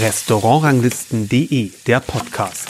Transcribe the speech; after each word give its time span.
Restaurantranglisten.de, 0.00 1.70
der 1.86 2.00
Podcast. 2.00 2.68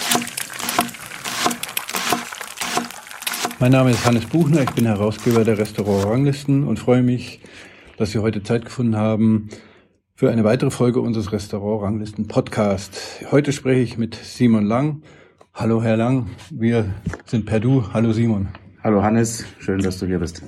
Mein 3.59 3.73
Name 3.73 3.91
ist 3.91 4.05
Hannes 4.05 4.27
Buchner, 4.27 4.61
ich 4.63 4.71
bin 4.73 4.87
Herausgeber 4.87 5.43
der 5.45 5.59
Restaurantranglisten 5.59 6.65
und 6.65 6.79
freue 6.79 7.03
mich, 7.03 7.41
dass 7.97 8.13
Sie 8.13 8.19
heute 8.19 8.43
Zeit 8.43 8.65
gefunden 8.65 8.97
haben 8.97 9.49
für 10.15 10.31
eine 10.31 10.45
weitere 10.45 10.71
Folge 10.71 11.01
unseres 11.01 11.33
Restaurantranglisten 11.33 12.29
Podcast. 12.29 13.25
Heute 13.31 13.53
spreche 13.53 13.81
ich 13.81 13.99
mit 13.99 14.15
Simon 14.15 14.67
Lang. 14.67 15.03
Hallo 15.55 15.83
Herr 15.83 15.97
Lang, 15.97 16.27
wir 16.51 16.95
sind 17.25 17.47
per 17.47 17.61
Du. 17.61 17.93
Hallo 17.93 18.13
Simon. 18.13 18.49
Hallo 18.85 19.03
Hannes, 19.03 19.45
schön, 19.59 19.81
dass 19.81 19.99
du 19.99 20.07
hier 20.07 20.19
bist. 20.19 20.43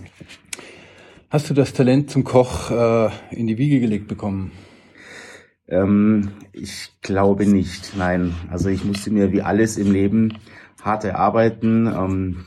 Hast 1.31 1.51
du 1.51 1.53
das 1.53 1.75
Talent 1.75 2.09
zum 2.09 2.25
Koch 2.25 2.71
äh, 2.71 3.11
in 3.33 3.47
die 3.47 3.59
Wiege 3.59 3.81
gelegt 3.81 4.09
bekommen? 4.09 4.51
Ähm, 5.66 6.30
ich 6.52 6.93
glaube 7.02 7.45
nicht, 7.45 7.93
nein. 7.98 8.35
Also 8.51 8.71
ich 8.71 8.83
musste 8.83 9.11
mir 9.11 9.30
wie 9.30 9.43
alles 9.43 9.77
im 9.77 9.93
Leben 9.93 10.38
hart 10.80 11.05
erarbeiten. 11.05 11.87
Ähm, 11.87 12.47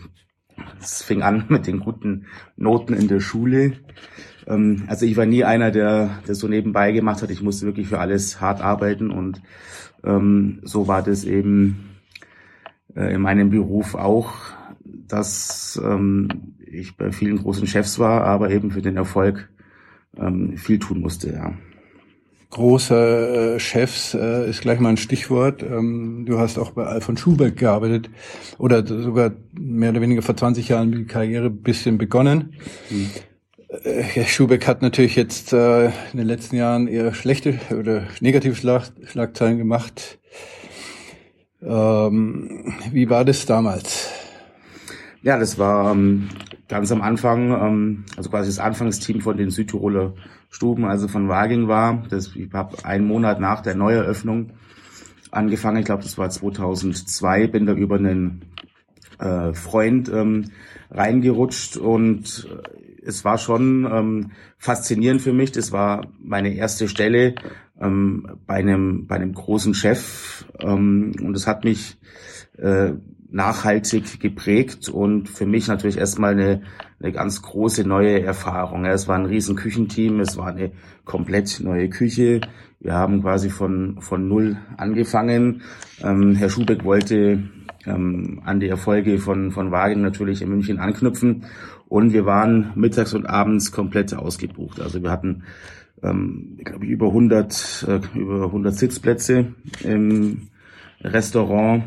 es 0.79 1.03
fing 1.03 1.21
an 1.21 1.45
mit 1.49 1.67
den 1.67 1.81
guten 1.81 2.25
Noten 2.57 2.93
in 2.93 3.07
der 3.07 3.19
Schule. 3.19 3.73
Ähm, 4.47 4.85
also 4.87 5.05
ich 5.05 5.15
war 5.15 5.27
nie 5.27 5.43
einer, 5.43 5.69
der 5.69 6.17
das 6.25 6.39
so 6.39 6.47
nebenbei 6.47 6.91
gemacht 6.91 7.21
hat. 7.21 7.29
Ich 7.29 7.43
musste 7.43 7.67
wirklich 7.67 7.87
für 7.87 7.99
alles 7.99 8.41
hart 8.41 8.61
arbeiten 8.61 9.11
und 9.11 9.43
ähm, 10.03 10.59
so 10.63 10.87
war 10.87 11.03
das 11.03 11.23
eben 11.23 11.99
äh, 12.95 13.13
in 13.13 13.21
meinem 13.21 13.51
Beruf 13.51 13.93
auch, 13.93 14.33
dass 14.83 15.79
ähm, 15.85 16.55
ich 16.73 16.97
bei 16.97 17.11
vielen 17.11 17.37
großen 17.37 17.67
Chefs 17.67 17.99
war, 17.99 18.23
aber 18.23 18.49
eben 18.49 18.71
für 18.71 18.81
den 18.81 18.97
Erfolg 18.97 19.49
ähm, 20.17 20.57
viel 20.57 20.79
tun 20.79 21.01
musste, 21.01 21.31
ja 21.31 21.53
große 22.51 23.55
äh, 23.55 23.59
Chefs 23.59 24.13
äh, 24.13 24.49
ist 24.49 24.61
gleich 24.61 24.79
mal 24.79 24.89
ein 24.89 24.97
Stichwort. 24.97 25.63
Ähm, 25.63 26.25
du 26.27 26.37
hast 26.37 26.59
auch 26.59 26.71
bei 26.71 26.85
Alfons 26.85 27.19
Schubeck 27.19 27.57
gearbeitet 27.57 28.09
oder 28.57 28.85
sogar 28.85 29.31
mehr 29.53 29.89
oder 29.89 30.01
weniger 30.01 30.21
vor 30.21 30.37
20 30.37 30.67
Jahren 30.69 30.91
die 30.91 31.05
Karriere 31.05 31.49
bisschen 31.49 31.97
begonnen. 31.97 32.53
Mhm. 32.89 33.09
Herr 33.83 34.25
Schubeck 34.25 34.67
hat 34.67 34.81
natürlich 34.81 35.15
jetzt 35.15 35.53
äh, 35.53 35.85
in 35.85 36.17
den 36.17 36.27
letzten 36.27 36.57
Jahren 36.57 36.87
eher 36.87 37.13
schlechte 37.13 37.57
oder 37.71 38.03
negative 38.19 38.53
Schlag 38.53 38.91
Schlagzeilen 39.05 39.57
gemacht. 39.57 40.19
Ähm, 41.61 42.73
wie 42.91 43.09
war 43.09 43.23
das 43.23 43.45
damals? 43.45 44.09
Ja, 45.23 45.37
das 45.37 45.59
war 45.59 45.91
ähm, 45.91 46.29
ganz 46.67 46.91
am 46.91 47.01
Anfang, 47.01 47.51
ähm, 47.51 48.05
also 48.17 48.31
quasi 48.31 48.49
das 48.49 48.57
Anfangsteam 48.57 49.21
von 49.21 49.37
den 49.37 49.51
Südtiroler 49.51 50.13
Stuben, 50.49 50.83
also 50.85 51.07
von 51.07 51.29
Waging 51.29 51.67
war. 51.67 52.03
Das, 52.09 52.35
ich 52.35 52.51
habe 52.53 52.83
einen 52.85 53.05
Monat 53.05 53.39
nach 53.39 53.61
der 53.61 53.75
Neueröffnung 53.75 54.51
angefangen. 55.29 55.77
Ich 55.77 55.85
glaube, 55.85 56.03
das 56.03 56.17
war 56.17 56.29
2002. 56.29 57.47
Bin 57.47 57.67
da 57.67 57.73
über 57.73 57.95
einen 57.95 58.41
äh, 59.19 59.53
Freund 59.53 60.09
ähm, 60.09 60.45
reingerutscht 60.89 61.77
und 61.77 62.49
äh, 62.49 63.05
es 63.05 63.23
war 63.23 63.37
schon 63.37 63.87
ähm, 63.91 64.31
faszinierend 64.57 65.21
für 65.21 65.33
mich. 65.33 65.51
Das 65.51 65.71
war 65.71 66.07
meine 66.19 66.55
erste 66.55 66.87
Stelle 66.87 67.35
ähm, 67.79 68.39
bei 68.47 68.55
einem 68.55 69.05
bei 69.07 69.15
einem 69.15 69.33
großen 69.33 69.73
Chef 69.73 70.45
ähm, 70.59 71.13
und 71.21 71.35
es 71.35 71.47
hat 71.47 71.63
mich 71.63 71.97
äh, 72.57 72.93
nachhaltig 73.31 74.19
geprägt 74.19 74.89
und 74.89 75.29
für 75.29 75.45
mich 75.45 75.67
natürlich 75.67 75.97
erstmal 75.97 76.33
eine, 76.33 76.61
eine 76.99 77.11
ganz 77.11 77.41
große 77.41 77.85
neue 77.85 78.21
Erfahrung. 78.21 78.85
Es 78.85 79.07
war 79.07 79.17
ein 79.17 79.25
riesen 79.25 79.55
Küchenteam, 79.55 80.19
es 80.19 80.37
war 80.37 80.47
eine 80.47 80.71
komplett 81.05 81.61
neue 81.61 81.89
Küche. 81.89 82.41
Wir 82.79 82.93
haben 82.93 83.21
quasi 83.21 83.49
von, 83.49 84.01
von 84.01 84.27
null 84.27 84.57
angefangen. 84.77 85.61
Ähm, 86.03 86.35
Herr 86.35 86.49
Schubeck 86.49 86.83
wollte 86.83 87.43
ähm, 87.85 88.41
an 88.43 88.59
die 88.59 88.67
Erfolge 88.67 89.17
von, 89.17 89.51
von 89.51 89.71
Wagen 89.71 90.01
natürlich 90.01 90.41
in 90.41 90.49
München 90.49 90.79
anknüpfen 90.79 91.45
und 91.87 92.13
wir 92.13 92.25
waren 92.25 92.71
mittags 92.75 93.13
und 93.13 93.25
abends 93.25 93.71
komplett 93.71 94.13
ausgebucht. 94.13 94.81
Also 94.81 95.01
wir 95.01 95.11
hatten 95.11 95.43
ähm, 96.03 96.57
glaube 96.63 96.85
ich, 96.85 96.91
über 96.91 97.07
100, 97.07 97.85
äh, 97.87 98.19
über 98.19 98.45
100 98.45 98.73
Sitzplätze 98.73 99.53
im 99.83 100.49
Restaurant 101.01 101.83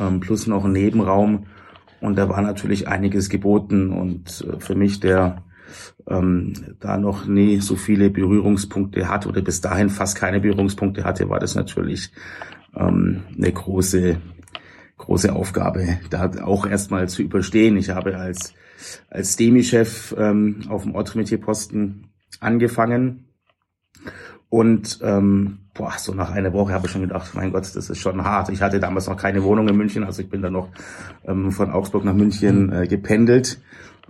ähm, 0.00 0.20
plus 0.20 0.46
noch 0.46 0.64
ein 0.64 0.72
Nebenraum. 0.72 1.46
Und 2.00 2.16
da 2.16 2.28
war 2.28 2.42
natürlich 2.42 2.88
einiges 2.88 3.28
geboten. 3.28 3.90
Und 3.90 4.46
äh, 4.48 4.60
für 4.60 4.74
mich, 4.74 5.00
der 5.00 5.42
ähm, 6.08 6.52
da 6.80 6.98
noch 6.98 7.26
nie 7.26 7.60
so 7.60 7.76
viele 7.76 8.10
Berührungspunkte 8.10 9.08
hat 9.08 9.26
oder 9.26 9.40
bis 9.40 9.60
dahin 9.60 9.88
fast 9.88 10.16
keine 10.16 10.40
Berührungspunkte 10.40 11.04
hatte, 11.04 11.28
war 11.28 11.40
das 11.40 11.54
natürlich 11.54 12.12
ähm, 12.76 13.22
eine 13.36 13.52
große, 13.52 14.18
große 14.98 15.32
Aufgabe, 15.32 15.98
da 16.10 16.30
auch 16.42 16.66
erstmal 16.66 17.08
zu 17.08 17.22
überstehen. 17.22 17.76
Ich 17.76 17.90
habe 17.90 18.16
als, 18.16 18.54
als 19.08 19.36
Demi-Chef 19.36 20.14
ähm, 20.18 20.62
auf 20.68 20.82
dem 20.82 20.94
Autometier-Posten 20.94 22.08
angefangen 22.40 23.24
und 24.54 25.00
ähm, 25.02 25.58
boah, 25.74 25.94
so 25.96 26.14
nach 26.14 26.30
einer 26.30 26.52
Woche 26.52 26.72
habe 26.72 26.86
ich 26.86 26.92
schon 26.92 27.00
gedacht, 27.00 27.34
mein 27.34 27.50
Gott, 27.50 27.64
das 27.74 27.90
ist 27.90 27.98
schon 27.98 28.22
hart. 28.22 28.50
Ich 28.50 28.62
hatte 28.62 28.78
damals 28.78 29.08
noch 29.08 29.16
keine 29.16 29.42
Wohnung 29.42 29.66
in 29.66 29.76
München, 29.76 30.04
also 30.04 30.22
ich 30.22 30.30
bin 30.30 30.42
dann 30.42 30.52
noch 30.52 30.68
ähm, 31.26 31.50
von 31.50 31.72
Augsburg 31.72 32.04
nach 32.04 32.14
München 32.14 32.72
äh, 32.72 32.86
gependelt. 32.86 33.60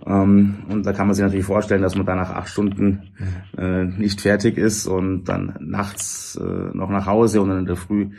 Ähm, 0.05 0.57
und 0.69 0.85
da 0.85 0.93
kann 0.93 1.07
man 1.07 1.15
sich 1.15 1.23
natürlich 1.23 1.47
vorstellen, 1.47 1.81
dass 1.81 1.95
man 1.95 2.05
da 2.05 2.13
nach 2.13 2.29
acht 2.29 2.49
Stunden 2.49 3.09
äh, 3.57 3.85
nicht 3.85 4.21
fertig 4.21 4.59
ist 4.59 4.85
und 4.85 5.23
dann 5.23 5.55
nachts 5.61 6.39
äh, 6.39 6.77
noch 6.77 6.91
nach 6.91 7.07
Hause 7.07 7.41
und 7.41 7.49
dann 7.49 7.59
in 7.61 7.65
der 7.65 7.75
Früh 7.75 8.11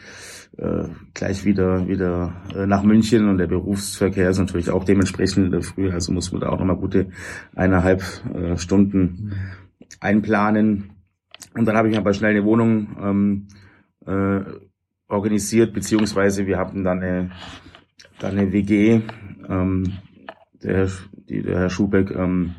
äh, 0.57 0.89
gleich 1.15 1.45
wieder 1.45 1.87
wieder 1.87 2.33
äh, 2.57 2.67
nach 2.67 2.83
München 2.83 3.29
und 3.29 3.39
der 3.39 3.47
Berufsverkehr 3.47 4.31
ist 4.31 4.39
natürlich 4.39 4.71
auch 4.71 4.83
dementsprechend 4.83 5.45
in 5.45 5.53
der 5.53 5.63
Früh, 5.63 5.93
also 5.93 6.11
muss 6.11 6.33
man 6.33 6.41
da 6.41 6.49
auch 6.49 6.59
nochmal 6.59 6.75
gute 6.75 7.07
eineinhalb 7.55 8.03
äh, 8.35 8.57
Stunden 8.59 9.35
einplanen. 10.01 10.96
Und 11.55 11.67
dann 11.67 11.77
habe 11.77 11.89
ich 11.89 11.97
aber 11.97 12.13
schnell 12.13 12.33
eine 12.33 12.45
Wohnung 12.45 12.97
ähm, 13.01 13.49
äh, 14.07 14.45
organisiert, 15.09 15.73
beziehungsweise 15.73 16.47
wir 16.47 16.59
hatten 16.59 16.85
dann 16.85 17.03
eine, 17.03 17.31
dann 18.19 18.39
eine 18.39 18.53
WG, 18.53 19.01
ähm, 19.49 19.93
der, 20.63 20.89
die 21.29 21.43
der 21.43 21.61
Herr 21.61 21.71
Schubeck 21.71 22.11
ähm, 22.11 22.55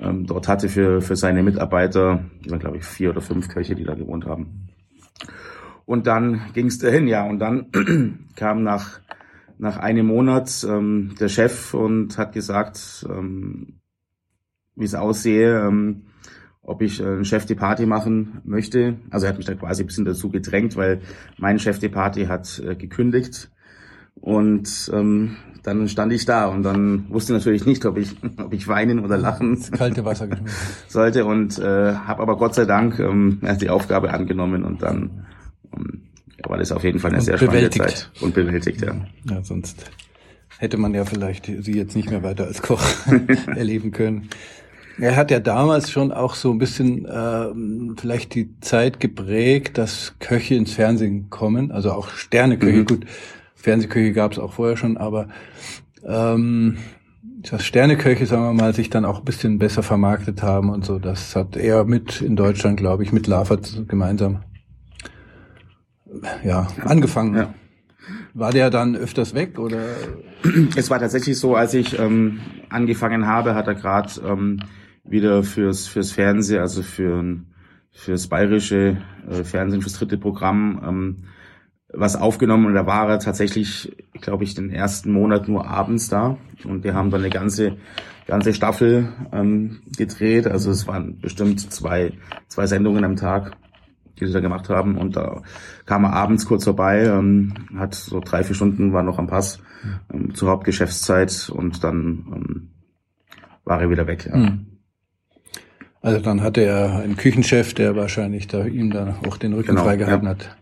ähm, 0.00 0.26
dort 0.26 0.48
hatte 0.48 0.68
für, 0.68 1.00
für 1.00 1.16
seine 1.16 1.42
Mitarbeiter, 1.42 2.24
die 2.44 2.50
waren 2.50 2.60
glaube 2.60 2.78
ich 2.78 2.84
vier 2.84 3.10
oder 3.10 3.20
fünf 3.20 3.48
Köche, 3.48 3.74
die 3.74 3.84
da 3.84 3.94
gewohnt 3.94 4.26
haben. 4.26 4.68
Und 5.84 6.06
dann 6.06 6.52
ging 6.54 6.66
es 6.66 6.78
dahin, 6.78 7.08
ja, 7.08 7.24
und 7.24 7.40
dann 7.40 7.70
kam 8.36 8.62
nach, 8.62 9.00
nach 9.58 9.76
einem 9.76 10.06
Monat 10.06 10.64
ähm, 10.68 11.14
der 11.18 11.28
Chef 11.28 11.74
und 11.74 12.16
hat 12.16 12.32
gesagt, 12.32 13.06
ähm, 13.08 13.80
wie 14.76 14.84
es 14.84 14.94
aussehe, 14.94 15.66
ähm, 15.66 16.04
ob 16.70 16.82
ich 16.82 17.00
äh, 17.00 17.24
Chef 17.24 17.46
die 17.46 17.56
Party 17.56 17.84
machen 17.84 18.40
möchte. 18.44 18.94
Also 19.10 19.26
er 19.26 19.30
hat 19.30 19.38
mich 19.38 19.46
da 19.46 19.54
quasi 19.54 19.82
ein 19.82 19.86
bisschen 19.86 20.04
dazu 20.04 20.30
gedrängt, 20.30 20.76
weil 20.76 21.00
mein 21.36 21.58
Chef 21.58 21.80
die 21.80 21.88
Party 21.88 22.26
hat 22.26 22.62
äh, 22.64 22.76
gekündigt. 22.76 23.50
Und 24.14 24.90
ähm, 24.94 25.36
dann 25.64 25.88
stand 25.88 26.12
ich 26.12 26.26
da 26.26 26.46
und 26.46 26.62
dann 26.62 27.10
wusste 27.10 27.32
natürlich 27.32 27.66
nicht, 27.66 27.84
ob 27.86 27.98
ich, 27.98 28.14
ob 28.36 28.52
ich 28.52 28.68
weinen 28.68 29.00
oder 29.00 29.18
lachen 29.18 29.56
das 29.56 29.72
kalte 29.72 30.04
Wasser 30.04 30.28
sollte 30.88 31.24
und 31.24 31.58
äh, 31.58 31.94
habe 31.94 32.22
aber 32.22 32.36
Gott 32.36 32.54
sei 32.54 32.66
Dank 32.66 33.00
ähm, 33.00 33.40
die 33.60 33.68
Aufgabe 33.68 34.12
angenommen 34.12 34.62
und 34.62 34.80
dann 34.82 35.26
ähm, 35.74 36.02
war 36.44 36.56
das 36.56 36.70
auf 36.70 36.84
jeden 36.84 37.00
Fall 37.00 37.10
eine 37.10 37.18
und 37.18 37.24
sehr 37.24 37.36
spannende 37.38 37.70
Zeit 37.70 38.10
und 38.20 38.32
bewältigt, 38.34 38.82
ja. 38.82 38.94
Ja, 39.28 39.42
sonst 39.42 39.90
hätte 40.58 40.76
man 40.76 40.94
ja 40.94 41.04
vielleicht 41.04 41.46
sie 41.46 41.72
jetzt 41.72 41.96
nicht 41.96 42.10
mehr 42.10 42.22
weiter 42.22 42.44
als 42.44 42.62
Koch 42.62 42.82
erleben 43.56 43.90
können. 43.90 44.28
Er 45.00 45.16
hat 45.16 45.30
ja 45.30 45.40
damals 45.40 45.90
schon 45.90 46.12
auch 46.12 46.34
so 46.34 46.50
ein 46.50 46.58
bisschen 46.58 47.06
äh, 47.06 47.46
vielleicht 47.98 48.34
die 48.34 48.60
Zeit 48.60 49.00
geprägt, 49.00 49.78
dass 49.78 50.14
Köche 50.18 50.54
ins 50.54 50.74
Fernsehen 50.74 51.30
kommen, 51.30 51.72
also 51.72 51.92
auch 51.92 52.10
Sterneköche. 52.10 52.80
Mhm. 52.80 52.84
Gut, 52.84 53.06
Fernsehköche 53.54 54.12
gab 54.12 54.32
es 54.32 54.38
auch 54.38 54.52
vorher 54.52 54.76
schon, 54.76 54.98
aber 54.98 55.28
ähm, 56.04 56.76
dass 57.50 57.64
Sterneköche, 57.64 58.26
sagen 58.26 58.42
wir 58.42 58.52
mal, 58.52 58.74
sich 58.74 58.90
dann 58.90 59.06
auch 59.06 59.20
ein 59.20 59.24
bisschen 59.24 59.58
besser 59.58 59.82
vermarktet 59.82 60.42
haben 60.42 60.68
und 60.68 60.84
so. 60.84 60.98
Das 60.98 61.34
hat 61.34 61.56
er 61.56 61.84
mit 61.84 62.20
in 62.20 62.36
Deutschland, 62.36 62.76
glaube 62.76 63.02
ich, 63.02 63.10
mit 63.10 63.26
Lafert 63.26 63.88
gemeinsam 63.88 64.40
ja, 66.44 66.66
angefangen. 66.84 67.36
Ja. 67.36 67.54
War 68.34 68.52
der 68.52 68.68
dann 68.68 68.96
öfters 68.96 69.34
weg 69.34 69.58
oder? 69.58 69.80
Es 70.76 70.90
war 70.90 70.98
tatsächlich 70.98 71.38
so, 71.38 71.54
als 71.56 71.72
ich 71.72 71.98
ähm, 71.98 72.40
angefangen 72.68 73.26
habe, 73.26 73.54
hat 73.54 73.66
er 73.66 73.74
gerade 73.74 74.10
ähm, 74.26 74.60
wieder 75.10 75.42
fürs, 75.42 75.86
fürs 75.86 76.12
Fernsehen, 76.12 76.60
also 76.60 76.82
für, 76.82 77.40
fürs 77.90 78.28
bayerische 78.28 78.98
äh, 79.28 79.44
Fernsehen, 79.44 79.82
fürs 79.82 79.94
dritte 79.94 80.18
Programm, 80.18 80.80
ähm, 80.86 81.16
was 81.92 82.16
aufgenommen 82.16 82.66
und 82.66 82.74
da 82.74 82.86
war 82.86 83.08
er 83.08 83.18
tatsächlich, 83.18 83.96
glaube 84.20 84.44
ich, 84.44 84.54
den 84.54 84.70
ersten 84.70 85.12
Monat 85.12 85.48
nur 85.48 85.66
abends 85.66 86.08
da 86.08 86.38
und 86.64 86.84
wir 86.84 86.94
haben 86.94 87.10
dann 87.10 87.20
eine 87.20 87.30
ganze 87.30 87.76
ganze 88.26 88.54
Staffel 88.54 89.08
ähm, 89.32 89.80
gedreht. 89.96 90.46
Also 90.46 90.70
es 90.70 90.86
waren 90.86 91.18
bestimmt 91.18 91.72
zwei 91.72 92.12
zwei 92.46 92.66
Sendungen 92.66 93.04
am 93.04 93.16
Tag, 93.16 93.56
die 94.18 94.26
sie 94.26 94.32
da 94.32 94.38
gemacht 94.38 94.68
haben 94.68 94.96
und 94.96 95.16
da 95.16 95.42
kam 95.84 96.04
er 96.04 96.12
abends 96.12 96.46
kurz 96.46 96.62
vorbei, 96.62 97.06
ähm, 97.06 97.54
hat 97.76 97.96
so 97.96 98.20
drei 98.20 98.44
vier 98.44 98.54
Stunden 98.54 98.92
war 98.92 99.02
noch 99.02 99.18
am 99.18 99.26
Pass 99.26 99.60
ähm, 100.12 100.32
zur 100.34 100.50
Hauptgeschäftszeit 100.50 101.50
und 101.52 101.82
dann 101.82 101.98
ähm, 102.32 102.68
war 103.64 103.80
er 103.80 103.90
wieder 103.90 104.06
weg. 104.06 104.26
Ja. 104.30 104.36
Mhm. 104.36 104.69
Also 106.02 106.20
dann 106.20 106.42
hatte 106.42 106.62
er 106.62 107.00
einen 107.00 107.16
Küchenchef, 107.16 107.74
der 107.74 107.94
wahrscheinlich 107.94 108.46
da 108.46 108.64
ihm 108.64 108.90
dann 108.90 109.16
auch 109.26 109.36
den 109.36 109.52
Rücken 109.52 109.68
genau, 109.68 109.84
freigehalten 109.84 110.24
ja. 110.24 110.30
hat. 110.30 110.56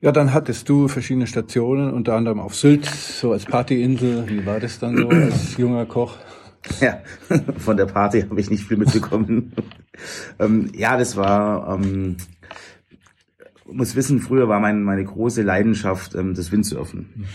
Ja, 0.00 0.12
dann 0.12 0.32
hattest 0.32 0.68
du 0.68 0.86
verschiedene 0.86 1.26
Stationen, 1.26 1.92
unter 1.92 2.14
anderem 2.14 2.38
auf 2.38 2.54
Sylt, 2.54 2.86
so 2.86 3.32
als 3.32 3.44
Partyinsel. 3.44 4.28
Wie 4.28 4.46
war 4.46 4.60
das 4.60 4.78
dann 4.78 4.96
so 4.96 5.08
als 5.10 5.56
junger 5.56 5.86
Koch? 5.86 6.16
Ja, 6.80 7.00
von 7.58 7.76
der 7.76 7.86
Party 7.86 8.22
habe 8.22 8.40
ich 8.40 8.50
nicht 8.50 8.64
viel 8.64 8.76
mitbekommen. 8.76 9.52
ähm, 10.38 10.70
ja, 10.74 10.96
das 10.96 11.16
war, 11.16 11.74
ähm, 11.74 12.16
muss 13.64 13.96
wissen, 13.96 14.20
früher 14.20 14.48
war 14.48 14.60
mein, 14.60 14.82
meine 14.82 15.04
große 15.04 15.42
Leidenschaft 15.42 16.14
ähm, 16.14 16.34
das 16.34 16.52
Windsurfen. 16.52 17.26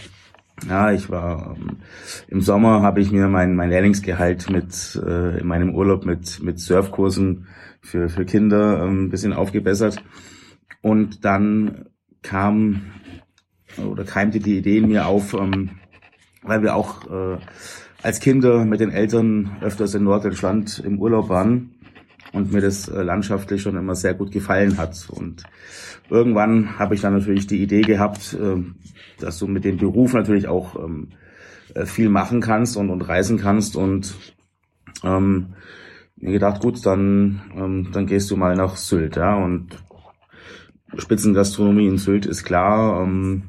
Ja, 0.67 0.91
ich 0.91 1.09
war 1.09 1.55
ähm, 1.57 1.77
im 2.27 2.41
Sommer 2.41 2.81
habe 2.81 3.01
ich 3.01 3.11
mir 3.11 3.27
mein, 3.27 3.55
mein 3.55 3.69
Lehrlingsgehalt 3.69 4.49
mit 4.49 5.01
äh, 5.05 5.39
in 5.39 5.47
meinem 5.47 5.75
Urlaub 5.75 6.05
mit 6.05 6.41
mit 6.41 6.59
Surfkursen 6.59 7.47
für 7.81 8.07
für 8.07 8.23
Kinder 8.25 8.83
ähm, 8.83 9.05
ein 9.05 9.09
bisschen 9.09 9.33
aufgebessert 9.33 10.03
und 10.81 11.25
dann 11.25 11.85
kam 12.21 12.81
oder 13.77 14.03
keimte 14.03 14.39
die 14.39 14.57
Idee 14.57 14.77
in 14.77 14.87
mir 14.87 15.07
auf, 15.07 15.33
ähm, 15.33 15.71
weil 16.43 16.61
wir 16.61 16.75
auch 16.75 17.09
äh, 17.09 17.37
als 18.03 18.19
Kinder 18.19 18.65
mit 18.65 18.79
den 18.79 18.91
Eltern 18.91 19.57
öfters 19.61 19.95
in 19.95 20.03
Norddeutschland 20.03 20.79
im 20.85 20.99
Urlaub 20.99 21.29
waren 21.29 21.71
und 22.33 22.51
mir 22.51 22.61
das 22.61 22.87
äh, 22.87 23.01
landschaftlich 23.01 23.61
schon 23.61 23.77
immer 23.77 23.95
sehr 23.95 24.13
gut 24.13 24.31
gefallen 24.31 24.77
hat. 24.77 25.07
Und 25.09 25.43
irgendwann 26.09 26.77
habe 26.79 26.95
ich 26.95 27.01
dann 27.01 27.13
natürlich 27.13 27.47
die 27.47 27.61
Idee 27.61 27.81
gehabt, 27.81 28.33
äh, 28.33 28.61
dass 29.19 29.39
du 29.39 29.47
mit 29.47 29.65
dem 29.65 29.77
Beruf 29.77 30.13
natürlich 30.13 30.47
auch 30.47 30.75
ähm, 30.75 31.09
äh, 31.73 31.85
viel 31.85 32.09
machen 32.09 32.41
kannst 32.41 32.77
und, 32.77 32.89
und 32.89 33.01
reisen 33.01 33.37
kannst 33.37 33.75
und 33.75 34.15
ähm, 35.03 35.53
mir 36.17 36.31
gedacht, 36.31 36.61
gut, 36.61 36.85
dann, 36.85 37.41
ähm, 37.55 37.89
dann 37.91 38.05
gehst 38.05 38.31
du 38.31 38.37
mal 38.37 38.55
nach 38.55 38.75
Sylt, 38.77 39.15
ja, 39.15 39.35
und 39.35 39.83
Spitzengastronomie 40.97 41.87
in 41.87 41.97
Sylt 41.97 42.25
ist 42.25 42.43
klar. 42.43 43.03
Ähm, 43.03 43.43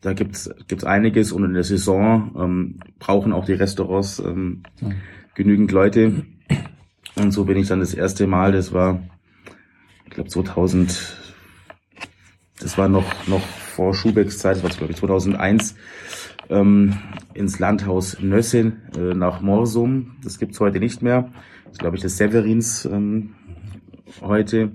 da 0.00 0.12
gibt's 0.12 0.50
gibt's 0.66 0.84
einiges 0.84 1.32
und 1.32 1.44
in 1.44 1.54
der 1.54 1.64
Saison 1.64 2.34
ähm, 2.38 2.80
brauchen 2.98 3.32
auch 3.32 3.44
die 3.44 3.52
Restaurants 3.52 4.18
ähm, 4.18 4.62
ja. 4.80 4.90
genügend 5.34 5.72
Leute. 5.72 6.26
Und 7.14 7.30
so 7.32 7.44
bin 7.44 7.56
ich 7.56 7.68
dann 7.68 7.80
das 7.80 7.94
erste 7.94 8.26
Mal, 8.26 8.52
das 8.52 8.72
war, 8.72 9.02
ich 10.04 10.10
glaube 10.10 10.28
2000, 10.28 11.21
das 12.62 12.78
war 12.78 12.88
noch 12.88 13.26
noch 13.26 13.40
vor 13.40 13.94
Schubecks 13.94 14.38
Zeit, 14.38 14.56
das 14.56 14.62
war 14.62 14.70
glaube 14.70 14.92
ich 14.92 14.98
2001, 14.98 15.74
ähm, 16.50 16.98
ins 17.34 17.58
Landhaus 17.58 18.20
Nösse 18.20 18.72
äh, 18.96 19.14
nach 19.14 19.40
Morsum. 19.40 20.16
Das 20.22 20.38
gibt's 20.38 20.60
heute 20.60 20.78
nicht 20.78 21.02
mehr. 21.02 21.32
Das 21.64 21.72
ist 21.72 21.78
glaube 21.80 21.96
ich 21.96 22.02
das 22.02 22.16
Severins 22.16 22.84
ähm, 22.84 23.34
heute. 24.20 24.72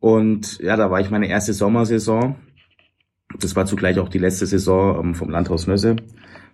Und 0.00 0.58
ja, 0.60 0.76
da 0.76 0.90
war 0.90 1.00
ich 1.00 1.10
meine 1.10 1.28
erste 1.28 1.52
Sommersaison. 1.52 2.36
Das 3.40 3.56
war 3.56 3.66
zugleich 3.66 3.98
auch 3.98 4.08
die 4.08 4.18
letzte 4.18 4.46
Saison 4.46 5.04
ähm, 5.04 5.14
vom 5.14 5.30
Landhaus 5.30 5.66
Nösse. 5.66 5.96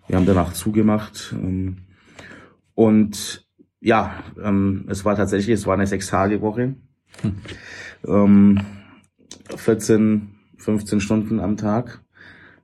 Wir 0.07 0.17
haben 0.17 0.27
danach 0.27 0.53
zugemacht. 0.53 1.35
Ähm, 1.37 1.79
und 2.75 3.47
ja, 3.81 4.15
ähm, 4.43 4.87
es 4.89 5.05
war 5.05 5.15
tatsächlich, 5.17 5.55
es 5.55 5.67
war 5.67 5.75
eine 5.75 5.87
Sechs-Tage-Woche. 5.87 6.75
Hm. 8.07 8.61
14, 9.57 10.34
15 10.65 11.01
Stunden 11.01 11.41
am 11.41 11.57
Tag. 11.57 12.03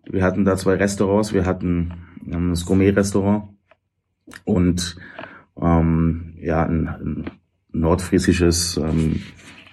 Wir 0.04 0.24
hatten 0.24 0.44
da 0.44 0.56
zwei 0.56 0.74
Restaurants. 0.74 1.32
Wir 1.32 1.44
hatten 1.44 1.92
das 2.26 2.66
Gourmet-Restaurant 2.66 3.50
und 4.44 4.96
ähm, 5.60 6.34
ja, 6.40 6.64
ein, 6.64 6.88
ein 6.88 7.30
nordfriesisches 7.72 8.76
ähm, 8.76 9.22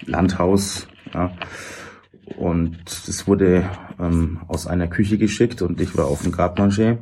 Landhaus 0.06 0.88
ja. 1.14 1.32
Und 2.36 2.78
es 2.86 3.26
wurde 3.26 3.68
ähm, 3.98 4.40
aus 4.48 4.66
einer 4.66 4.88
Küche 4.88 5.18
geschickt 5.18 5.62
und 5.62 5.80
ich 5.80 5.96
war 5.96 6.06
auf 6.06 6.22
dem 6.22 6.32
Gartmanger 6.32 6.98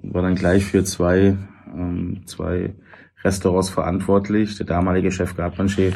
und 0.00 0.14
war 0.14 0.22
dann 0.22 0.36
gleich 0.36 0.64
für 0.64 0.84
zwei, 0.84 1.36
ähm, 1.74 2.22
zwei 2.26 2.74
Restaurants 3.24 3.70
verantwortlich. 3.70 4.56
Der 4.56 4.66
damalige 4.66 5.10
Chef 5.10 5.36
Gartmanger 5.36 5.92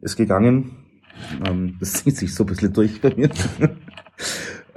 ist 0.00 0.16
gegangen. 0.16 0.76
Ähm, 1.44 1.76
das 1.80 1.92
zieht 2.04 2.16
sich 2.16 2.34
so 2.34 2.44
ein 2.44 2.46
bisschen 2.46 2.72
durch 2.72 3.00
bei 3.00 3.12
mir. 3.14 3.30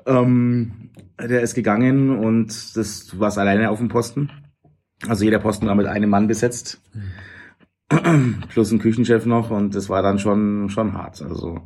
Ähm, 0.05 0.91
der 1.19 1.41
ist 1.41 1.55
gegangen 1.55 2.17
und 2.17 2.77
das 2.77 3.07
du 3.07 3.19
warst 3.19 3.37
alleine 3.37 3.69
auf 3.69 3.79
dem 3.79 3.89
Posten. 3.89 4.29
Also 5.07 5.23
jeder 5.23 5.39
Posten 5.39 5.67
war 5.67 5.75
mit 5.75 5.87
einem 5.87 6.09
Mann 6.09 6.27
besetzt. 6.27 6.81
Mhm. 6.93 8.43
Plus 8.49 8.71
ein 8.71 8.79
Küchenchef 8.79 9.25
noch 9.25 9.49
und 9.49 9.75
das 9.75 9.89
war 9.89 10.01
dann 10.01 10.19
schon, 10.19 10.69
schon 10.69 10.93
hart. 10.93 11.21
Also 11.21 11.61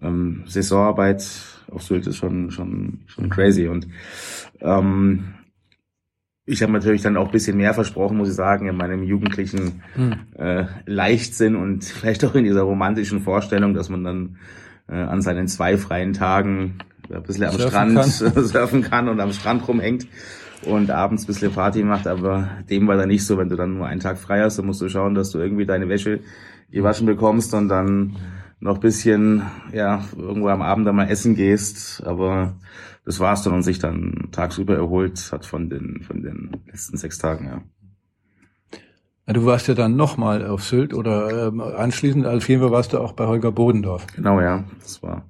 ähm, 0.00 0.44
Saisonarbeit 0.46 1.26
auf 1.70 1.82
Sylt 1.82 2.06
ist 2.06 2.16
schon, 2.16 2.50
schon, 2.50 3.00
schon 3.06 3.28
crazy. 3.28 3.68
Und 3.68 3.86
ähm, 4.60 5.34
ich 6.46 6.62
habe 6.62 6.72
natürlich 6.72 7.02
dann 7.02 7.16
auch 7.16 7.26
ein 7.26 7.32
bisschen 7.32 7.56
mehr 7.56 7.74
versprochen, 7.74 8.16
muss 8.16 8.30
ich 8.30 8.34
sagen, 8.34 8.68
in 8.68 8.76
meinem 8.76 9.02
jugendlichen 9.02 9.82
hm. 9.94 10.14
äh, 10.36 10.64
Leichtsinn 10.86 11.56
und 11.56 11.84
vielleicht 11.84 12.24
auch 12.24 12.34
in 12.34 12.44
dieser 12.44 12.62
romantischen 12.62 13.20
Vorstellung, 13.20 13.74
dass 13.74 13.88
man 13.88 14.04
dann 14.04 14.36
äh, 14.88 14.96
an 14.96 15.20
seinen 15.20 15.46
zwei 15.48 15.76
freien 15.76 16.12
Tagen 16.12 16.78
ein 17.12 17.22
bisschen 17.22 17.44
am 17.44 17.52
surfen 17.52 17.70
Strand 17.70 17.94
kann. 17.94 18.44
surfen 18.44 18.82
kann 18.82 19.08
und 19.08 19.20
am 19.20 19.32
Strand 19.32 19.66
rumhängt 19.66 20.06
und 20.64 20.90
abends 20.90 21.24
ein 21.24 21.26
bisschen 21.26 21.52
Party 21.52 21.82
macht, 21.82 22.06
aber 22.06 22.48
dem 22.68 22.86
war 22.86 22.96
dann 22.96 23.08
nicht 23.08 23.26
so, 23.26 23.38
wenn 23.38 23.48
du 23.48 23.56
dann 23.56 23.74
nur 23.74 23.86
einen 23.86 24.00
Tag 24.00 24.18
frei 24.18 24.42
hast, 24.42 24.58
dann 24.58 24.66
musst 24.66 24.80
du 24.80 24.88
schauen, 24.88 25.14
dass 25.14 25.30
du 25.30 25.38
irgendwie 25.38 25.66
deine 25.66 25.88
Wäsche 25.88 26.20
gewaschen 26.70 27.06
bekommst 27.06 27.54
und 27.54 27.68
dann 27.68 28.16
noch 28.60 28.78
bisschen, 28.78 29.42
ja, 29.72 30.04
irgendwo 30.16 30.48
am 30.48 30.62
Abend 30.62 30.86
einmal 30.86 31.08
essen 31.08 31.34
gehst, 31.34 32.02
aber 32.04 32.56
das 33.04 33.18
war's 33.18 33.42
dann 33.42 33.54
und 33.54 33.62
sich 33.62 33.78
dann 33.78 34.28
tagsüber 34.32 34.76
erholt 34.76 35.30
hat 35.32 35.46
von 35.46 35.70
den, 35.70 36.02
von 36.02 36.22
den 36.22 36.50
letzten 36.66 36.98
sechs 36.98 37.16
Tagen, 37.16 37.46
ja. 37.46 37.62
ja 39.26 39.32
du 39.32 39.46
warst 39.46 39.66
ja 39.66 39.74
dann 39.74 39.96
nochmal 39.96 40.46
auf 40.46 40.62
Sylt 40.62 40.92
oder 40.92 41.48
ähm, 41.48 41.60
anschließend, 41.60 42.26
auf 42.26 42.48
jeden 42.48 42.60
Fall 42.60 42.70
warst 42.70 42.92
du 42.92 42.98
auch 42.98 43.12
bei 43.12 43.26
Holger 43.26 43.50
Bodendorf. 43.50 44.06
Genau, 44.14 44.40
ja. 44.40 44.64
Das 44.82 45.02
war 45.02 45.24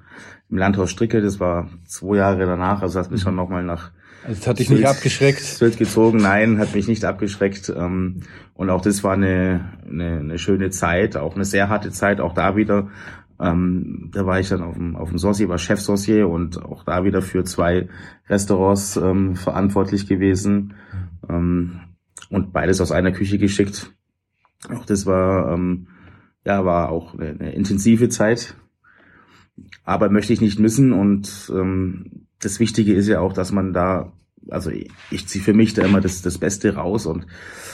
im 0.50 0.58
Landhaus 0.58 0.90
Stricke, 0.90 1.20
das 1.22 1.40
war 1.40 1.68
zwei 1.86 2.16
Jahre 2.16 2.46
danach, 2.46 2.82
also 2.82 2.98
hat 2.98 3.10
mich 3.10 3.22
schon 3.22 3.36
nochmal 3.36 3.62
nach 3.62 3.92
also 4.22 4.38
das 4.38 4.46
hat 4.48 4.58
dich 4.58 4.68
Sylt, 4.68 4.80
nicht 4.80 4.88
abgeschreckt? 4.88 5.40
Sylt 5.40 5.78
gezogen, 5.78 6.18
nein, 6.18 6.58
hat 6.58 6.74
mich 6.74 6.86
nicht 6.86 7.06
abgeschreckt. 7.06 7.72
Ähm, 7.74 8.20
und 8.52 8.68
auch 8.68 8.82
das 8.82 9.02
war 9.02 9.14
eine, 9.14 9.72
eine, 9.88 10.18
eine 10.18 10.38
schöne 10.38 10.68
Zeit, 10.68 11.16
auch 11.16 11.36
eine 11.36 11.46
sehr 11.46 11.70
harte 11.70 11.90
Zeit, 11.90 12.20
auch 12.20 12.34
da 12.34 12.54
wieder 12.54 12.90
ähm, 13.40 14.10
da 14.12 14.26
war 14.26 14.38
ich 14.38 14.50
dann 14.50 14.62
auf 14.62 14.74
dem, 14.74 14.96
auf 14.96 15.08
dem 15.08 15.18
Saucier, 15.18 15.48
war 15.48 15.58
Chef 15.58 15.80
Saucier 15.80 16.28
und 16.28 16.62
auch 16.62 16.84
da 16.84 17.04
wieder 17.04 17.22
für 17.22 17.42
zwei 17.44 17.88
Restaurants 18.28 18.96
ähm, 18.96 19.34
verantwortlich 19.34 20.06
gewesen 20.06 20.74
ähm, 21.28 21.80
und 22.28 22.52
beides 22.52 22.80
aus 22.80 22.92
einer 22.92 23.12
Küche 23.12 23.38
geschickt. 23.38 23.90
Auch 24.68 24.84
das 24.84 25.06
war, 25.06 25.54
ähm, 25.54 25.88
ja, 26.44 26.64
war 26.66 26.90
auch 26.90 27.14
eine, 27.14 27.30
eine 27.30 27.52
intensive 27.52 28.10
Zeit, 28.10 28.56
aber 29.84 30.10
möchte 30.10 30.32
ich 30.32 30.40
nicht 30.40 30.58
missen 30.58 30.92
und 30.92 31.52
ähm, 31.54 32.26
das 32.40 32.60
Wichtige 32.60 32.94
ist 32.94 33.08
ja 33.08 33.20
auch, 33.20 33.32
dass 33.32 33.52
man 33.52 33.72
da, 33.72 34.12
also 34.48 34.70
ich, 34.70 34.90
ich 35.10 35.28
ziehe 35.28 35.44
für 35.44 35.52
mich 35.52 35.74
da 35.74 35.82
immer 35.82 36.00
das, 36.00 36.22
das 36.22 36.38
Beste 36.38 36.74
raus 36.74 37.06
und, 37.06 37.26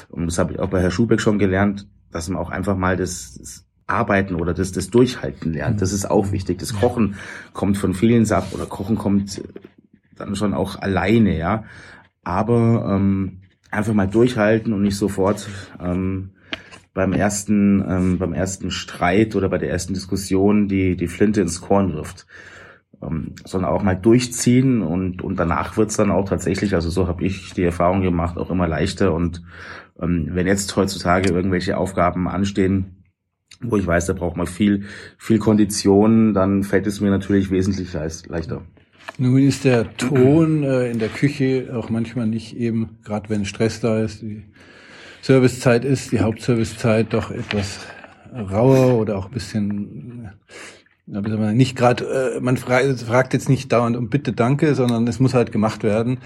und 0.08 0.26
das 0.26 0.38
habe 0.38 0.52
ich 0.52 0.58
auch 0.58 0.68
bei 0.68 0.80
Herr 0.80 0.90
Schubeck 0.90 1.20
schon 1.20 1.38
gelernt, 1.38 1.86
dass 2.10 2.28
man 2.28 2.40
auch 2.40 2.50
einfach 2.50 2.76
mal 2.76 2.96
das, 2.96 3.38
das 3.38 3.66
Arbeiten 3.86 4.34
oder 4.34 4.52
das, 4.52 4.72
das 4.72 4.90
Durchhalten 4.90 5.52
lernt. 5.52 5.80
Das 5.80 5.92
ist 5.92 6.10
auch 6.10 6.32
wichtig. 6.32 6.58
Das 6.58 6.74
Kochen 6.74 7.14
kommt 7.52 7.78
von 7.78 7.94
vielen 7.94 8.30
ab 8.32 8.48
oder 8.52 8.66
Kochen 8.66 8.96
kommt 8.96 9.42
dann 10.16 10.34
schon 10.34 10.54
auch 10.54 10.80
alleine, 10.80 11.38
ja. 11.38 11.64
Aber 12.24 12.96
ähm, 12.96 13.42
einfach 13.70 13.94
mal 13.94 14.08
durchhalten 14.08 14.72
und 14.72 14.82
nicht 14.82 14.96
sofort 14.96 15.48
ähm, 15.80 16.30
beim 16.96 17.12
ersten 17.12 17.84
ähm, 17.86 18.18
beim 18.18 18.32
ersten 18.32 18.70
Streit 18.70 19.36
oder 19.36 19.50
bei 19.50 19.58
der 19.58 19.70
ersten 19.70 19.92
Diskussion 19.92 20.66
die 20.66 20.96
die 20.96 21.08
Flinte 21.08 21.42
ins 21.42 21.60
Korn 21.60 21.92
wirft, 21.92 22.26
ähm, 23.02 23.34
sondern 23.44 23.70
auch 23.70 23.82
mal 23.82 23.94
durchziehen 23.94 24.80
und 24.80 25.20
und 25.20 25.38
danach 25.38 25.76
wird's 25.76 25.98
dann 25.98 26.10
auch 26.10 26.26
tatsächlich, 26.26 26.74
also 26.74 26.88
so 26.88 27.06
habe 27.06 27.22
ich 27.22 27.52
die 27.52 27.64
Erfahrung 27.64 28.00
gemacht, 28.00 28.38
auch 28.38 28.50
immer 28.50 28.66
leichter 28.66 29.12
und 29.12 29.42
ähm, 30.00 30.30
wenn 30.32 30.46
jetzt 30.46 30.74
heutzutage 30.74 31.34
irgendwelche 31.34 31.76
Aufgaben 31.76 32.28
anstehen, 32.28 33.04
wo 33.60 33.76
ich 33.76 33.86
weiß, 33.86 34.06
da 34.06 34.14
braucht 34.14 34.38
man 34.38 34.46
viel, 34.46 34.84
viel 35.18 35.38
Kondition, 35.38 36.32
dann 36.32 36.62
fällt 36.62 36.86
es 36.86 37.02
mir 37.02 37.10
natürlich 37.10 37.50
wesentlich 37.50 37.92
leichter. 37.92 38.62
Nun 39.18 39.42
ist 39.42 39.66
der 39.66 39.94
Ton 39.98 40.62
äh, 40.62 40.90
in 40.90 40.98
der 40.98 41.08
Küche 41.08 41.72
auch 41.74 41.90
manchmal 41.90 42.26
nicht 42.26 42.56
eben, 42.56 42.98
gerade 43.04 43.28
wenn 43.28 43.44
Stress 43.44 43.80
da 43.80 44.02
ist, 44.02 44.22
die 44.22 44.44
Servicezeit 45.26 45.84
ist, 45.84 46.12
die 46.12 46.20
Hauptservicezeit 46.20 47.12
doch 47.12 47.32
etwas 47.32 47.80
rauer 48.32 48.96
oder 48.96 49.18
auch 49.18 49.26
ein 49.26 49.32
bisschen 49.32 50.30
nicht 51.06 51.76
gerade, 51.76 52.36
äh, 52.36 52.40
man 52.40 52.56
fragt 52.56 53.32
jetzt 53.32 53.48
nicht 53.48 53.72
dauernd 53.72 53.96
um 53.96 54.08
Bitte, 54.08 54.32
Danke, 54.32 54.76
sondern 54.76 55.06
es 55.08 55.18
muss 55.18 55.34
halt 55.34 55.50
gemacht 55.50 55.82
werden. 55.82 56.18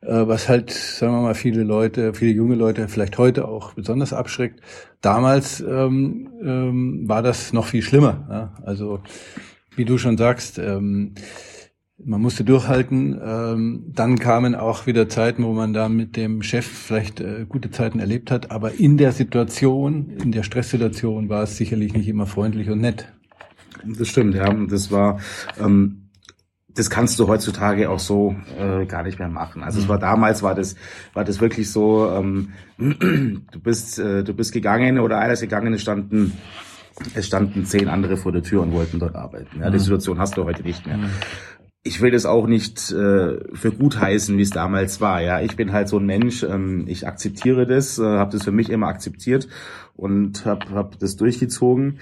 Äh, 0.00 0.26
was 0.26 0.48
halt, 0.48 0.70
sagen 0.70 1.12
wir 1.12 1.20
mal, 1.20 1.34
viele 1.34 1.64
Leute, 1.64 2.14
viele 2.14 2.32
junge 2.32 2.54
Leute 2.54 2.88
vielleicht 2.88 3.18
heute 3.18 3.46
auch 3.46 3.74
besonders 3.74 4.14
abschreckt. 4.14 4.60
Damals 5.02 5.60
ähm, 5.60 6.30
ähm, 6.42 7.02
war 7.06 7.22
das 7.22 7.52
noch 7.52 7.66
viel 7.66 7.82
schlimmer. 7.82 8.26
Ja? 8.30 8.52
Also 8.64 9.00
wie 9.76 9.84
du 9.84 9.98
schon 9.98 10.16
sagst, 10.16 10.58
ähm, 10.58 11.14
man 12.04 12.20
musste 12.20 12.44
durchhalten. 12.44 13.20
Ähm, 13.22 13.84
dann 13.88 14.18
kamen 14.18 14.54
auch 14.54 14.86
wieder 14.86 15.08
Zeiten, 15.08 15.44
wo 15.44 15.52
man 15.52 15.72
da 15.72 15.88
mit 15.88 16.16
dem 16.16 16.42
Chef 16.42 16.66
vielleicht 16.66 17.20
äh, 17.20 17.46
gute 17.48 17.70
Zeiten 17.70 18.00
erlebt 18.00 18.30
hat. 18.30 18.50
Aber 18.50 18.78
in 18.78 18.96
der 18.96 19.12
Situation, 19.12 20.10
in 20.22 20.32
der 20.32 20.42
Stresssituation 20.42 21.28
war 21.28 21.42
es 21.42 21.56
sicherlich 21.56 21.92
nicht 21.92 22.08
immer 22.08 22.26
freundlich 22.26 22.70
und 22.70 22.80
nett. 22.80 23.12
Das 23.84 24.08
stimmt, 24.08 24.34
ja. 24.34 24.52
Das 24.52 24.90
war, 24.90 25.20
ähm, 25.58 26.10
das 26.68 26.90
kannst 26.90 27.18
du 27.18 27.28
heutzutage 27.28 27.90
auch 27.90 27.98
so 27.98 28.34
äh, 28.58 28.86
gar 28.86 29.02
nicht 29.02 29.18
mehr 29.18 29.28
machen. 29.28 29.62
Also 29.62 29.78
mhm. 29.78 29.84
es 29.84 29.88
war 29.88 29.98
damals 29.98 30.42
war 30.42 30.54
das 30.54 30.76
war 31.14 31.24
das 31.24 31.40
wirklich 31.40 31.70
so. 31.70 32.08
Ähm, 32.10 32.52
du 32.78 33.60
bist 33.62 33.98
äh, 33.98 34.22
du 34.22 34.34
bist 34.34 34.52
gegangen 34.52 34.98
oder 34.98 35.18
einer 35.18 35.32
ist 35.32 35.40
gegangen. 35.40 35.72
Es 35.72 35.82
standen 35.82 36.32
es 37.14 37.26
standen 37.26 37.64
zehn 37.64 37.88
andere 37.88 38.16
vor 38.16 38.32
der 38.32 38.42
Tür 38.42 38.62
und 38.62 38.72
wollten 38.72 38.98
dort 38.98 39.16
arbeiten. 39.16 39.60
Ja, 39.60 39.68
mhm. 39.68 39.72
Die 39.72 39.78
Situation 39.78 40.18
hast 40.18 40.36
du 40.36 40.44
heute 40.44 40.62
nicht 40.62 40.86
mehr. 40.86 40.98
Mhm 40.98 41.10
ich 41.82 42.00
will 42.00 42.10
das 42.10 42.26
auch 42.26 42.46
nicht 42.46 42.90
äh, 42.90 43.38
für 43.54 43.72
gut 43.72 43.98
heißen, 43.98 44.36
wie 44.36 44.42
es 44.42 44.50
damals 44.50 45.00
war. 45.00 45.22
Ja, 45.22 45.40
ich 45.40 45.56
bin 45.56 45.72
halt 45.72 45.88
so 45.88 45.98
ein 45.98 46.06
Mensch. 46.06 46.42
Ähm, 46.42 46.84
ich 46.86 47.06
akzeptiere 47.06 47.66
das, 47.66 47.98
äh, 47.98 48.02
habe 48.02 48.32
das 48.32 48.44
für 48.44 48.52
mich 48.52 48.68
immer 48.68 48.88
akzeptiert 48.88 49.48
und 49.94 50.44
habe 50.44 50.70
hab 50.72 50.98
das 50.98 51.16
durchgezogen. 51.16 52.00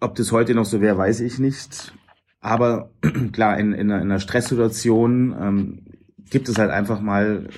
Ob 0.00 0.14
das 0.14 0.30
heute 0.30 0.54
noch 0.54 0.64
so 0.64 0.80
wäre, 0.80 0.96
weiß 0.96 1.20
ich 1.20 1.38
nicht. 1.38 1.92
Aber 2.40 2.90
klar, 3.32 3.58
in, 3.58 3.72
in, 3.72 3.90
einer, 3.90 4.02
in 4.02 4.10
einer 4.10 4.20
Stresssituation 4.20 5.34
ähm, 5.40 5.82
gibt 6.30 6.48
es 6.48 6.58
halt 6.58 6.70
einfach 6.70 7.00
mal 7.00 7.48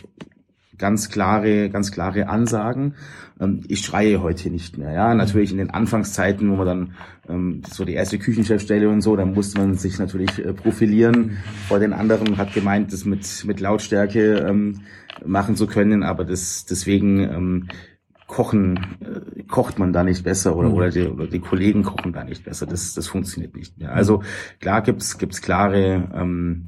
ganz 0.78 1.08
klare, 1.10 1.68
ganz 1.70 1.92
klare 1.92 2.28
Ansagen. 2.28 2.94
Ähm, 3.40 3.62
ich 3.68 3.80
schreie 3.80 4.22
heute 4.22 4.50
nicht 4.50 4.78
mehr. 4.78 4.92
Ja, 4.92 5.14
natürlich 5.14 5.52
in 5.52 5.58
den 5.58 5.70
Anfangszeiten, 5.70 6.50
wo 6.50 6.56
man 6.56 6.66
dann 6.66 6.92
ähm, 7.28 7.62
so 7.70 7.84
die 7.84 7.94
erste 7.94 8.18
Küchenchefstelle 8.18 8.88
und 8.88 9.00
so, 9.00 9.16
dann 9.16 9.34
musste 9.34 9.60
man 9.60 9.74
sich 9.74 9.98
natürlich 9.98 10.38
äh, 10.38 10.52
profilieren. 10.52 11.38
Vor 11.68 11.78
den 11.78 11.92
anderen 11.92 12.36
hat 12.36 12.54
gemeint, 12.54 12.92
das 12.92 13.04
mit 13.04 13.44
mit 13.44 13.60
Lautstärke 13.60 14.46
ähm, 14.48 14.80
machen 15.24 15.56
zu 15.56 15.66
können, 15.66 16.02
aber 16.02 16.24
das 16.24 16.64
deswegen 16.64 17.68
kochen 18.28 18.76
äh, 19.00 19.42
kocht 19.44 19.78
man 19.80 19.92
da 19.92 20.04
nicht 20.04 20.22
besser 20.22 20.54
oder 20.54 20.72
oder 20.72 20.90
die, 20.90 21.08
oder 21.08 21.26
die 21.26 21.40
Kollegen 21.40 21.82
kochen 21.82 22.12
da 22.12 22.22
nicht 22.22 22.44
besser. 22.44 22.66
Das 22.66 22.94
das 22.94 23.08
funktioniert 23.08 23.56
nicht 23.56 23.78
mehr. 23.78 23.92
Also 23.92 24.22
klar 24.60 24.82
gibt's 24.82 25.18
gibt's 25.18 25.42
klare 25.42 26.08
ähm, 26.14 26.66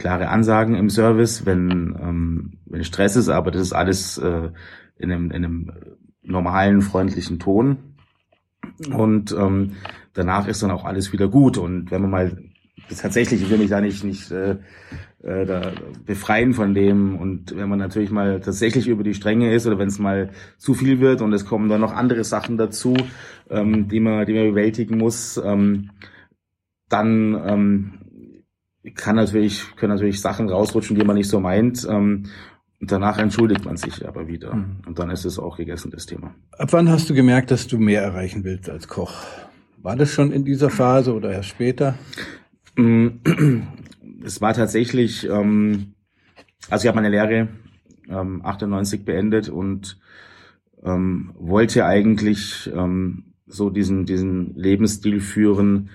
klare 0.00 0.28
Ansagen 0.28 0.74
im 0.74 0.88
Service, 0.88 1.44
wenn, 1.44 1.94
ähm, 2.00 2.52
wenn 2.64 2.84
Stress 2.84 3.16
ist, 3.16 3.28
aber 3.28 3.50
das 3.50 3.60
ist 3.60 3.72
alles 3.74 4.16
äh, 4.18 4.50
in, 4.96 5.12
einem, 5.12 5.30
in 5.30 5.44
einem 5.44 5.72
normalen, 6.22 6.80
freundlichen 6.80 7.38
Ton. 7.38 7.76
Und 8.92 9.32
ähm, 9.32 9.72
danach 10.14 10.48
ist 10.48 10.62
dann 10.62 10.70
auch 10.70 10.86
alles 10.86 11.12
wieder 11.12 11.28
gut. 11.28 11.58
Und 11.58 11.90
wenn 11.90 12.00
man 12.00 12.10
mal 12.10 12.38
tatsächlich, 12.88 13.42
ich 13.42 13.50
will 13.50 13.58
mich 13.58 13.68
da 13.68 13.82
nicht, 13.82 14.02
nicht 14.02 14.30
äh, 14.30 14.56
äh, 15.22 15.44
da 15.44 15.72
befreien 16.06 16.54
von 16.54 16.72
dem. 16.72 17.16
Und 17.16 17.54
wenn 17.54 17.68
man 17.68 17.78
natürlich 17.78 18.10
mal 18.10 18.40
tatsächlich 18.40 18.88
über 18.88 19.04
die 19.04 19.14
Stränge 19.14 19.52
ist 19.52 19.66
oder 19.66 19.78
wenn 19.78 19.88
es 19.88 19.98
mal 19.98 20.30
zu 20.56 20.72
viel 20.72 21.00
wird 21.00 21.20
und 21.20 21.34
es 21.34 21.44
kommen 21.44 21.68
dann 21.68 21.82
noch 21.82 21.92
andere 21.92 22.24
Sachen 22.24 22.56
dazu, 22.56 22.96
ähm, 23.50 23.88
die 23.88 24.00
man, 24.00 24.24
die 24.24 24.32
man 24.32 24.48
bewältigen 24.48 24.96
muss, 24.96 25.36
ähm, 25.44 25.90
dann 26.88 27.38
ähm, 27.46 27.92
kann 28.94 29.16
natürlich, 29.16 29.76
können 29.76 29.94
natürlich 29.94 30.20
Sachen 30.20 30.48
rausrutschen, 30.48 30.96
die 30.96 31.04
man 31.04 31.16
nicht 31.16 31.28
so 31.28 31.40
meint. 31.40 31.86
Ähm, 31.88 32.26
und 32.80 32.90
danach 32.90 33.18
entschuldigt 33.18 33.64
man 33.66 33.76
sich 33.76 34.08
aber 34.08 34.26
wieder. 34.26 34.54
Mhm. 34.54 34.78
Und 34.86 34.98
dann 34.98 35.10
ist 35.10 35.26
es 35.26 35.38
auch 35.38 35.58
gegessen, 35.58 35.90
das 35.90 36.06
Thema. 36.06 36.34
Ab 36.56 36.72
wann 36.72 36.88
hast 36.88 37.10
du 37.10 37.14
gemerkt, 37.14 37.50
dass 37.50 37.66
du 37.66 37.78
mehr 37.78 38.02
erreichen 38.02 38.42
willst 38.42 38.70
als 38.70 38.88
Koch? 38.88 39.12
War 39.82 39.96
das 39.96 40.10
schon 40.10 40.32
in 40.32 40.44
dieser 40.44 40.70
Phase 40.70 41.14
oder 41.14 41.30
erst 41.30 41.50
später? 41.50 41.98
Es 44.22 44.42
war 44.42 44.52
tatsächlich, 44.52 45.26
ähm, 45.26 45.94
also 46.68 46.84
ich 46.84 46.88
habe 46.88 46.96
meine 46.96 47.08
Lehre 47.08 47.48
ähm, 48.10 48.44
98 48.44 49.06
beendet 49.06 49.48
und 49.48 49.98
ähm, 50.84 51.32
wollte 51.38 51.86
eigentlich 51.86 52.70
ähm, 52.74 53.32
so 53.46 53.70
diesen, 53.70 54.04
diesen 54.04 54.54
Lebensstil 54.56 55.20
führen, 55.20 55.88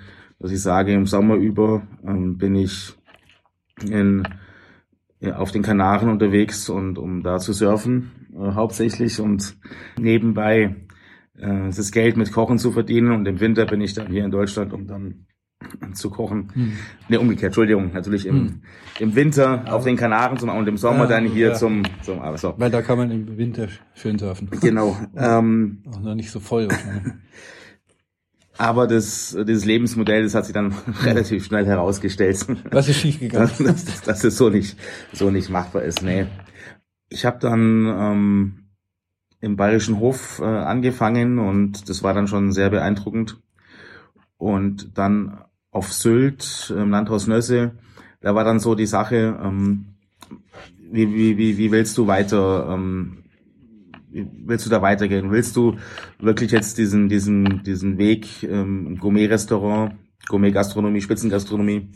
dass 0.46 0.52
ich 0.52 0.62
sage, 0.62 0.94
im 0.94 1.08
Sommer 1.08 1.38
über 1.38 1.82
ähm, 2.06 2.38
bin 2.38 2.54
ich 2.54 2.94
in, 3.82 4.28
ja, 5.20 5.38
auf 5.38 5.52
den 5.52 5.64
Kanaren 5.64 6.08
unterwegs 6.08 6.70
und 6.70 7.00
um 7.00 7.24
da 7.24 7.40
zu 7.40 7.52
surfen 7.52 8.12
äh, 8.32 8.52
hauptsächlich 8.52 9.20
und 9.20 9.58
nebenbei 10.00 10.75
äh, 11.36 11.72
das 11.75 11.92
Geld 11.92 12.16
mit 12.16 12.32
Kochen 12.32 12.60
zu 12.60 12.72
verdienen 12.72 13.12
und 13.12 13.28
im 13.28 13.40
Winter 13.40 13.66
bin 13.66 13.82
ich 13.82 13.96
dann 13.96 14.06
hier 14.06 14.24
in 14.24 14.30
Deutschland, 14.30 14.72
um 14.72 14.86
dann 14.86 15.25
zu 15.94 16.12
kochen. 16.12 16.50
Hm. 16.54 16.74
Ne, 17.10 17.20
umgekehrt, 17.20 17.46
Entschuldigung, 17.46 17.92
natürlich 17.92 18.28
im, 18.28 18.36
hm. 18.36 18.62
im 19.00 19.16
Winter 19.16 19.64
ja. 19.66 19.74
auf 19.74 19.84
den 19.84 19.98
Kanaren 19.98 20.38
zum, 20.38 20.50
und 20.50 20.68
im 20.68 20.78
Sommer 20.78 21.06
ja, 21.06 21.08
dann 21.08 21.25
hier 21.25 21.48
ja. 21.48 21.54
zum, 21.56 21.82
zum 22.04 22.20
aber 22.20 22.38
so. 22.38 22.54
Weil 22.58 22.70
da 22.70 22.84
kann 22.84 23.00
man 23.00 23.10
im 23.10 23.36
Winter 23.36 23.68
schön 23.96 24.20
surfen. 24.20 24.52
Genau. 24.62 24.96
ähm, 25.18 25.82
Auch 25.90 26.02
noch 26.02 26.14
nicht 26.14 26.30
so 26.30 26.40
voll 26.40 26.70
wahrscheinlich. 26.70 27.14
Aber 28.58 28.88
das, 28.88 29.38
dieses 29.48 29.66
Lebensmodell, 29.66 30.24
das 30.24 30.36
hat 30.36 30.46
sich 30.46 30.54
dann 30.54 30.74
relativ 31.04 31.46
schnell 31.46 31.66
herausgestellt. 31.66 32.46
Was 32.72 32.88
ist 32.88 33.00
schiefgegangen? 33.00 33.50
dass, 33.60 33.86
dass, 33.86 34.02
dass 34.02 34.24
es 34.24 34.38
so 34.38 34.50
nicht, 34.50 34.78
so 35.14 35.30
nicht 35.30 35.50
machbar 35.50 35.84
ist. 35.84 36.02
Nee. 36.02 36.28
Ich 37.10 37.26
habe 37.26 37.38
dann 37.40 37.86
ähm, 37.86 38.66
im 39.42 39.56
Bayerischen 39.58 40.00
Hof 40.00 40.40
äh, 40.40 40.46
angefangen 40.46 41.40
und 41.40 41.90
das 41.90 42.02
war 42.02 42.14
dann 42.14 42.28
schon 42.28 42.52
sehr 42.52 42.70
beeindruckend. 42.70 43.40
Und 44.38 44.98
dann 44.98 45.42
auf 45.72 45.92
Sylt 45.94 46.74
im 46.76 46.90
Landhaus 46.90 47.28
Nösse, 47.28 47.74
da 48.22 48.36
war 48.36 48.44
dann 48.44 48.60
so 48.60 48.76
die 48.76 48.86
Sache, 48.86 49.38
ähm, 49.44 49.96
wie, 50.92 51.14
wie, 51.14 51.38
wie, 51.38 51.58
wie 51.58 51.72
willst 51.72 51.98
du 51.98 52.08
weiter 52.08 52.70
ähm, 52.72 53.25
willst 54.16 54.66
du 54.66 54.70
da 54.70 54.82
weitergehen? 54.82 55.32
Willst 55.32 55.56
du 55.56 55.78
wirklich 56.20 56.52
jetzt 56.52 56.78
diesen, 56.78 57.10
diesen, 57.10 57.64
diesen 57.64 57.98
Weg 57.98 58.44
ähm, 58.44 58.98
Gourmet-Restaurant, 59.00 59.96
Gourmet-Gastronomie, 60.28 61.02
Spitzengastronomie 61.02 61.90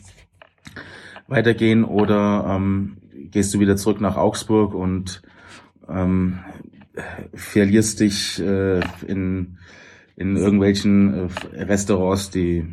weitergehen 1.26 1.84
oder 1.84 2.44
ähm, 2.48 2.98
gehst 3.30 3.54
du 3.54 3.60
wieder 3.60 3.76
zurück 3.76 4.00
nach 4.00 4.16
Augsburg 4.16 4.74
und 4.74 5.22
ähm, 5.88 6.40
verlierst 7.34 8.00
dich 8.00 8.40
äh, 8.40 8.80
in, 9.06 9.58
in 10.16 10.36
irgendwelchen 10.36 11.30
äh, 11.52 11.62
Restaurants, 11.62 12.30
die 12.30 12.66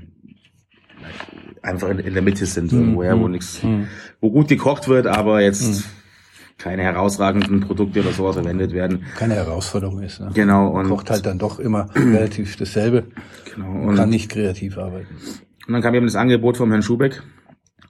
einfach 1.62 1.90
in, 1.90 2.00
in 2.00 2.14
der 2.14 2.24
Mitte 2.24 2.46
sind, 2.46 2.72
mhm. 2.72 2.80
irgendwo, 2.80 3.04
ja, 3.04 3.20
wo 3.20 3.26
mhm. 3.26 3.32
nichts, 3.32 3.64
mhm. 3.64 3.88
wo 4.20 4.32
gut 4.32 4.48
gekocht 4.50 4.88
wird, 4.88 5.08
aber 5.08 5.42
jetzt 5.42 5.86
mhm 5.86 5.97
keine 6.58 6.84
herausragenden 6.84 7.62
Produkte 7.62 8.02
oder 8.02 8.12
sowas 8.12 8.36
verwendet 8.36 8.74
werden. 8.74 9.06
Keine 9.16 9.36
Herausforderung 9.36 10.02
ist. 10.02 10.20
Ne? 10.20 10.32
Genau. 10.34 10.70
Und 10.70 10.90
kocht 10.90 11.10
halt 11.10 11.26
dann 11.26 11.38
doch 11.38 11.60
immer 11.60 11.90
relativ 11.96 12.56
dasselbe. 12.58 13.06
Genau. 13.54 13.72
Und 13.72 13.96
kann 13.96 14.10
nicht 14.10 14.30
kreativ 14.30 14.78
arbeiten. 14.78 15.16
Und 15.68 15.74
dann 15.74 15.82
kam 15.82 15.94
eben 15.94 16.06
das 16.06 16.16
Angebot 16.16 16.58
vom 16.58 16.70
Herrn 16.72 16.82
Schubeck. 16.82 17.22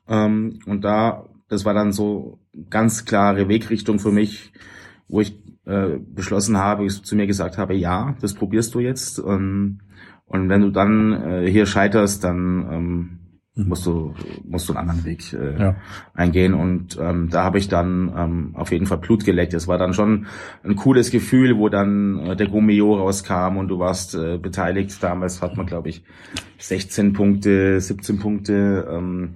Ähm, 0.08 0.60
und 0.66 0.84
da, 0.84 1.26
das 1.48 1.64
war 1.64 1.74
dann 1.74 1.94
so 1.94 2.40
ganz 2.70 3.06
klare 3.06 3.48
Wegrichtung 3.48 4.00
für 4.00 4.12
mich, 4.12 4.52
wo 5.08 5.22
ich 5.22 5.38
äh, 5.66 5.98
beschlossen 6.00 6.58
habe, 6.58 6.86
ich 6.86 7.04
zu 7.04 7.16
mir 7.16 7.28
gesagt 7.28 7.58
habe, 7.58 7.74
ja, 7.74 8.16
das 8.20 8.34
probierst 8.34 8.74
du 8.74 8.80
jetzt. 8.80 9.20
Ähm, 9.20 9.80
und 10.26 10.50
wenn 10.50 10.62
du 10.62 10.72
dann 10.72 11.14
äh, 11.14 11.50
hier 11.50 11.66
scheiterst, 11.66 12.24
dann 12.24 12.68
ähm. 12.72 13.20
Musst 13.66 13.86
du 13.86 14.14
musst 14.44 14.70
du 14.70 14.74
einen 14.74 14.90
anderen 14.90 15.06
Weg 15.06 15.34
äh, 15.34 15.60
ja. 15.60 15.76
eingehen 16.14 16.54
und 16.54 16.98
ähm, 17.02 17.30
da 17.30 17.44
habe 17.44 17.58
ich 17.58 17.68
dann 17.68 18.14
ähm, 18.16 18.52
auf 18.54 18.72
jeden 18.72 18.86
Fall 18.86 19.00
Blut 19.00 19.26
geleckt. 19.26 19.54
Es 19.54 19.68
war 19.68 19.78
dann 19.78 19.94
schon 19.94 20.28
ein 20.64 20.76
cooles 20.76 21.12
Gefühl, 21.12 21.58
wo 21.58 21.70
dann 21.70 22.20
äh, 22.20 22.36
der 22.36 22.48
Gummio 22.48 22.96
rauskam 22.96 23.58
und 23.58 23.68
du 23.68 23.80
warst 23.80 24.16
äh, 24.16 24.38
beteiligt. 24.38 25.02
Damals 25.02 25.42
hat 25.42 25.58
man 25.58 25.66
glaube 25.66 25.90
ich 25.90 26.04
16 26.60 27.14
Punkte, 27.14 27.82
17 27.82 28.20
Punkte. 28.20 28.88
Ähm, 28.92 29.36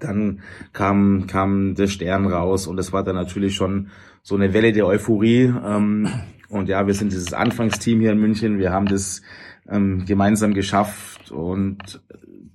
dann 0.00 0.40
kam 0.72 1.26
kam 1.26 1.74
der 1.74 1.86
Stern 1.86 2.26
raus 2.26 2.66
und 2.66 2.78
es 2.78 2.92
war 2.92 3.04
dann 3.04 3.16
natürlich 3.16 3.54
schon 3.54 3.88
so 4.22 4.36
eine 4.36 4.52
Welle 4.52 4.72
der 4.72 4.86
Euphorie. 4.86 5.52
Ähm, 5.64 6.08
und 6.48 6.68
ja, 6.68 6.86
wir 6.86 6.94
sind 6.94 7.12
dieses 7.12 7.32
Anfangsteam 7.34 8.00
hier 8.00 8.12
in 8.12 8.20
München. 8.20 8.58
Wir 8.58 8.72
haben 8.72 8.86
das 8.86 9.22
ähm, 9.68 10.04
gemeinsam 10.06 10.54
geschafft 10.54 11.30
und 11.30 12.00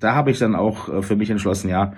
da 0.04 0.16
habe 0.16 0.32
ich 0.32 0.40
dann 0.40 0.56
auch 0.56 0.90
äh, 0.90 1.02
für 1.02 1.16
mich 1.16 1.30
entschlossen, 1.30 1.70
ja, 1.70 1.94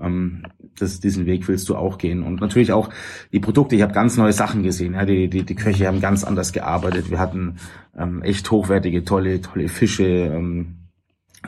ähm, 0.00 0.44
das, 0.78 1.00
diesen 1.00 1.26
Weg 1.26 1.46
willst 1.48 1.68
du 1.68 1.76
auch 1.76 1.98
gehen. 1.98 2.22
Und 2.22 2.40
natürlich 2.40 2.72
auch 2.72 2.90
die 3.32 3.40
Produkte, 3.40 3.76
ich 3.76 3.82
habe 3.82 3.92
ganz 3.92 4.16
neue 4.16 4.32
Sachen 4.32 4.62
gesehen. 4.62 4.94
Ja, 4.94 5.04
die, 5.04 5.28
die, 5.28 5.42
die 5.42 5.54
Köche 5.54 5.86
haben 5.86 6.00
ganz 6.00 6.24
anders 6.24 6.52
gearbeitet. 6.52 7.10
Wir 7.10 7.18
hatten 7.18 7.56
ähm, 7.96 8.22
echt 8.22 8.50
hochwertige, 8.50 9.04
tolle, 9.04 9.40
tolle 9.40 9.68
Fische, 9.68 10.04
ähm, 10.04 10.76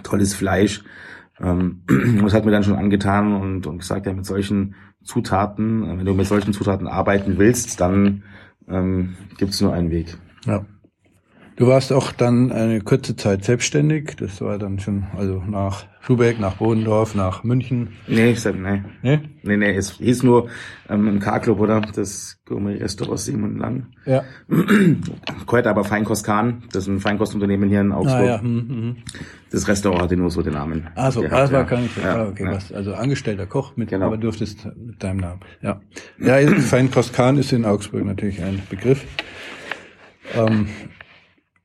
tolles 0.02 0.34
Fleisch. 0.34 0.84
Ähm, 1.40 1.82
das 2.22 2.34
hat 2.34 2.44
mir 2.44 2.50
dann 2.50 2.64
schon 2.64 2.76
angetan 2.76 3.34
und, 3.34 3.66
und 3.66 3.78
gesagt, 3.78 4.06
ja, 4.06 4.12
mit 4.12 4.26
solchen 4.26 4.74
Zutaten, 5.02 5.84
äh, 5.84 5.98
wenn 5.98 6.04
du 6.04 6.14
mit 6.14 6.26
solchen 6.26 6.52
Zutaten 6.52 6.86
arbeiten 6.86 7.38
willst, 7.38 7.80
dann 7.80 8.22
ähm, 8.68 9.16
gibt 9.38 9.58
nur 9.60 9.72
einen 9.72 9.90
Weg. 9.90 10.16
Ja. 10.44 10.64
Du 11.56 11.66
warst 11.66 11.92
auch 11.92 12.12
dann 12.12 12.50
eine 12.50 12.80
kurze 12.80 13.14
Zeit 13.14 13.44
selbstständig. 13.44 14.16
Das 14.16 14.40
war 14.40 14.58
dann 14.58 14.78
schon, 14.78 15.04
also 15.16 15.42
nach 15.46 15.84
Schubeck, 16.04 16.40
nach 16.40 16.56
Bodendorf, 16.56 17.14
nach 17.14 17.44
München. 17.44 17.90
Nee, 18.08 18.32
ich 18.32 18.40
sag, 18.40 18.56
nee. 18.56 18.82
Nee? 19.02 19.20
Nee, 19.44 19.56
nee, 19.56 19.76
es 19.76 19.92
hieß 19.98 20.24
nur 20.24 20.48
ähm, 20.88 21.06
im 21.06 21.20
K-Club, 21.20 21.60
oder? 21.60 21.80
Das 21.80 22.40
Gourmet-Restaurant 22.44 23.20
Simon 23.20 23.58
Lang. 23.58 23.86
Ja. 24.04 24.24
Gehört 25.46 25.68
aber 25.68 25.84
Feinkost 25.84 26.26
Kahn. 26.26 26.64
Das 26.72 26.84
ist 26.84 26.88
ein 26.88 26.98
Feinkostunternehmen 26.98 27.68
hier 27.68 27.82
in 27.82 27.92
Augsburg. 27.92 28.20
Ah, 28.20 28.24
ja. 28.24 28.40
Hm, 28.40 28.68
hm. 28.68 28.96
Das 29.52 29.68
Restaurant 29.68 30.02
hatte 30.02 30.16
nur 30.16 30.32
so 30.32 30.42
den 30.42 30.54
Namen. 30.54 30.88
Ah, 30.96 31.12
so, 31.12 31.22
ah, 31.22 31.28
das 31.28 31.52
war 31.52 31.64
gar 31.64 31.78
nicht. 31.78 31.96
Ja, 31.96 32.16
ah, 32.16 32.28
okay, 32.30 32.46
ja. 32.46 32.50
was, 32.50 32.72
also 32.72 32.94
angestellter 32.94 33.46
Koch 33.46 33.76
mit, 33.76 33.90
genau. 33.90 34.06
aber 34.06 34.16
durftest 34.16 34.66
mit 34.76 35.00
deinem 35.00 35.18
Namen. 35.18 35.40
Ja. 35.60 35.80
Ja, 36.18 36.38
Feinkost 36.58 37.12
Kahn 37.12 37.38
ist 37.38 37.52
in 37.52 37.64
Augsburg 37.64 38.04
natürlich 38.04 38.42
ein 38.42 38.60
Begriff. 38.68 39.04
Ähm, 40.34 40.66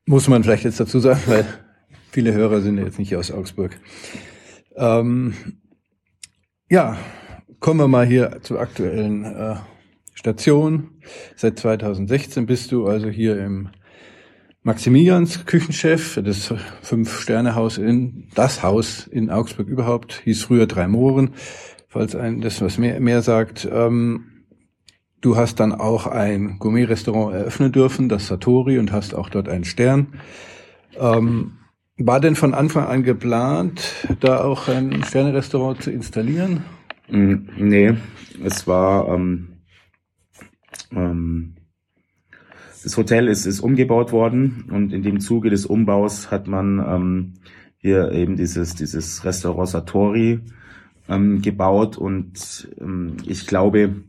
muss 0.06 0.28
man 0.28 0.44
vielleicht 0.44 0.64
jetzt 0.64 0.80
dazu 0.80 1.00
sagen, 1.00 1.22
weil 1.26 1.46
viele 2.18 2.34
Hörer 2.34 2.62
sind 2.62 2.80
jetzt 2.80 2.98
nicht 2.98 3.16
aus 3.16 3.30
Augsburg. 3.30 3.80
Ähm, 4.76 5.36
ja, 6.68 6.98
kommen 7.60 7.80
wir 7.80 7.88
mal 7.88 8.08
hier 8.08 8.40
zur 8.42 8.60
aktuellen 8.60 9.24
äh, 9.24 9.58
Station. 10.16 11.00
Seit 11.36 11.60
2016 11.60 12.48
bist 12.48 12.72
du 12.72 12.88
also 12.88 13.08
hier 13.08 13.40
im 13.40 13.70
Maximilians 14.64 15.46
Küchenchef, 15.46 16.20
das 16.26 16.52
Fünf-Sterne-Haus 16.82 17.78
in, 17.78 18.30
das 18.34 18.64
Haus 18.64 19.06
in 19.06 19.30
Augsburg 19.30 19.68
überhaupt, 19.68 20.20
hieß 20.24 20.42
früher 20.42 20.66
Drei 20.66 20.88
Mohren, 20.88 21.36
falls 21.88 22.16
ein 22.16 22.42
das 22.42 22.62
was 22.62 22.80
mehr, 22.80 23.00
mehr 23.00 23.22
sagt. 23.22 23.70
Ähm, 23.72 24.32
Du 25.22 25.36
hast 25.36 25.60
dann 25.60 25.72
auch 25.72 26.08
ein 26.08 26.58
Gourmet-Restaurant 26.58 27.36
eröffnen 27.36 27.72
dürfen, 27.72 28.08
das 28.08 28.28
Satori, 28.28 28.80
und 28.80 28.92
hast 28.92 29.14
auch 29.14 29.30
dort 29.30 29.50
einen 29.50 29.66
Stern. 29.66 30.20
Ähm, 31.00 31.58
war 31.98 32.20
denn 32.20 32.36
von 32.36 32.54
Anfang 32.54 32.86
an 32.86 33.04
geplant, 33.04 33.82
da 34.20 34.44
auch 34.44 34.68
ein 34.68 35.04
Sterne-Restaurant 35.04 35.82
zu 35.82 35.92
installieren? 35.92 36.64
Mm, 37.10 37.36
nee, 37.58 37.94
es 38.44 38.68
war 38.68 39.08
ähm, 39.14 39.58
ähm, 40.92 41.56
das 42.84 42.96
Hotel 42.98 43.28
ist, 43.28 43.46
ist 43.46 43.60
umgebaut 43.60 44.12
worden 44.12 44.66
und 44.72 44.94
in 44.94 45.04
dem 45.04 45.20
Zuge 45.20 45.50
des 45.50 45.66
Umbaus 45.66 46.32
hat 46.32 46.48
man 46.48 46.80
ähm, 46.80 47.34
hier 47.78 48.12
eben 48.12 48.38
dieses 48.38 48.76
dieses 48.76 49.26
Restaurant 49.26 49.70
Satori 49.70 50.42
ähm, 51.10 51.42
gebaut 51.42 51.98
und 51.98 52.70
ähm, 52.80 53.18
ich 53.26 53.48
glaube 53.48 54.04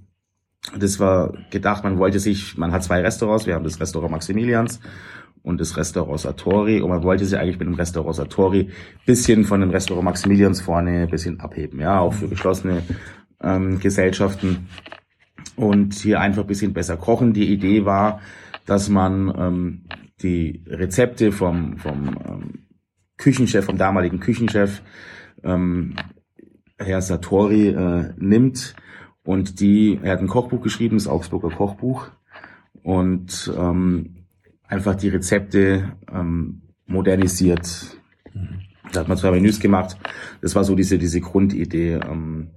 das 0.76 1.00
war 1.00 1.32
gedacht, 1.50 1.84
man 1.84 1.98
wollte 1.98 2.18
sich, 2.18 2.58
man 2.58 2.72
hat 2.72 2.84
zwei 2.84 3.00
Restaurants, 3.00 3.46
wir 3.46 3.54
haben 3.54 3.64
das 3.64 3.80
Restaurant 3.80 4.10
Maximilians 4.10 4.80
und 5.48 5.60
das 5.60 5.76
Restaurant 5.76 6.20
Satori 6.20 6.80
und 6.80 6.90
man 6.90 7.02
wollte 7.02 7.24
sich 7.24 7.38
eigentlich 7.38 7.58
mit 7.58 7.68
dem 7.68 7.74
Restaurant 7.74 8.16
Satori 8.16 8.68
bisschen 9.06 9.44
von 9.44 9.60
dem 9.60 9.70
Restaurant 9.70 10.04
Maximilians 10.04 10.60
vorne 10.60 11.02
ein 11.02 11.10
bisschen 11.10 11.40
abheben, 11.40 11.80
ja, 11.80 11.98
auch 12.00 12.12
für 12.12 12.28
geschlossene 12.28 12.82
ähm, 13.42 13.80
Gesellschaften 13.80 14.68
und 15.56 15.94
hier 15.94 16.20
einfach 16.20 16.42
ein 16.42 16.48
bisschen 16.48 16.74
besser 16.74 16.96
kochen. 16.96 17.32
Die 17.32 17.50
Idee 17.50 17.84
war, 17.84 18.20
dass 18.66 18.88
man 18.88 19.34
ähm, 19.36 19.84
die 20.22 20.62
Rezepte 20.66 21.32
vom, 21.32 21.78
vom 21.78 22.16
ähm, 22.28 22.66
Küchenchef, 23.16 23.64
vom 23.64 23.78
damaligen 23.78 24.20
Küchenchef, 24.20 24.82
ähm, 25.42 25.96
Herr 26.76 27.00
Satori, 27.00 27.68
äh, 27.68 28.12
nimmt, 28.18 28.76
und 29.24 29.60
die, 29.60 30.00
er 30.02 30.12
hat 30.12 30.20
ein 30.20 30.26
Kochbuch 30.26 30.62
geschrieben, 30.62 30.96
das 30.96 31.06
Augsburger 31.06 31.50
Kochbuch. 31.50 32.08
Und 32.82 33.52
ähm, 33.54 34.17
einfach 34.68 34.94
die 34.94 35.08
Rezepte 35.08 35.92
ähm, 36.12 36.62
modernisiert. 36.86 37.98
Mhm. 38.32 38.60
Da 38.92 39.00
hat 39.00 39.08
man 39.08 39.18
zwei 39.18 39.30
Menüs 39.32 39.60
gemacht. 39.60 39.98
Das 40.40 40.54
war 40.54 40.64
so 40.64 40.74
diese, 40.74 40.98
diese 40.98 41.20
Grundidee. 41.20 41.94
Ähm. 41.94 42.50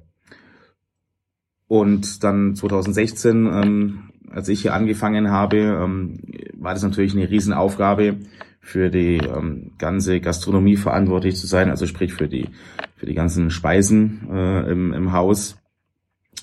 Und 1.67 2.23
dann 2.23 2.55
2016, 2.55 3.45
ähm, 3.47 4.09
als 4.29 4.47
ich 4.47 4.61
hier 4.61 4.73
angefangen 4.73 5.31
habe, 5.31 5.57
ähm, 5.57 6.19
war 6.53 6.73
das 6.73 6.83
natürlich 6.83 7.13
eine 7.15 7.29
Riesenaufgabe, 7.29 8.17
für 8.63 8.89
die 8.89 9.17
ähm, 9.17 9.71
ganze 9.79 10.21
Gastronomie 10.21 10.77
verantwortlich 10.77 11.35
zu 11.35 11.47
sein, 11.47 11.71
also 11.71 11.87
sprich 11.87 12.13
für 12.13 12.27
die 12.27 12.47
für 12.95 13.07
die 13.07 13.15
ganzen 13.15 13.49
Speisen 13.49 14.29
äh, 14.31 14.71
im, 14.71 14.93
im 14.93 15.11
Haus. 15.11 15.57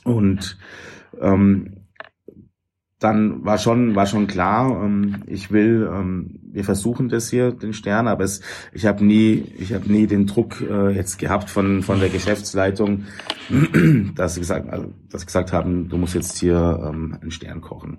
Und 0.03 0.59
ähm, 1.21 1.78
dann 2.99 3.45
war 3.45 3.59
schon 3.59 3.95
war 3.95 4.07
schon 4.07 4.27
klar, 4.27 4.83
ähm, 4.83 5.23
ich 5.27 5.53
will, 5.53 5.89
ähm, 5.93 6.41
wir 6.43 6.65
versuchen 6.65 7.09
das 7.09 7.31
hier 7.31 7.53
den 7.53 7.73
Stern, 7.73 8.09
aber 8.09 8.25
es, 8.25 8.41
ich 8.73 8.87
habe 8.87 9.05
nie 9.05 9.45
ich 9.57 9.73
habe 9.73 9.91
nie 9.91 10.07
den 10.09 10.27
Druck 10.27 10.61
äh, 10.61 10.91
jetzt 10.91 11.19
gehabt 11.19 11.49
von 11.49 11.83
von 11.83 12.01
der 12.01 12.09
Geschäftsleitung, 12.09 13.05
dass 14.17 14.35
sie 14.35 14.41
gesagt 14.41 14.69
also, 14.69 14.93
dass 15.11 15.21
sie 15.21 15.27
gesagt 15.27 15.53
haben, 15.53 15.89
du 15.89 15.97
musst 15.97 16.15
jetzt 16.15 16.39
hier 16.39 16.81
ähm, 16.85 17.17
einen 17.21 17.31
Stern 17.31 17.61
kochen. 17.61 17.99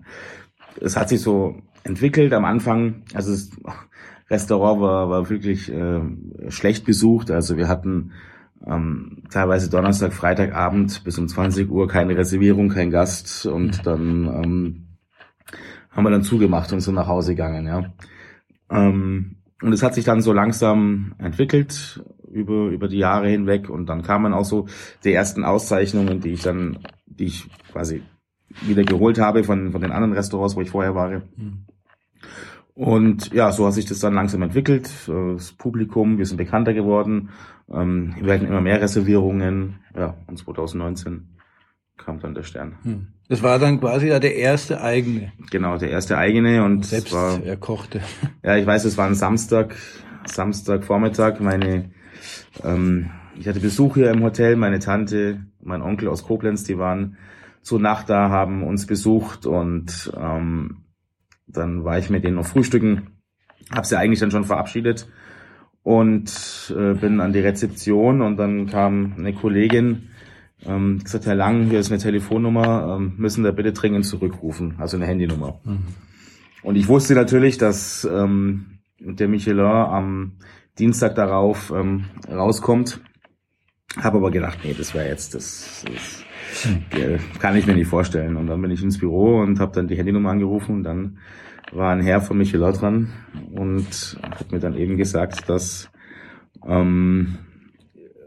Es 0.82 0.98
hat 0.98 1.10
sich 1.10 1.22
so 1.22 1.62
entwickelt 1.84 2.34
am 2.34 2.44
Anfang, 2.44 3.04
also 3.14 3.32
das 3.32 3.52
Restaurant 4.30 4.82
war 4.82 5.10
war 5.10 5.30
wirklich 5.30 5.72
äh, 5.72 6.02
schlecht 6.50 6.86
besucht, 6.86 7.32
also 7.32 7.56
wir 7.56 7.70
hatten 7.70 8.12
ähm, 8.68 9.24
teilweise 9.32 9.70
Donnerstag, 9.70 10.12
Freitagabend 10.12 11.06
bis 11.06 11.18
um 11.18 11.30
20 11.30 11.72
Uhr 11.72 11.88
keine 11.88 12.18
Reservierung, 12.18 12.68
kein 12.68 12.92
Gast 12.92 13.46
und 13.46 13.86
dann 13.86 14.28
ähm, 14.28 14.86
haben 15.92 16.04
wir 16.04 16.12
dann 16.12 16.24
zugemacht 16.24 16.72
und 16.72 16.82
sind 16.82 16.96
nach 16.96 17.08
Hause 17.08 17.36
gegangen, 17.36 17.68
ja. 17.68 17.94
Ähm, 18.70 19.38
und 19.62 19.74
es 19.74 19.84
hat 19.84 19.96
sich 19.96 20.06
dann 20.06 20.22
so 20.22 20.32
langsam 20.32 21.16
entwickelt 21.18 22.04
über, 22.32 22.68
über 22.68 22.88
die 22.88 23.00
Jahre 23.00 23.28
hinweg 23.30 23.70
und 23.70 23.88
dann 23.88 24.04
kamen 24.04 24.34
auch 24.34 24.46
so 24.46 24.68
die 25.04 25.14
ersten 25.14 25.44
Auszeichnungen, 25.44 26.22
die 26.22 26.34
ich 26.34 26.44
dann, 26.44 26.80
die 27.06 27.26
ich 27.26 27.50
quasi 27.72 28.04
wieder 28.62 28.84
geholt 28.84 29.20
habe 29.20 29.44
von, 29.44 29.72
von 29.72 29.82
den 29.82 29.92
anderen 29.92 30.14
Restaurants, 30.14 30.56
wo 30.56 30.62
ich 30.62 30.70
vorher 30.70 30.96
war. 30.96 31.10
Mhm. 31.10 31.66
Und 32.80 33.34
ja, 33.34 33.52
so 33.52 33.68
hat 33.68 33.74
sich 33.74 33.88
das 33.88 34.00
dann 34.00 34.14
langsam 34.14 34.42
entwickelt. 34.42 34.90
Das 35.08 35.52
Publikum, 35.52 36.18
wir 36.18 36.26
sind 36.26 36.38
bekannter 36.38 36.74
geworden. 36.74 37.30
Ähm, 37.70 38.16
wir 38.22 38.34
hatten 38.34 38.46
immer 38.46 38.62
mehr 38.62 38.82
Reservierungen. 38.82 39.82
Ja, 39.94 40.16
und 40.28 40.38
2019 40.38 41.28
kam 41.98 42.22
dann 42.22 42.36
der 42.36 42.44
Stern. 42.44 42.78
Hm. 42.84 43.08
Das 43.30 43.44
war 43.44 43.60
dann 43.60 43.80
quasi 43.80 44.08
ja 44.08 44.20
der 44.20 44.36
erste 44.36 44.82
eigene. 44.82 45.32
Genau, 45.52 45.78
der 45.78 45.92
erste 45.92 46.18
eigene 46.18 46.64
und 46.64 46.84
selbst 46.84 47.14
war, 47.14 47.42
er 47.44 47.58
kochte. 47.58 48.02
Ja, 48.44 48.58
ich 48.58 48.66
weiß, 48.66 48.86
es 48.86 48.98
war 48.98 49.06
ein 49.06 49.14
Samstag, 49.14 49.76
Samstagvormittag. 50.26 51.40
Meine, 51.40 51.92
ähm, 52.64 53.12
ich 53.38 53.48
hatte 53.48 53.60
Besuch 53.60 53.96
hier 53.96 54.10
im 54.10 54.24
Hotel. 54.24 54.56
Meine 54.56 54.80
Tante, 54.80 55.46
mein 55.62 55.84
Onkel 55.84 56.08
aus 56.08 56.24
Koblenz, 56.24 56.64
die 56.64 56.80
waren 56.80 57.18
zur 57.62 57.80
Nacht 57.80 58.10
da, 58.10 58.30
haben 58.30 58.64
uns 58.64 58.88
besucht 58.88 59.46
und 59.46 60.12
ähm, 60.20 60.86
dann 61.46 61.84
war 61.84 62.00
ich 62.00 62.10
mit 62.10 62.24
denen 62.24 62.38
noch 62.38 62.48
frühstücken, 62.48 63.12
habe 63.72 63.86
sie 63.86 63.98
eigentlich 63.98 64.20
dann 64.20 64.32
schon 64.32 64.46
verabschiedet 64.46 65.08
und 65.84 66.74
äh, 66.76 66.94
bin 66.94 67.20
an 67.20 67.34
die 67.34 67.42
Rezeption 67.42 68.22
und 68.22 68.38
dann 68.38 68.68
kam 68.68 69.14
eine 69.18 69.34
Kollegin, 69.34 70.10
ähm, 70.66 71.00
gesagt, 71.04 71.26
Herr 71.26 71.36
Lang, 71.36 71.70
hier 71.70 71.80
ist 71.80 71.92
eine 71.92 72.00
Telefonnummer, 72.00 72.98
ähm, 72.98 73.14
müssen 73.18 73.44
da 73.44 73.52
bitte 73.52 73.74
dringend 73.74 74.06
zurückrufen, 74.06 74.76
also 74.78 74.98
eine 74.98 75.06
Handynummer. 75.06 75.60
Mhm. 75.64 75.80
Und 76.62 76.76
ich 76.76 76.88
wusste 76.88 77.16
natürlich, 77.16 77.58
dass 77.58 78.08
ähm, 78.12 78.80
der 79.00 79.28
Michelin 79.28 79.66
am 79.66 80.34
Dienstag 80.78 81.16
darauf 81.16 81.72
ähm, 81.72 82.06
rauskommt, 82.30 83.02
habe 83.98 84.18
aber 84.18 84.32
gedacht, 84.32 84.60
nee, 84.64 84.76
das 84.78 84.94
wäre 84.94 85.08
jetzt, 85.08 85.34
das, 85.36 85.86
das 85.92 86.26
hm. 86.64 87.20
Kann 87.40 87.56
ich 87.56 87.68
mir 87.68 87.76
nicht 87.76 87.88
vorstellen. 87.88 88.36
Und 88.36 88.48
dann 88.48 88.62
bin 88.62 88.72
ich 88.72 88.84
ins 88.84 88.98
Büro 88.98 89.40
und 89.40 89.60
habe 89.60 89.74
dann 89.74 89.88
die 89.88 89.98
Handynummer 89.98 90.32
angerufen 90.32 90.76
und 90.76 90.84
dann 90.84 91.20
war 91.72 91.92
ein 91.92 92.02
Herr 92.02 92.22
von 92.22 92.38
Michelin 92.38 92.74
dran 92.74 93.10
und 93.52 94.20
hat 94.22 94.52
mir 94.52 94.60
dann 94.60 94.76
eben 94.76 94.98
gesagt, 94.98 95.48
dass 95.50 95.92
ähm, 96.68 97.38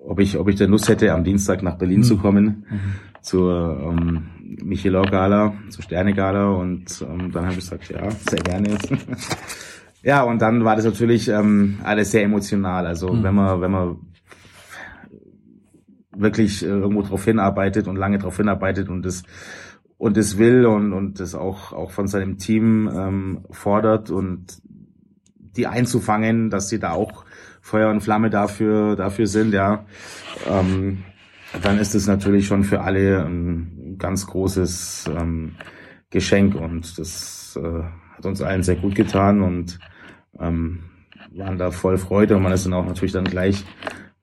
ob 0.04 0.20
ich 0.20 0.38
ob 0.38 0.48
ich 0.48 0.56
der 0.56 0.68
Lust 0.68 0.88
hätte, 0.88 1.12
am 1.12 1.24
Dienstag 1.24 1.62
nach 1.62 1.76
Berlin 1.76 2.00
mhm. 2.00 2.04
zu 2.04 2.18
kommen 2.18 2.66
mhm. 2.68 2.78
zur 3.20 3.78
ähm, 3.80 4.22
Michelin 4.62 5.04
Gala, 5.04 5.54
zur 5.70 5.82
Sterne 5.82 6.14
Gala 6.14 6.50
und 6.50 7.04
ähm, 7.08 7.30
dann 7.32 7.44
habe 7.44 7.54
ich 7.54 7.60
gesagt, 7.60 7.88
ja, 7.90 8.10
sehr 8.10 8.40
gerne. 8.40 8.76
ja, 10.02 10.22
und 10.22 10.42
dann 10.42 10.64
war 10.64 10.76
das 10.76 10.84
natürlich 10.84 11.28
ähm, 11.28 11.78
alles 11.82 12.10
sehr 12.10 12.22
emotional. 12.22 12.86
Also 12.86 13.12
mhm. 13.12 13.22
wenn 13.22 13.34
man 13.34 13.60
wenn 13.60 13.70
man 13.70 13.96
wirklich 16.14 16.62
äh, 16.62 16.68
irgendwo 16.68 17.02
drauf 17.02 17.24
hinarbeitet 17.24 17.88
und 17.88 17.96
lange 17.96 18.18
drauf 18.18 18.36
hinarbeitet 18.36 18.88
und 18.88 19.04
das 19.04 19.22
und 19.96 20.16
es 20.16 20.36
will 20.36 20.66
und 20.66 20.92
und 20.92 21.20
das 21.20 21.34
auch 21.34 21.72
auch 21.72 21.90
von 21.90 22.08
seinem 22.08 22.38
Team 22.38 22.90
ähm, 22.94 23.40
fordert 23.50 24.10
und 24.10 24.60
die 25.56 25.66
einzufangen, 25.66 26.50
dass 26.50 26.68
sie 26.68 26.78
da 26.78 26.92
auch 26.92 27.24
Feuer 27.62 27.90
und 27.90 28.02
Flamme 28.02 28.28
dafür 28.28 28.96
dafür 28.96 29.26
sind, 29.26 29.54
ja, 29.54 29.86
ähm, 30.50 31.04
dann 31.62 31.78
ist 31.78 31.94
es 31.94 32.06
natürlich 32.06 32.46
schon 32.46 32.64
für 32.64 32.82
alle 32.82 33.24
ein 33.24 33.96
ganz 33.98 34.26
großes 34.26 35.10
ähm, 35.16 35.54
Geschenk 36.10 36.54
und 36.54 36.98
das 36.98 37.58
äh, 37.62 37.82
hat 38.16 38.26
uns 38.26 38.42
allen 38.42 38.62
sehr 38.62 38.76
gut 38.76 38.94
getan 38.94 39.40
und 39.40 39.78
ähm, 40.38 40.80
waren 41.34 41.56
da 41.56 41.70
voll 41.70 41.96
Freude 41.98 42.36
und 42.36 42.42
man 42.42 42.52
ist 42.52 42.66
dann 42.66 42.74
auch 42.74 42.84
natürlich 42.84 43.12
dann 43.12 43.24
gleich 43.24 43.64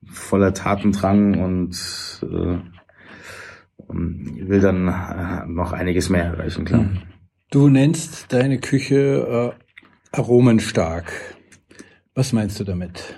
voller 0.04 0.54
Tatendrang 0.54 1.42
und 1.42 1.76
äh, 2.22 2.58
will 3.88 4.60
dann 4.60 4.88
äh, 4.88 5.46
noch 5.46 5.72
einiges 5.72 6.10
mehr 6.10 6.24
erreichen, 6.24 6.64
klar. 6.64 6.82
Mhm. 6.82 7.02
Du 7.50 7.68
nennst 7.68 8.32
deine 8.32 8.60
Küche 8.60 9.56
äh, 9.56 10.16
aromenstark. 10.16 11.12
Was 12.14 12.32
meinst 12.32 12.60
du 12.60 12.64
damit? 12.64 13.16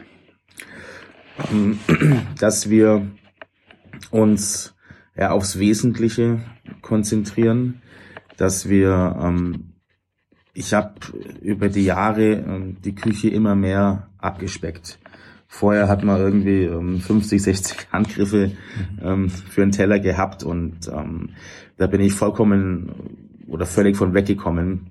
Dass 2.39 2.69
wir 2.69 3.07
uns 4.11 4.75
ja, 5.17 5.31
aufs 5.31 5.59
Wesentliche 5.59 6.41
konzentrieren, 6.81 7.83
dass 8.37 8.69
wir 8.69 9.17
ähm, 9.21 9.73
ich 10.55 10.75
habe 10.75 10.95
über 11.41 11.69
die 11.69 11.85
Jahre 11.85 12.33
ähm, 12.33 12.77
die 12.83 12.95
Küche 12.95 13.29
immer 13.29 13.55
mehr 13.55 14.09
abgespeckt. 14.19 14.99
Vorher 15.47 15.89
hat 15.89 16.03
man 16.03 16.19
irgendwie 16.19 16.65
ähm, 16.65 17.01
50, 17.01 17.43
60 17.43 17.93
Handgriffe 17.93 18.53
ähm, 19.03 19.29
für 19.29 19.63
einen 19.63 19.73
Teller 19.73 19.99
gehabt 19.99 20.45
und 20.45 20.89
ähm, 20.89 21.31
da 21.77 21.87
bin 21.87 22.01
ich 22.01 22.15
vollkommen 22.15 22.93
oder 23.49 23.67
völlig 23.67 23.97
von 23.97 24.15
weggekommen. 24.15 24.91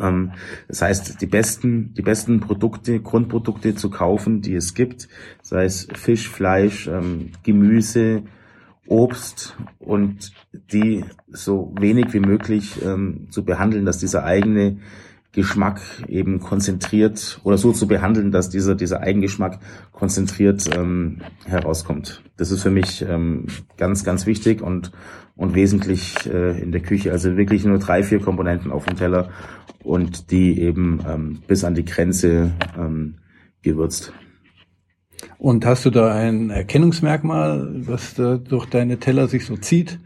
Ähm, 0.00 0.32
das 0.68 0.82
heißt, 0.82 1.20
die 1.20 1.26
besten, 1.26 1.94
die 1.94 2.02
besten 2.02 2.40
Produkte, 2.40 3.00
Grundprodukte 3.00 3.74
zu 3.74 3.90
kaufen, 3.90 4.40
die 4.40 4.54
es 4.54 4.74
gibt, 4.74 5.08
sei 5.42 5.64
es 5.64 5.88
Fisch, 5.94 6.28
Fleisch, 6.28 6.88
ähm, 6.88 7.32
Gemüse, 7.42 8.22
Obst 8.86 9.56
und 9.78 10.32
die 10.72 11.04
so 11.28 11.72
wenig 11.78 12.12
wie 12.12 12.20
möglich 12.20 12.82
ähm, 12.84 13.28
zu 13.30 13.44
behandeln, 13.44 13.84
dass 13.84 13.98
dieser 13.98 14.24
eigene 14.24 14.78
Geschmack 15.32 15.80
eben 16.08 16.40
konzentriert 16.40 17.40
oder 17.44 17.56
so 17.56 17.72
zu 17.72 17.86
behandeln, 17.86 18.32
dass 18.32 18.50
dieser, 18.50 18.74
dieser 18.74 19.00
Eigengeschmack 19.00 19.60
konzentriert 19.92 20.68
ähm, 20.76 21.20
herauskommt. 21.44 22.24
Das 22.36 22.50
ist 22.50 22.62
für 22.62 22.70
mich 22.70 23.02
ähm, 23.02 23.46
ganz, 23.76 24.02
ganz 24.02 24.26
wichtig 24.26 24.60
und, 24.60 24.90
und 25.40 25.54
wesentlich 25.54 26.14
äh, 26.26 26.60
in 26.60 26.70
der 26.70 26.82
Küche. 26.82 27.12
Also 27.12 27.38
wirklich 27.38 27.64
nur 27.64 27.78
drei, 27.78 28.02
vier 28.02 28.20
Komponenten 28.20 28.70
auf 28.70 28.84
dem 28.84 28.96
Teller 28.96 29.30
und 29.82 30.30
die 30.30 30.60
eben 30.60 31.00
ähm, 31.08 31.38
bis 31.46 31.64
an 31.64 31.74
die 31.74 31.86
Grenze 31.86 32.52
ähm, 32.78 33.14
gewürzt. 33.62 34.12
Und 35.38 35.64
hast 35.64 35.86
du 35.86 35.90
da 35.90 36.14
ein 36.14 36.50
Erkennungsmerkmal, 36.50 37.70
was 37.86 38.14
da 38.14 38.36
durch 38.36 38.66
deine 38.66 38.98
Teller 38.98 39.28
sich 39.28 39.46
so 39.46 39.56
zieht? 39.56 39.98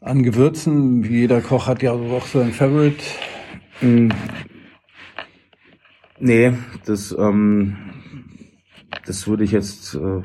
An 0.00 0.24
Gewürzen, 0.24 1.04
jeder 1.04 1.42
Koch 1.42 1.68
hat 1.68 1.82
ja 1.84 1.92
auch 1.92 2.26
so 2.26 2.40
ein 2.40 2.50
Favorite. 2.52 3.04
Mm. 3.80 4.08
Nee, 6.18 6.54
das, 6.86 7.14
ähm, 7.16 7.76
das 9.06 9.28
würde 9.28 9.44
ich 9.44 9.52
jetzt, 9.52 9.94
äh, 9.94 10.22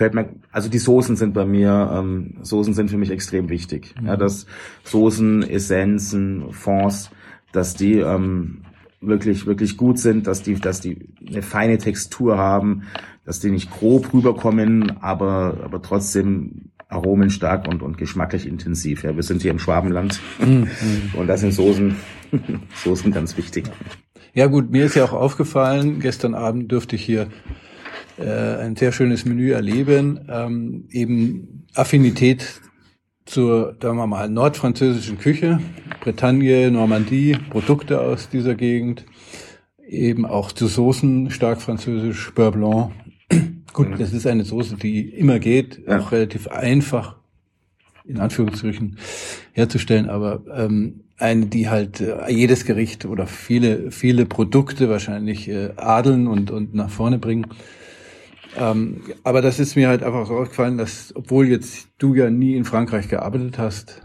fällt 0.00 0.14
mir, 0.14 0.30
also 0.50 0.70
die 0.70 0.78
Soßen 0.78 1.14
sind 1.14 1.34
bei 1.34 1.44
mir, 1.44 1.92
ähm, 1.94 2.36
Soßen 2.40 2.72
sind 2.72 2.88
für 2.88 2.96
mich 2.96 3.10
extrem 3.10 3.50
wichtig. 3.50 3.94
Mhm. 4.00 4.06
Ja, 4.06 4.16
dass 4.16 4.46
Soßen, 4.84 5.42
Essenzen, 5.42 6.52
Fonds, 6.52 7.10
dass 7.52 7.74
die 7.74 7.98
ähm, 7.98 8.62
wirklich, 9.02 9.44
wirklich 9.44 9.76
gut 9.76 9.98
sind, 9.98 10.26
dass 10.26 10.42
die, 10.42 10.54
dass 10.54 10.80
die 10.80 11.06
eine 11.28 11.42
feine 11.42 11.76
Textur 11.76 12.38
haben, 12.38 12.84
dass 13.26 13.40
die 13.40 13.50
nicht 13.50 13.70
grob 13.70 14.14
rüberkommen, 14.14 15.02
aber, 15.02 15.58
aber 15.64 15.82
trotzdem 15.82 16.70
aromenstark 16.88 17.68
und, 17.68 17.82
und 17.82 17.98
geschmacklich 17.98 18.46
intensiv. 18.48 19.04
Ja, 19.04 19.14
wir 19.14 19.22
sind 19.22 19.42
hier 19.42 19.50
im 19.50 19.58
Schwabenland 19.58 20.18
mhm. 20.38 20.66
und 21.12 21.26
da 21.26 21.36
sind 21.36 21.52
Soßen, 21.52 21.94
Soßen 22.74 23.12
ganz 23.12 23.36
wichtig. 23.36 23.66
Ja 24.32 24.46
gut, 24.46 24.70
mir 24.70 24.86
ist 24.86 24.94
ja 24.94 25.04
auch 25.04 25.12
aufgefallen, 25.12 26.00
gestern 26.00 26.34
Abend 26.34 26.72
dürfte 26.72 26.96
ich 26.96 27.04
hier 27.04 27.28
äh, 28.20 28.56
ein 28.62 28.76
sehr 28.76 28.92
schönes 28.92 29.24
Menü 29.24 29.52
erleben, 29.52 30.20
ähm, 30.28 30.84
eben 30.90 31.66
Affinität 31.74 32.60
zur, 33.24 33.76
sagen 33.80 33.96
wir 33.96 34.06
mal, 34.06 34.28
nordfranzösischen 34.28 35.18
Küche, 35.18 35.60
Bretagne, 36.00 36.70
Normandie, 36.70 37.36
Produkte 37.50 38.00
aus 38.00 38.28
dieser 38.28 38.54
Gegend, 38.54 39.04
eben 39.86 40.26
auch 40.26 40.52
zu 40.52 40.66
Soßen, 40.66 41.30
stark 41.30 41.62
französisch, 41.62 42.32
Beurre 42.34 42.52
Blanc. 42.52 42.92
Gut, 43.72 43.90
mhm. 43.90 43.98
das 43.98 44.12
ist 44.12 44.26
eine 44.26 44.44
Soße, 44.44 44.76
die 44.76 45.08
immer 45.08 45.38
geht, 45.38 45.80
ja. 45.86 46.00
auch 46.00 46.12
relativ 46.12 46.48
einfach, 46.48 47.16
in 48.04 48.18
Anführungsstrichen, 48.18 48.98
herzustellen, 49.52 50.08
aber 50.08 50.42
ähm, 50.52 51.04
eine, 51.18 51.46
die 51.46 51.68
halt 51.68 52.00
äh, 52.00 52.30
jedes 52.30 52.64
Gericht 52.64 53.04
oder 53.04 53.26
viele, 53.26 53.90
viele 53.90 54.26
Produkte 54.26 54.88
wahrscheinlich 54.88 55.48
äh, 55.48 55.70
adeln 55.76 56.26
und, 56.26 56.50
und 56.50 56.74
nach 56.74 56.90
vorne 56.90 57.18
bringen. 57.18 57.46
Ähm, 58.56 59.02
aber 59.22 59.42
das 59.42 59.60
ist 59.60 59.76
mir 59.76 59.88
halt 59.88 60.02
einfach 60.02 60.26
so 60.26 60.36
aufgefallen, 60.36 60.78
dass, 60.78 61.14
obwohl 61.14 61.48
jetzt 61.48 61.88
du 61.98 62.14
ja 62.14 62.30
nie 62.30 62.56
in 62.56 62.64
Frankreich 62.64 63.08
gearbeitet 63.08 63.58
hast, 63.58 64.02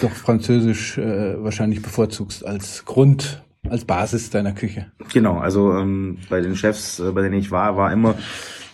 doch 0.00 0.12
Französisch 0.12 0.98
äh, 0.98 1.42
wahrscheinlich 1.42 1.82
bevorzugst 1.82 2.46
als 2.46 2.84
Grund, 2.84 3.42
als 3.68 3.84
Basis 3.84 4.30
deiner 4.30 4.52
Küche. 4.52 4.86
Genau, 5.12 5.38
also 5.38 5.76
ähm, 5.76 6.18
bei 6.28 6.40
den 6.40 6.56
Chefs, 6.56 7.00
äh, 7.00 7.10
bei 7.12 7.22
denen 7.22 7.34
ich 7.34 7.50
war, 7.50 7.76
war 7.76 7.92
immer 7.92 8.14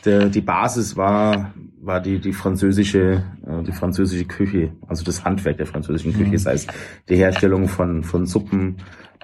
der, 0.05 0.27
die 0.29 0.41
Basis 0.41 0.97
war 0.97 1.53
war 1.81 2.01
die 2.01 2.19
die 2.19 2.33
französische 2.33 3.25
äh, 3.47 3.63
die 3.63 3.73
französische 3.73 4.25
Küche, 4.25 4.73
also 4.87 5.05
das 5.05 5.25
Handwerk 5.25 5.57
der 5.57 5.67
französischen 5.67 6.13
Küche, 6.13 6.29
mhm. 6.29 6.33
das 6.33 6.47
heißt 6.47 6.73
die 7.09 7.17
Herstellung 7.17 7.69
von 7.69 8.05
von 8.05 8.27
Suppen, 8.27 8.77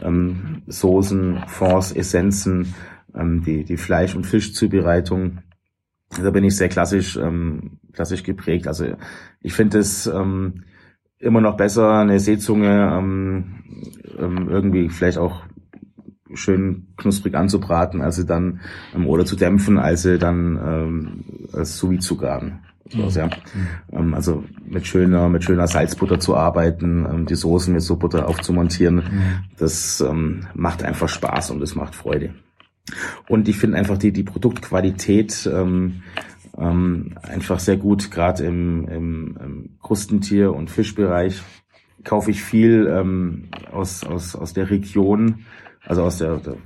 ähm, 0.02 0.62
Soßen, 0.66 1.44
Fonds, 1.46 1.92
Essenzen, 1.92 2.74
ähm, 3.14 3.42
die, 3.42 3.64
die 3.64 3.77
Fleisch- 3.77 4.14
und 4.14 4.27
Fischzubereitung. 4.27 5.38
Da 6.22 6.31
bin 6.31 6.44
ich 6.44 6.57
sehr 6.57 6.68
klassisch, 6.68 7.16
ähm, 7.16 7.79
klassisch 7.92 8.22
geprägt. 8.22 8.68
Also 8.68 8.87
ich 9.40 9.53
finde 9.53 9.79
es 9.79 10.07
ähm, 10.07 10.64
immer 11.18 11.40
noch 11.40 11.57
besser, 11.57 11.98
eine 11.98 12.20
Seezunge 12.20 12.92
ähm, 12.92 13.64
ähm, 14.18 14.48
irgendwie 14.48 14.88
vielleicht 14.88 15.18
auch 15.18 15.42
schön 16.35 16.88
knusprig 16.96 17.35
anzubraten, 17.35 18.03
als 18.03 18.16
sie 18.16 18.27
dann 18.27 18.61
ähm, 18.94 19.07
oder 19.07 19.24
zu 19.24 19.37
dämpfen, 19.37 19.79
als 19.79 20.03
sie 20.03 20.18
dann 20.18 20.59
ähm, 20.64 21.24
als 21.53 21.79
sous 21.79 22.05
zu 22.05 22.16
garen. 22.16 22.61
Also, 23.03 23.20
ja. 23.20 23.31
ähm, 23.92 24.14
also 24.14 24.44
mit 24.66 24.87
schöner, 24.87 25.29
mit 25.29 25.42
schöner 25.42 25.66
Salzbutter 25.66 26.20
zu 26.20 26.37
arbeiten, 26.37 27.07
ähm, 27.11 27.27
die 27.27 27.35
Soßen 27.35 27.72
mit 27.72 27.83
so 27.83 27.96
Butter 27.96 28.29
aufzumontieren, 28.29 28.96
mhm. 28.96 29.44
das 29.57 30.00
ähm, 30.00 30.46
macht 30.55 30.83
einfach 30.83 31.09
Spaß 31.09 31.50
und 31.50 31.62
es 31.62 31.74
macht 31.74 31.94
Freude. 31.94 32.35
Und 33.28 33.48
ich 33.48 33.56
finde 33.56 33.78
einfach 33.78 33.98
die, 33.98 34.12
die 34.12 34.22
Produktqualität 34.22 35.48
ähm, 35.52 36.02
ähm, 36.58 37.14
einfach 37.22 37.58
sehr 37.58 37.76
gut, 37.76 38.10
gerade 38.10 38.44
im, 38.44 38.88
im, 38.88 39.38
im 39.42 39.78
Krustentier- 39.82 40.54
und 40.54 40.70
Fischbereich. 40.70 41.42
Kaufe 42.04 42.30
ich 42.30 42.42
viel 42.42 42.86
ähm, 42.86 43.48
aus, 43.72 44.04
aus, 44.04 44.36
aus 44.36 44.52
der 44.52 44.70
Region, 44.70 45.46
also 45.86 46.02
aus 46.02 46.18
der, 46.18 46.36
der 46.36 46.56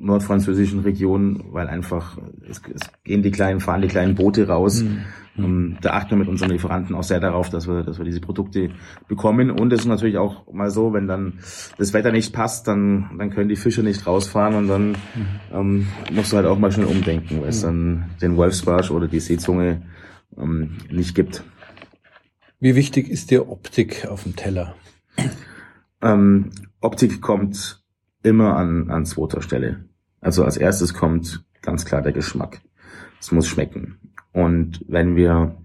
nordfranzösischen 0.00 0.80
Region, 0.80 1.44
weil 1.52 1.68
einfach 1.68 2.18
es, 2.48 2.60
es 2.74 2.90
gehen 3.04 3.22
die 3.22 3.30
kleinen, 3.30 3.60
fahren 3.60 3.82
die 3.82 3.88
kleinen 3.88 4.14
Boote 4.14 4.48
raus. 4.48 4.82
Mhm. 4.82 5.04
Ähm, 5.38 5.78
da 5.82 5.90
achten 5.90 6.10
wir 6.10 6.16
mit 6.16 6.28
unseren 6.28 6.50
Lieferanten 6.50 6.96
auch 6.96 7.02
sehr 7.02 7.20
darauf, 7.20 7.50
dass 7.50 7.68
wir, 7.68 7.82
dass 7.82 7.98
wir 7.98 8.04
diese 8.04 8.20
Produkte 8.20 8.70
bekommen. 9.08 9.50
Und 9.50 9.72
es 9.72 9.80
ist 9.80 9.86
natürlich 9.86 10.16
auch 10.18 10.50
mal 10.52 10.70
so, 10.70 10.92
wenn 10.92 11.06
dann 11.06 11.34
das 11.78 11.92
Wetter 11.92 12.12
nicht 12.12 12.32
passt, 12.32 12.66
dann, 12.66 13.10
dann 13.18 13.30
können 13.30 13.48
die 13.48 13.56
Fische 13.56 13.82
nicht 13.82 14.06
rausfahren 14.06 14.54
und 14.54 14.68
dann 14.68 14.90
mhm. 14.90 14.96
ähm, 15.52 15.86
musst 16.12 16.32
du 16.32 16.36
halt 16.36 16.46
auch 16.46 16.58
mal 16.58 16.72
schnell 16.72 16.86
umdenken, 16.86 17.42
weil 17.42 17.50
es 17.50 17.62
mhm. 17.62 17.66
dann 17.66 18.04
den 18.22 18.36
Wolfsbarsch 18.36 18.90
oder 18.90 19.06
die 19.06 19.20
Seezunge 19.20 19.82
ähm, 20.36 20.78
nicht 20.90 21.14
gibt. 21.14 21.44
Wie 22.58 22.74
wichtig 22.74 23.08
ist 23.08 23.30
dir 23.30 23.48
Optik 23.48 24.06
auf 24.06 24.24
dem 24.24 24.36
Teller? 24.36 24.74
Ähm, 26.02 26.50
Optik 26.80 27.20
kommt 27.20 27.82
immer 28.22 28.56
an, 28.56 28.90
an 28.90 29.06
zweiter 29.06 29.42
Stelle. 29.42 29.89
Also 30.20 30.44
als 30.44 30.56
erstes 30.56 30.94
kommt 30.94 31.44
ganz 31.62 31.84
klar 31.84 32.02
der 32.02 32.12
Geschmack. 32.12 32.60
Es 33.20 33.32
muss 33.32 33.48
schmecken. 33.48 33.98
Und 34.32 34.84
wenn 34.88 35.16
wir 35.16 35.56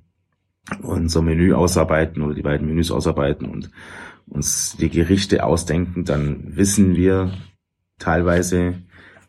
unser 0.82 1.22
Menü 1.22 1.54
ausarbeiten 1.54 2.22
oder 2.22 2.34
die 2.34 2.42
beiden 2.42 2.68
Menüs 2.68 2.92
ausarbeiten 2.92 3.48
und 3.48 3.72
uns 4.28 4.76
die 4.78 4.90
Gerichte 4.90 5.44
ausdenken, 5.44 6.06
dann 6.06 6.56
wissen 6.56 6.96
wir 6.96 7.32
teilweise 8.00 8.76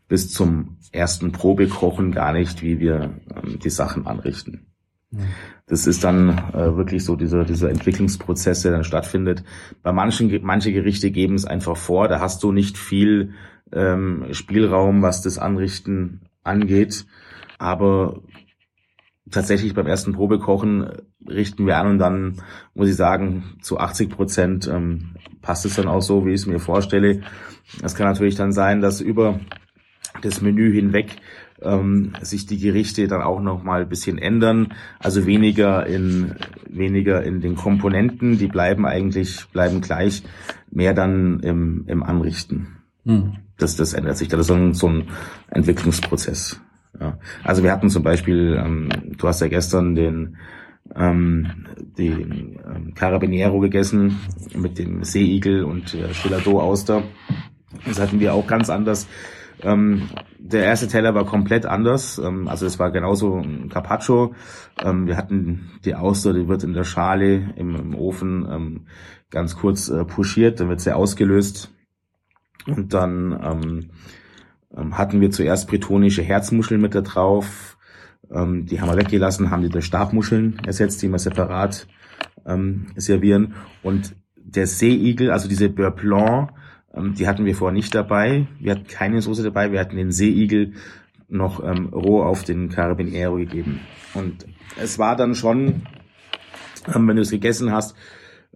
bis 0.08 0.32
zum 0.32 0.78
ersten 0.92 1.32
Probekochen 1.32 2.12
gar 2.12 2.32
nicht, 2.32 2.62
wie 2.62 2.78
wir 2.78 3.20
ähm, 3.34 3.58
die 3.58 3.70
Sachen 3.70 4.06
anrichten. 4.06 4.66
Das 5.66 5.87
ist 5.87 6.05
dann 6.05 6.31
äh, 6.53 6.77
wirklich 6.77 7.05
so 7.05 7.16
dieser, 7.16 7.45
dieser 7.45 7.71
Entwicklungsprozess, 7.71 8.62
der 8.62 8.73
dann 8.73 8.85
stattfindet. 8.85 9.45
Bei 9.83 9.92
manchen, 9.92 10.40
manche 10.42 10.73
Gerichte 10.73 11.11
geben 11.11 11.35
es 11.35 11.45
einfach 11.45 11.77
vor, 11.77 12.09
da 12.09 12.21
hast 12.21 12.42
du 12.42 12.53
nicht 12.53 12.77
viel 12.77 13.35
ähm, 13.73 14.27
Spielraum, 14.33 15.03
was 15.03 15.23
das 15.23 15.38
Anrichten 15.38 16.23
angeht. 16.42 17.07
Aber 17.59 18.21
tatsächlich 19.31 19.75
beim 19.75 19.87
ersten 19.87 20.12
Probekochen 20.12 20.90
richten 21.29 21.66
wir 21.66 21.79
an 21.79 21.88
und 21.88 21.99
dann 21.99 22.42
muss 22.75 22.88
ich 22.88 22.97
sagen, 22.97 23.57
zu 23.61 23.79
80 23.79 24.11
Prozent 24.11 24.69
ähm, 24.69 25.16
passt 25.42 25.64
es 25.66 25.77
dann 25.77 25.88
auch 25.88 26.03
so, 26.03 26.27
wie 26.27 26.31
ich 26.31 26.42
es 26.42 26.47
mir 26.47 26.61
vorstelle. 26.61 27.23
Es 27.83 27.95
kann 27.95 28.07
natürlich 28.07 28.37
dann 28.37 28.53
sein, 28.53 28.81
dass 28.81 29.01
über 29.01 29.40
das 30.23 30.40
Menü 30.40 30.73
hinweg 30.73 31.16
ähm, 31.62 32.12
sich 32.21 32.47
die 32.47 32.59
Gerichte 32.59 33.09
dann 33.09 33.23
auch 33.23 33.40
noch 33.40 33.62
mal 33.62 33.83
ein 33.83 33.88
bisschen 33.88 34.19
ändern. 34.19 34.75
Also 34.99 35.27
weniger 35.27 35.87
in 35.87 36.35
weniger 36.69 37.23
in 37.23 37.40
den 37.40 37.57
Komponenten, 37.57 38.38
die 38.38 38.49
bleiben 38.49 38.87
eigentlich 38.87 39.47
bleiben 39.53 39.81
gleich, 39.81 40.23
mehr 40.71 40.95
dann 40.95 41.40
im, 41.40 41.85
im 41.87 42.03
Anrichten. 42.03 42.79
Mhm. 43.05 43.35
Das, 43.59 43.77
das 43.77 43.95
ändert 43.95 44.19
sich. 44.19 44.29
Das 44.29 44.40
ist 44.40 44.47
so 44.49 44.55
ein, 44.55 44.75
so 44.75 44.88
ein 44.88 45.05
Entwicklungsprozess. 45.49 46.61
Ja. 47.01 47.19
Also 47.42 47.62
wir 47.62 47.73
hatten 47.73 47.88
zum 47.88 48.03
Beispiel, 48.03 48.61
ähm, 48.62 48.88
du 49.16 49.29
hast 49.29 49.40
ja 49.40 49.49
gestern 49.49 49.95
den 49.95 50.37
ähm, 50.95 51.66
den 51.99 52.59
ähm, 52.64 52.95
Carabiniero 52.95 53.59
gegessen 53.59 54.21
mit 54.55 54.79
dem 54.79 55.03
Seeigel 55.03 55.64
und 55.64 55.95
äh, 55.95 56.12
Chilado 56.12 56.61
Auster. 56.61 57.03
Das 57.85 57.99
hatten 57.99 58.21
wir 58.21 58.35
auch 58.35 58.47
ganz 58.47 58.71
anders 58.71 59.09
ähm, 59.62 60.09
der 60.38 60.64
erste 60.64 60.88
Teller 60.88 61.14
war 61.14 61.25
komplett 61.25 61.66
anders. 61.66 62.19
Ähm, 62.19 62.49
also 62.49 62.66
es 62.66 62.79
war 62.79 62.90
genauso 62.90 63.38
ein 63.38 63.69
Carpaccio. 63.69 64.35
Ähm, 64.83 65.07
wir 65.07 65.16
hatten 65.16 65.71
die 65.85 65.95
Auster, 65.95 66.33
die 66.33 66.49
wird 66.49 66.64
in 66.64 66.75
der 66.75 66.85
Schale 66.85 67.55
im, 67.57 67.75
im 67.75 67.95
Ofen 67.95 68.47
ähm, 68.51 68.87
ganz 69.31 69.57
kurz 69.57 69.88
äh, 69.88 70.05
puschiert, 70.05 70.61
dann 70.61 70.69
wird 70.69 70.81
sie 70.81 70.95
ausgelöst. 70.95 71.73
Und 72.66 72.95
dann 72.95 73.33
ähm, 73.42 73.90
ähm, 74.77 74.99
hatten 74.99 75.21
wir 75.21 75.31
zuerst 75.31 75.69
bretonische 75.69 76.23
Herzmuscheln 76.23 76.81
mit 76.81 76.95
da 76.95 77.01
drauf. 77.01 77.73
Die 78.29 78.81
haben 78.81 78.90
wir 78.90 78.97
weggelassen, 78.97 79.53
haben 79.53 79.62
die 79.62 79.69
durch 79.69 79.85
Stabmuscheln 79.85 80.59
ersetzt, 80.66 81.01
die 81.01 81.09
wir 81.09 81.19
separat 81.21 81.87
servieren. 82.97 83.55
Und 83.85 84.16
der 84.35 84.66
Seeigel, 84.66 85.31
also 85.31 85.49
diese 85.49 85.69
Beurre 85.69 85.92
Blanc, 85.92 86.51
ähm, 86.96 87.14
die 87.14 87.28
hatten 87.28 87.44
wir 87.44 87.54
vorher 87.54 87.74
nicht 87.74 87.94
dabei. 87.94 88.46
Wir 88.59 88.72
hatten 88.72 88.87
keine 88.87 89.20
Soße 89.20 89.42
dabei. 89.42 89.72
Wir 89.72 89.80
hatten 89.80 89.96
den 89.96 90.11
Seeigel 90.11 90.72
noch 91.28 91.62
ähm, 91.62 91.88
roh 91.92 92.22
auf 92.22 92.44
den 92.44 92.68
Carabiniero 92.68 93.37
gegeben. 93.37 93.80
Und 94.14 94.46
es 94.80 94.98
war 94.98 95.16
dann 95.16 95.35
schon, 95.35 95.82
ähm, 96.94 97.09
wenn 97.09 97.16
du 97.16 97.22
es 97.22 97.30
gegessen 97.30 97.72
hast, 97.72 97.96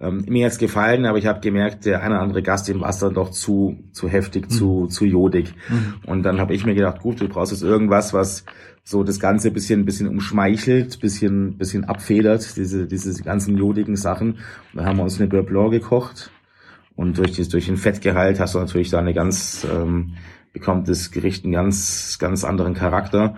ähm, 0.00 0.24
mir 0.28 0.42
jetzt 0.46 0.58
gefallen, 0.58 1.04
aber 1.04 1.18
ich 1.18 1.26
habe 1.26 1.40
gemerkt, 1.40 1.84
der 1.84 2.02
eine 2.02 2.14
oder 2.14 2.22
andere 2.22 2.42
Gast, 2.42 2.68
dem 2.68 2.80
war 2.80 2.88
es 2.88 3.00
dann 3.00 3.12
doch 3.12 3.30
zu, 3.30 3.78
zu 3.92 4.08
heftig, 4.08 4.44
mhm. 4.44 4.50
zu, 4.50 4.86
zu 4.86 5.04
jodig. 5.04 5.52
Mhm. 5.68 5.94
Und 6.06 6.22
dann 6.22 6.40
habe 6.40 6.54
ich 6.54 6.64
mir 6.64 6.74
gedacht, 6.74 7.00
gut, 7.00 7.20
du 7.20 7.28
brauchst 7.28 7.52
jetzt 7.52 7.62
irgendwas, 7.62 8.14
was 8.14 8.44
so 8.82 9.04
das 9.04 9.20
Ganze 9.20 9.50
bisschen, 9.50 9.84
bisschen 9.84 10.08
umschmeichelt, 10.08 11.00
bisschen, 11.00 11.58
bisschen 11.58 11.84
abfedert, 11.84 12.56
diese, 12.56 12.86
diese 12.86 13.22
ganzen 13.22 13.58
jodigen 13.58 13.96
Sachen. 13.96 14.32
Und 14.32 14.40
dann 14.74 14.86
haben 14.86 14.96
wir 14.96 15.02
uns 15.02 15.20
eine 15.20 15.28
Beurre 15.28 15.44
Blanc 15.44 15.70
gekocht 15.72 16.30
und 16.96 17.18
durch, 17.18 17.32
das, 17.36 17.48
durch 17.48 17.66
den 17.66 17.76
Fettgehalt 17.76 18.40
hast 18.40 18.54
du 18.54 18.58
natürlich 18.58 18.90
da 18.90 18.98
eine 18.98 19.14
ganz, 19.14 19.66
ähm, 19.70 20.14
bekommt 20.52 20.88
das 20.88 21.10
Gericht 21.10 21.44
einen 21.44 21.52
ganz, 21.52 22.18
ganz 22.18 22.44
anderen 22.44 22.74
Charakter 22.74 23.36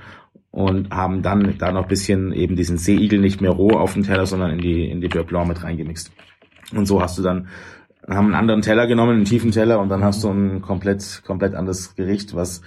und 0.51 0.91
haben 0.91 1.23
dann 1.23 1.57
da 1.59 1.73
noch 1.73 1.89
bisschen 1.89 2.33
eben 2.33 2.57
diesen 2.57 2.79
Seeigel 2.79 3.21
nicht 3.21 3.41
mehr 3.41 3.51
roh 3.51 3.71
auf 3.71 3.95
den 3.95 4.03
Teller, 4.03 4.27
sondern 4.27 4.51
in 4.51 4.59
die, 4.59 4.89
in 4.89 5.01
die 5.01 5.09
Beurre 5.09 5.25
Blanc 5.25 5.49
mit 5.49 5.63
reingemixt. 5.63 6.13
Und 6.75 6.87
so 6.87 7.01
hast 7.01 7.19
du 7.19 7.23
dann, 7.23 7.49
haben 8.09 8.27
einen 8.27 8.35
anderen 8.35 8.63
Teller 8.63 8.87
genommen, 8.87 9.17
einen 9.17 9.25
tiefen 9.25 9.51
Teller 9.51 9.81
und 9.81 9.89
dann 9.89 10.05
hast 10.05 10.25
du 10.25 10.31
ein 10.31 10.61
komplett, 10.61 11.23
komplett 11.25 11.55
anderes 11.55 11.95
Gericht, 11.95 12.35
was 12.35 12.63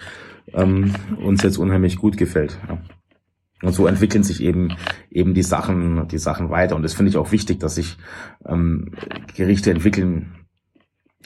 ähm, 0.54 0.94
uns 1.18 1.44
jetzt 1.44 1.58
unheimlich 1.58 1.98
gut 1.98 2.18
gefällt. 2.18 2.58
Ja. 2.68 2.78
Und 3.62 3.72
so 3.74 3.88
entwickeln 3.88 4.24
sich 4.24 4.44
eben 4.44 4.76
eben 5.10 5.34
die 5.34 5.44
Sachen, 5.44 6.08
die 6.08 6.18
Sachen 6.18 6.50
weiter. 6.50 6.76
Und 6.76 6.84
das 6.84 6.94
finde 6.94 7.10
ich 7.10 7.18
auch 7.18 7.32
wichtig, 7.32 7.60
dass 7.60 7.76
sich 7.76 7.98
ähm, 8.48 8.92
Gerichte 9.36 9.72
entwickeln 9.72 10.45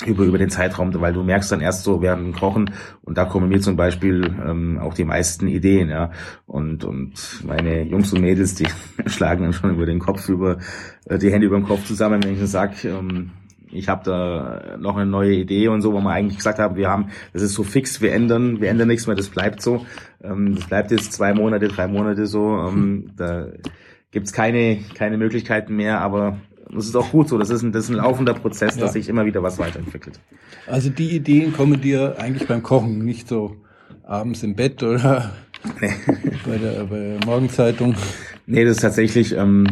über, 0.06 0.24
über 0.24 0.38
den 0.38 0.50
Zeitraum, 0.50 0.94
weil 1.02 1.14
du 1.14 1.24
merkst 1.24 1.52
dann 1.52 1.62
erst 1.62 1.84
so 1.84 2.02
während 2.02 2.24
dem 2.24 2.34
Kochen 2.34 2.72
und 3.02 3.18
da 3.18 3.26
kommen 3.26 3.50
mir 3.50 3.60
zum 3.60 3.76
Beispiel 3.76 4.24
ähm, 4.46 4.80
auch 4.80 4.94
die 4.94 5.04
meisten 5.04 5.48
Ideen, 5.48 5.90
ja. 5.90 6.12
Und, 6.46 6.84
und 6.86 7.14
meine 7.46 7.84
Jungs 7.84 8.14
und 8.14 8.22
Mädels, 8.22 8.56
die 8.56 8.68
schlagen 9.08 9.44
dann 9.44 9.54
schon 9.54 9.72
über 9.72 9.86
den 9.86 10.00
Kopf, 10.00 10.30
über 10.30 10.58
äh, 11.06 11.18
die 11.18 11.32
Hände 11.32 11.48
über 11.48 11.58
den 11.58 11.66
Kopf 11.66 11.86
zusammen, 11.86 12.24
wenn 12.24 12.34
ich 12.34 12.50
sag, 12.50 12.84
ähm, 12.86 13.32
ich 13.72 13.88
habe 13.88 14.04
da 14.04 14.78
noch 14.80 14.96
eine 14.96 15.10
neue 15.10 15.34
Idee 15.34 15.68
und 15.68 15.82
so, 15.82 15.94
wo 15.94 16.00
wir 16.00 16.12
eigentlich 16.12 16.38
gesagt 16.38 16.60
haben, 16.60 16.76
wir 16.76 16.90
haben, 16.90 17.10
das 17.34 17.42
ist 17.42 17.54
so 17.54 17.64
fix, 17.64 18.02
wir 18.02 18.14
ändern, 18.14 18.62
wir 18.62 18.70
ändern 18.70 18.88
nichts 18.88 19.06
mehr, 19.06 19.16
das 19.16 19.30
bleibt 19.30 19.62
so. 19.62 19.86
Ähm, 20.24 20.56
das 20.56 20.66
bleibt 20.68 20.92
jetzt 20.92 21.14
zwei 21.14 21.34
Monate, 21.34 21.68
drei 21.68 21.88
Monate 21.88 22.26
so. 22.26 22.58
Ähm, 22.68 23.12
da 23.16 23.48
gibt's 24.12 24.34
keine, 24.34 24.80
keine 24.96 25.18
Möglichkeiten 25.18 25.76
mehr, 25.76 26.02
aber 26.02 26.40
das 26.72 26.86
ist 26.86 26.96
auch 26.96 27.12
gut 27.12 27.30
so. 27.30 27.38
Das 27.38 27.50
ist 27.50 27.62
ein, 27.62 27.72
das 27.72 27.86
ist 27.86 27.90
ein 27.90 27.98
laufender 27.98 28.34
Prozess, 28.34 28.76
ja. 28.76 28.82
dass 28.82 28.94
sich 28.94 29.10
immer 29.10 29.26
wieder 29.26 29.42
was 29.44 29.58
weiterentwickelt. 29.58 30.20
Also 30.68 30.90
die 30.90 31.16
Ideen 31.16 31.54
kommen 31.54 31.82
dir 31.82 32.16
eigentlich 32.20 32.48
beim 32.48 32.64
Kochen, 32.64 33.00
nicht 33.00 33.28
so 33.28 33.56
abends 34.04 34.44
im 34.44 34.56
Bett 34.56 34.82
oder 34.84 35.32
nee. 35.82 35.94
bei, 36.46 36.58
der, 36.58 36.84
bei 36.86 37.00
der 37.00 37.26
Morgenzeitung. 37.26 37.96
Nee, 38.46 38.66
das 38.66 38.78
ist 38.78 38.82
tatsächlich, 38.82 39.36
ähm, 39.36 39.68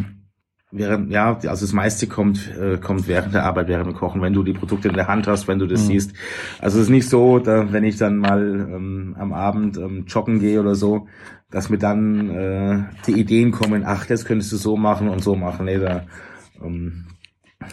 während, 0.70 1.10
ja, 1.10 1.34
also 1.34 1.64
das 1.64 1.72
meiste 1.72 2.06
kommt, 2.06 2.52
äh, 2.56 2.78
kommt 2.78 3.08
während 3.08 3.34
der 3.34 3.44
Arbeit, 3.44 3.68
während 3.68 3.86
dem 3.86 3.94
Kochen, 3.94 4.22
wenn 4.22 4.32
du 4.32 4.42
die 4.42 4.52
Produkte 4.52 4.88
in 4.88 4.94
der 4.94 5.08
Hand 5.08 5.26
hast, 5.26 5.48
wenn 5.48 5.58
du 5.58 5.66
das 5.66 5.82
mhm. 5.82 5.86
siehst. 5.86 6.12
Also 6.60 6.78
es 6.78 6.84
ist 6.84 6.90
nicht 6.90 7.08
so, 7.08 7.38
da, 7.38 7.72
wenn 7.72 7.84
ich 7.84 7.96
dann 7.96 8.18
mal 8.18 8.42
ähm, 8.42 9.16
am 9.18 9.32
Abend 9.32 9.76
ähm, 9.76 10.04
joggen 10.06 10.38
gehe 10.40 10.60
oder 10.60 10.74
so, 10.74 11.06
dass 11.50 11.70
mir 11.70 11.78
dann 11.78 12.30
äh, 12.30 12.84
die 13.06 13.18
Ideen 13.18 13.52
kommen, 13.52 13.82
ach, 13.86 14.06
das 14.06 14.24
könntest 14.24 14.52
du 14.52 14.56
so 14.56 14.76
machen 14.76 15.08
und 15.08 15.22
so 15.22 15.34
machen. 15.34 15.66
Nee, 15.66 15.78
da 15.78 16.04
ähm, 16.62 17.06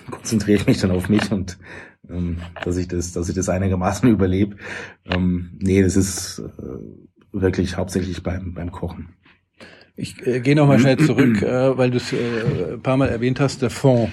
konzentriere 0.09 0.59
ich 0.59 0.67
mich 0.67 0.79
dann 0.79 0.91
auf 0.91 1.09
mich 1.09 1.31
und 1.31 1.57
ähm, 2.09 2.37
dass 2.63 2.77
ich 2.77 2.87
das, 2.87 3.11
dass 3.13 3.29
ich 3.29 3.35
das 3.35 3.49
einigermaßen 3.49 4.09
überlebe. 4.09 4.57
Ähm, 5.05 5.51
nee, 5.59 5.81
das 5.81 5.95
ist 5.95 6.39
äh, 6.39 7.31
wirklich 7.31 7.77
hauptsächlich 7.77 8.23
beim, 8.23 8.53
beim 8.53 8.71
Kochen. 8.71 9.09
Ich 9.95 10.25
äh, 10.25 10.41
gehe 10.41 10.55
noch 10.55 10.67
mal 10.67 10.79
schnell 10.79 10.97
zurück, 11.05 11.41
äh, 11.41 11.77
weil 11.77 11.91
du 11.91 11.97
es 11.97 12.11
äh, 12.13 12.73
ein 12.73 12.81
paar 12.81 12.97
Mal 12.97 13.09
erwähnt 13.09 13.39
hast, 13.39 13.61
der 13.61 13.69
Fond. 13.69 14.11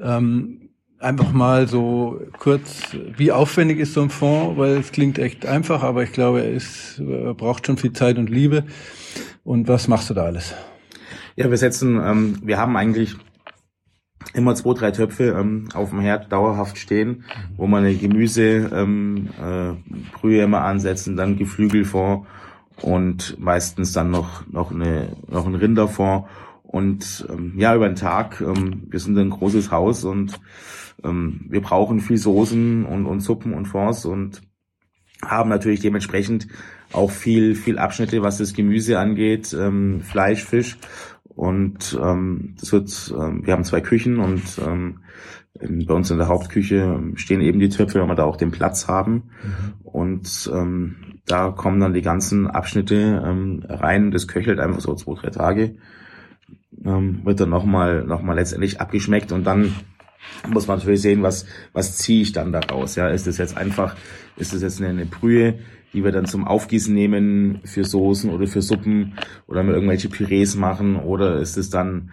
Ähm, 0.00 0.70
einfach 0.98 1.32
mal 1.32 1.66
so 1.66 2.20
kurz, 2.38 2.96
wie 3.16 3.32
aufwendig 3.32 3.78
ist 3.78 3.94
so 3.94 4.02
ein 4.02 4.10
Fond? 4.10 4.58
Weil 4.58 4.76
es 4.78 4.92
klingt 4.92 5.18
echt 5.18 5.46
einfach, 5.46 5.82
aber 5.82 6.02
ich 6.04 6.12
glaube, 6.12 6.42
er 6.42 6.50
ist, 6.50 7.00
er 7.00 7.34
braucht 7.34 7.66
schon 7.66 7.76
viel 7.76 7.92
Zeit 7.92 8.18
und 8.18 8.30
Liebe. 8.30 8.64
Und 9.44 9.68
was 9.68 9.88
machst 9.88 10.10
du 10.10 10.14
da 10.14 10.24
alles? 10.24 10.54
Ja, 11.34 11.50
wir 11.50 11.56
setzen, 11.56 12.00
ähm, 12.04 12.38
wir 12.42 12.58
haben 12.58 12.76
eigentlich 12.76 13.16
immer 14.34 14.54
zwei, 14.54 14.74
drei 14.74 14.90
Töpfe 14.90 15.36
ähm, 15.38 15.68
auf 15.74 15.90
dem 15.90 16.00
Herd 16.00 16.32
dauerhaft 16.32 16.78
stehen, 16.78 17.24
wo 17.56 17.66
man 17.66 17.84
eine 17.84 17.94
Gemüse 17.94 18.70
ähm, 18.72 19.28
äh, 19.40 19.72
Brühe 20.16 20.42
immer 20.42 20.62
ansetzen, 20.62 21.16
dann 21.16 21.36
Geflügelfond 21.36 22.26
und 22.80 23.36
meistens 23.38 23.92
dann 23.92 24.10
noch 24.10 24.46
noch 24.50 24.70
eine 24.70 25.08
noch 25.28 25.46
ein 25.46 25.54
Rinderfond 25.54 26.26
und 26.62 27.26
ähm, 27.30 27.52
ja 27.56 27.74
über 27.74 27.88
den 27.88 27.96
Tag 27.96 28.40
ähm, 28.40 28.84
wir 28.88 28.98
sind 28.98 29.18
ein 29.18 29.30
großes 29.30 29.70
Haus 29.70 30.04
und 30.04 30.40
ähm, 31.04 31.46
wir 31.48 31.60
brauchen 31.60 32.00
viel 32.00 32.18
Soßen 32.18 32.84
und 32.84 33.06
und 33.06 33.20
Suppen 33.20 33.54
und 33.54 33.66
Fonds 33.66 34.04
und 34.04 34.42
haben 35.24 35.50
natürlich 35.50 35.80
dementsprechend 35.80 36.48
auch 36.92 37.10
viel 37.10 37.54
viel 37.54 37.78
Abschnitte 37.78 38.22
was 38.22 38.38
das 38.38 38.54
Gemüse 38.54 38.98
angeht 38.98 39.54
ähm, 39.58 40.00
Fleisch 40.02 40.44
Fisch 40.44 40.78
und 41.34 41.98
ähm, 42.02 42.54
das 42.60 42.72
wird, 42.72 43.14
ähm, 43.18 43.46
wir 43.46 43.52
haben 43.52 43.64
zwei 43.64 43.80
Küchen 43.80 44.18
und 44.18 44.42
ähm, 44.66 45.00
bei 45.86 45.94
uns 45.94 46.10
in 46.10 46.18
der 46.18 46.28
Hauptküche 46.28 47.00
stehen 47.14 47.40
eben 47.40 47.60
die 47.60 47.68
Töpfe, 47.68 48.00
weil 48.00 48.08
wir 48.08 48.14
da 48.14 48.24
auch 48.24 48.36
den 48.36 48.50
Platz 48.50 48.88
haben. 48.88 49.14
Mhm. 49.14 49.72
Und 49.82 50.50
ähm, 50.52 50.96
da 51.26 51.50
kommen 51.50 51.80
dann 51.80 51.94
die 51.94 52.02
ganzen 52.02 52.46
Abschnitte 52.46 53.22
ähm, 53.24 53.62
rein. 53.68 54.10
Das 54.10 54.28
köchelt 54.28 54.58
einfach 54.58 54.80
so 54.80 54.94
zwei, 54.94 55.14
drei 55.14 55.30
Tage. 55.30 55.76
Ähm, 56.84 57.20
wird 57.24 57.40
dann 57.40 57.50
nochmal 57.50 58.04
noch 58.04 58.22
mal 58.22 58.34
letztendlich 58.34 58.80
abgeschmeckt 58.80 59.30
und 59.30 59.44
dann 59.44 59.74
muss 60.48 60.66
man 60.66 60.78
natürlich 60.78 61.02
sehen, 61.02 61.22
was, 61.22 61.46
was 61.72 61.98
ziehe 61.98 62.22
ich 62.22 62.32
dann 62.32 62.52
daraus. 62.52 62.96
Ja, 62.96 63.08
ist 63.08 63.26
das 63.26 63.38
jetzt 63.38 63.56
einfach, 63.56 63.96
ist 64.36 64.54
das 64.54 64.62
jetzt 64.62 64.80
eine, 64.80 64.90
eine 64.90 65.06
Brühe, 65.06 65.58
die 65.92 66.04
wir 66.04 66.12
dann 66.12 66.26
zum 66.26 66.46
Aufgießen 66.46 66.94
nehmen 66.94 67.60
für 67.64 67.84
Soßen 67.84 68.30
oder 68.30 68.46
für 68.46 68.62
Suppen 68.62 69.14
oder 69.46 69.62
mal 69.62 69.74
irgendwelche 69.74 70.08
Pürees 70.08 70.56
machen 70.56 70.96
oder 70.96 71.38
ist 71.38 71.56
es 71.56 71.70
dann 71.70 72.10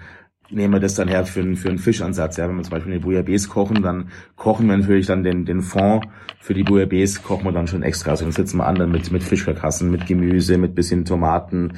nehmen 0.52 0.74
wir 0.74 0.80
das 0.80 0.96
dann 0.96 1.08
her 1.08 1.26
für, 1.26 1.42
einen, 1.42 1.56
für 1.56 1.70
einen 1.70 1.78
Fischansatz. 1.78 2.38
Ja, 2.38 2.50
wenn 2.50 2.56
wir 2.56 2.64
zum 2.64 2.72
Beispiel 2.72 2.92
eine 2.92 3.02
Bouillabaisse 3.02 3.50
kochen, 3.50 3.82
dann 3.82 4.10
kochen 4.36 4.68
wir 4.68 4.78
natürlich 4.78 5.06
dann 5.06 5.24
den, 5.24 5.46
den 5.46 5.62
Fond 5.62 6.06
für 6.40 6.54
die 6.54 6.64
Bouillabaisse, 6.64 7.22
kochen 7.22 7.46
wir 7.46 7.52
dann 7.52 7.68
schon 7.68 7.84
extra. 7.84 8.12
Also 8.12 8.26
dann 8.26 8.32
setzen 8.32 8.58
wir 8.58 8.66
an 8.66 8.76
dann 8.76 8.92
mit, 8.92 9.12
mit 9.12 9.24
Fischkarkassen, 9.24 9.92
mit 9.92 10.08
Gemüse, 10.08 10.58
mit 10.58 10.76
bisschen 10.76 11.06
Tomaten, 11.06 11.74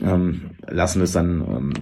mhm. 0.00 0.06
ähm, 0.06 0.40
lassen 0.66 1.02
es 1.02 1.12
dann 1.12 1.40
ähm, 1.40 1.72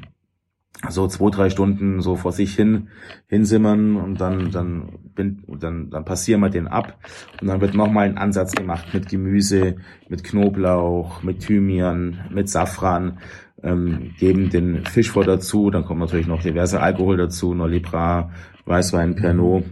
so 0.89 1.07
zwei, 1.09 1.31
drei 1.31 1.51
Stunden 1.51 2.01
so 2.01 2.17
vor 2.17 2.33
sich 2.33 2.55
hin 2.55 2.89
hinsimmern 3.27 3.97
und 3.97 4.21
dann 4.21 4.51
dann 4.51 4.99
bin, 5.15 5.43
dann 5.47 5.91
dann 5.91 6.05
passieren 6.05 6.41
wir 6.41 6.49
den 6.49 6.69
ab. 6.69 6.99
Und 7.41 7.49
dann 7.49 7.61
wird 7.61 7.75
nochmal 7.75 8.09
ein 8.09 8.19
Ansatz 8.19 8.53
gemacht 8.53 8.95
mit 8.95 9.09
Gemüse, 9.09 9.77
mit 10.09 10.25
Knoblauch, 10.25 11.23
mit 11.23 11.41
Thymian, 11.41 12.21
mit 12.31 12.49
Safran, 12.49 13.19
ähm, 13.63 14.13
geben 14.19 14.51
den 14.51 14.85
Fisch 14.87 15.11
vor 15.11 15.25
dazu, 15.25 15.71
dann 15.71 15.85
kommt 15.85 16.01
natürlich 16.01 16.27
noch 16.27 16.43
diverse 16.43 16.81
Alkohol 16.81 17.17
dazu, 17.17 17.55
Nolibra, 17.55 18.31
Weißwein, 18.65 19.17
Pernod. 19.17 19.65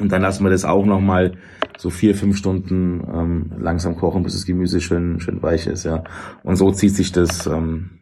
Und 0.00 0.10
dann 0.10 0.22
lassen 0.22 0.44
wir 0.44 0.50
das 0.50 0.64
auch 0.64 0.86
nochmal 0.86 1.36
so 1.76 1.90
vier, 1.90 2.14
fünf 2.14 2.38
Stunden 2.38 3.02
ähm, 3.12 3.52
langsam 3.58 3.96
kochen, 3.96 4.22
bis 4.22 4.32
das 4.32 4.46
Gemüse 4.46 4.80
schön 4.80 5.20
schön 5.20 5.42
weich 5.42 5.66
ist, 5.66 5.84
ja. 5.84 6.04
Und 6.42 6.56
so 6.56 6.72
zieht 6.72 6.94
sich 6.94 7.12
das 7.12 7.46
ähm, 7.46 8.01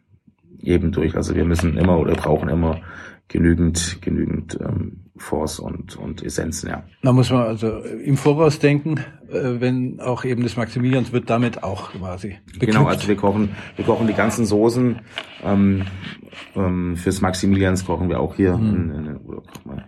eben 0.63 0.91
durch. 0.91 1.15
Also 1.15 1.35
wir 1.35 1.45
müssen 1.45 1.77
immer 1.77 1.99
oder 1.99 2.15
brauchen 2.15 2.49
immer 2.49 2.81
genügend, 3.27 4.01
genügend 4.01 4.59
ähm, 4.59 5.01
Force 5.17 5.59
und, 5.59 5.95
und 5.95 6.23
Essenzen, 6.23 6.69
ja. 6.69 6.83
Da 7.03 7.13
muss 7.13 7.29
man 7.29 7.43
also 7.43 7.79
im 7.79 8.17
Voraus 8.17 8.59
denken, 8.59 8.97
äh, 9.29 9.59
wenn 9.59 9.99
auch 10.01 10.25
eben 10.25 10.43
das 10.43 10.57
Maximilians 10.57 11.13
wird 11.13 11.29
damit 11.29 11.63
auch 11.63 11.91
quasi 11.91 12.37
beglückt. 12.45 12.73
Genau, 12.73 12.85
also 12.87 13.07
wir 13.07 13.15
kochen, 13.15 13.49
wir 13.75 13.85
kochen 13.85 14.07
die 14.07 14.13
ganzen 14.13 14.45
Soßen. 14.45 14.99
Ähm, 15.43 15.83
ähm, 16.55 16.97
fürs 16.97 17.21
Maximilians 17.21 17.85
kochen 17.85 18.09
wir 18.09 18.19
auch 18.19 18.35
hier 18.35 18.57
mhm. 18.57 18.69
in, 18.69 19.05
in, 19.05 19.19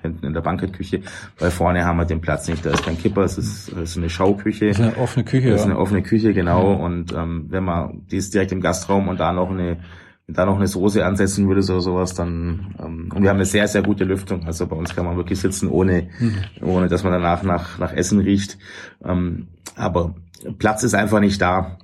hinten 0.01 0.25
in 0.25 0.33
der 0.33 0.41
Bankettküche, 0.41 1.01
weil 1.39 1.51
vorne 1.51 1.83
haben 1.83 1.97
wir 1.97 2.05
den 2.05 2.21
Platz 2.21 2.47
nicht. 2.47 2.65
Da 2.65 2.71
ist 2.71 2.85
kein 2.85 2.97
Kipper, 2.97 3.23
es 3.23 3.37
ist, 3.37 3.69
es 3.69 3.91
ist 3.91 3.97
eine 3.97 4.09
Schauküche. 4.09 4.67
Das 4.67 4.79
ist 4.79 4.85
eine 4.85 4.97
offene 4.97 5.25
Küche. 5.25 5.49
Das 5.49 5.61
ist 5.61 5.65
eine 5.65 5.79
offene 5.79 6.03
Küche, 6.03 6.33
genau. 6.33 6.75
Mhm. 6.75 6.81
Und 6.81 7.13
ähm, 7.13 7.45
wenn 7.49 7.63
man, 7.63 8.05
die 8.09 8.17
ist 8.17 8.33
direkt 8.33 8.51
im 8.51 8.61
Gastraum 8.61 9.07
und 9.07 9.19
da 9.19 9.33
noch 9.33 9.49
eine 9.49 9.79
da 10.27 10.45
noch 10.45 10.55
eine 10.55 10.67
Soße 10.67 11.05
ansetzen 11.05 11.47
würde 11.47 11.61
oder 11.61 11.81
sowas, 11.81 12.13
dann 12.13 12.75
ähm, 12.79 13.09
und 13.13 13.23
wir 13.23 13.29
haben 13.29 13.37
eine 13.37 13.45
sehr, 13.45 13.67
sehr 13.67 13.83
gute 13.83 14.05
Lüftung. 14.05 14.45
Also 14.45 14.67
bei 14.67 14.75
uns 14.75 14.95
kann 14.95 15.05
man 15.05 15.17
wirklich 15.17 15.39
sitzen, 15.39 15.67
ohne, 15.67 16.09
mhm. 16.19 16.37
ohne 16.61 16.87
dass 16.87 17.03
man 17.03 17.13
danach 17.13 17.43
nach, 17.43 17.77
nach 17.77 17.93
Essen 17.93 18.19
riecht. 18.19 18.57
Ähm, 19.03 19.47
aber 19.75 20.15
Platz 20.57 20.83
ist 20.83 20.95
einfach 20.95 21.19
nicht 21.19 21.41
da. 21.41 21.77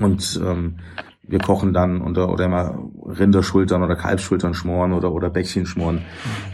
Und 0.00 0.40
ähm, 0.44 0.76
wir 1.28 1.38
kochen 1.40 1.72
dann 1.72 2.02
oder, 2.02 2.30
oder 2.30 2.44
immer 2.44 2.78
Rinderschultern 3.04 3.82
oder 3.82 3.96
Kalbsschultern 3.96 4.54
schmoren 4.54 4.92
oder, 4.92 5.12
oder 5.12 5.30
Bäckchen 5.30 5.66
schmoren, 5.66 6.02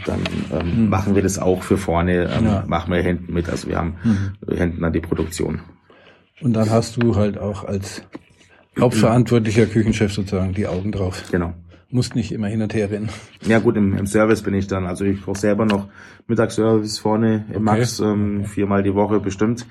dann 0.05 0.21
ähm, 0.51 0.83
mhm. 0.83 0.89
machen 0.89 1.15
wir 1.15 1.21
das 1.21 1.37
auch 1.37 1.61
für 1.61 1.77
vorne, 1.77 2.29
ähm, 2.31 2.45
ja. 2.45 2.63
machen 2.67 2.91
wir 2.91 3.01
hinten 3.01 3.33
mit. 3.33 3.49
Also 3.49 3.67
wir 3.67 3.77
haben 3.77 3.95
mhm. 4.03 4.55
hinten 4.55 4.81
dann 4.81 4.93
die 4.93 4.99
Produktion. 4.99 5.61
Und 6.41 6.53
dann 6.53 6.69
hast 6.69 7.01
du 7.01 7.15
halt 7.15 7.37
auch 7.37 7.63
als 7.63 8.03
Hauptverantwortlicher 8.79 9.65
Küchenchef 9.65 10.13
sozusagen, 10.13 10.53
die 10.53 10.67
Augen 10.67 10.91
drauf. 10.91 11.23
Genau. 11.31 11.53
Muss 11.89 12.15
nicht 12.15 12.31
immer 12.31 12.47
hin 12.47 12.61
und 12.63 12.73
her 12.73 12.89
rennen. 12.89 13.09
Ja 13.45 13.59
gut, 13.59 13.77
im, 13.77 13.95
im 13.95 14.07
Service 14.07 14.41
bin 14.41 14.55
ich 14.55 14.65
dann. 14.65 14.87
Also 14.87 15.05
ich 15.05 15.21
koche 15.21 15.37
selber 15.37 15.65
noch 15.65 15.89
Mittagsservice 16.25 16.97
vorne 16.97 17.45
im 17.49 17.55
okay. 17.55 17.59
Max, 17.59 17.99
ähm, 17.99 18.39
okay. 18.39 18.47
viermal 18.47 18.81
die 18.81 18.95
Woche 18.95 19.19
bestimmt. 19.19 19.67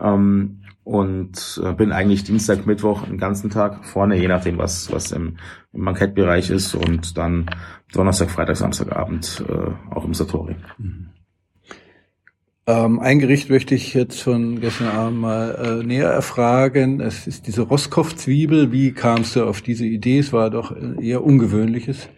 Ähm, 0.00 0.60
und 0.84 1.60
äh, 1.64 1.72
bin 1.72 1.90
eigentlich 1.90 2.22
Dienstag, 2.22 2.66
Mittwoch 2.66 3.06
den 3.06 3.18
ganzen 3.18 3.50
Tag 3.50 3.84
vorne, 3.86 4.16
je 4.20 4.28
nachdem, 4.28 4.58
was, 4.58 4.92
was 4.92 5.10
im, 5.10 5.38
im 5.72 5.84
Bankettbereich 5.84 6.50
ist. 6.50 6.76
Und 6.76 7.18
dann 7.18 7.46
Donnerstag, 7.92 8.30
Freitag, 8.30 8.56
Samstagabend 8.56 9.44
äh, 9.48 9.92
auch 9.92 10.04
im 10.04 10.14
Satori. 10.14 10.54
Mhm. 10.78 11.08
Ähm, 12.66 12.98
ein 12.98 13.18
Gericht 13.18 13.50
möchte 13.50 13.74
ich 13.74 13.92
jetzt 13.92 14.22
von 14.22 14.58
gestern 14.58 14.88
Abend 14.88 15.20
mal 15.20 15.80
äh, 15.82 15.84
näher 15.84 16.08
erfragen. 16.08 17.00
Es 17.00 17.26
ist 17.26 17.46
diese 17.46 17.62
Roscoff-Zwiebel. 17.62 18.72
Wie 18.72 18.92
kamst 18.92 19.36
du 19.36 19.44
auf 19.44 19.60
diese 19.60 19.84
Idee? 19.84 20.20
Es 20.20 20.32
war 20.32 20.48
doch 20.48 20.74
eher 20.98 21.22
ungewöhnliches 21.22 22.08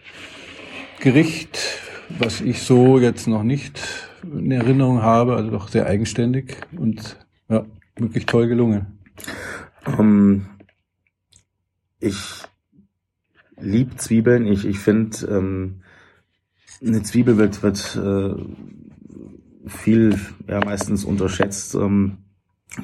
Gericht, 1.01 1.59
was 2.21 2.41
ich 2.41 2.63
so 2.63 3.01
jetzt 3.01 3.27
noch 3.27 3.43
nicht 3.43 3.81
in 4.23 4.53
Erinnerung 4.53 5.03
habe. 5.03 5.35
Also 5.35 5.51
doch 5.51 5.67
sehr 5.67 5.87
eigenständig 5.87 6.59
und 6.77 7.17
ja, 7.49 7.67
wirklich 7.97 8.27
toll 8.27 8.47
gelungen. 8.47 8.99
Ähm, 9.99 10.47
ich 11.99 12.45
lieb 13.59 14.01
Zwiebeln. 14.01 14.47
Ich, 14.47 14.65
ich 14.65 14.79
finde, 14.79 15.27
ähm, 15.27 15.83
eine 16.81 17.03
Zwiebel 17.03 17.37
wird, 17.37 17.65
wird 17.65 17.97
äh, 17.97 18.41
viel 19.67 20.19
ja 20.47 20.61
meistens 20.65 21.05
unterschätzt. 21.05 21.75
Ähm, 21.75 22.19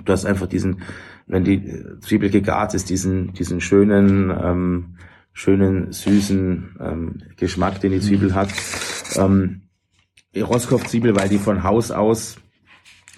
du 0.05 0.13
hast 0.13 0.27
einfach 0.27 0.47
diesen, 0.47 0.83
wenn 1.27 1.45
die 1.45 1.85
Zwiebel 2.01 2.31
gegart 2.31 2.75
ist, 2.75 2.91
diesen, 2.91 3.33
diesen 3.35 3.61
schönen, 3.61 4.31
ähm, 4.31 4.97
schönen, 5.33 5.93
süßen 5.93 6.77
ähm, 6.81 7.23
Geschmack, 7.37 7.81
den 7.81 7.93
die 7.93 8.01
Zwiebel 8.01 8.31
mhm. 8.31 8.35
hat. 8.35 8.49
Ähm, 9.17 9.63
die 10.35 10.41
Roscoff-Zwiebel, 10.41 11.15
weil 11.17 11.29
die 11.29 11.39
von 11.39 11.63
Haus 11.63 11.91
aus, 11.91 12.37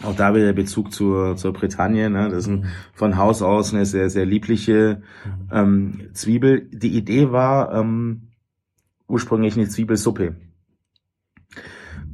auch 0.03 0.17
da 0.17 0.35
wieder 0.35 0.47
der 0.47 0.53
Bezug 0.53 0.93
zur, 0.93 1.37
zur 1.37 1.53
Bretagne, 1.53 2.11
ne, 2.11 2.29
das 2.29 2.45
ist 2.45 2.49
ein, 2.49 2.61
mhm. 2.61 2.67
von 2.93 3.17
Haus 3.17 3.43
aus 3.43 3.73
eine 3.73 3.87
sehr, 3.87 4.11
sehr 4.11 4.27
liebliche 4.27 5.03
mhm. 5.25 5.49
ähm, 5.53 6.01
Zwiebel. 6.13 6.69
Die 6.73 6.97
Idee 6.97 7.31
war 7.31 7.73
ähm, 7.75 8.29
ursprünglich 9.07 9.57
eine 9.57 9.69
Zwiebelsuppe. 9.69 10.37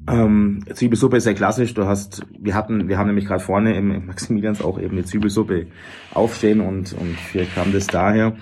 Ähm, 0.08 0.64
Zwiebelsuppe 0.72 1.18
ist 1.18 1.24
sehr 1.24 1.34
klassisch. 1.34 1.74
Du 1.74 1.86
hast, 1.86 2.22
wir 2.38 2.54
hatten, 2.54 2.88
wir 2.88 2.98
haben 2.98 3.08
nämlich 3.08 3.26
gerade 3.26 3.42
vorne 3.42 3.76
im, 3.76 4.06
Maximilians 4.06 4.62
auch 4.62 4.78
eben 4.78 4.92
eine 4.92 5.04
Zwiebelsuppe 5.04 5.66
aufstehen 6.12 6.60
und 6.60 6.92
und 6.94 7.16
hier 7.32 7.44
kam 7.46 7.72
das 7.72 7.86
daher. 7.86 8.36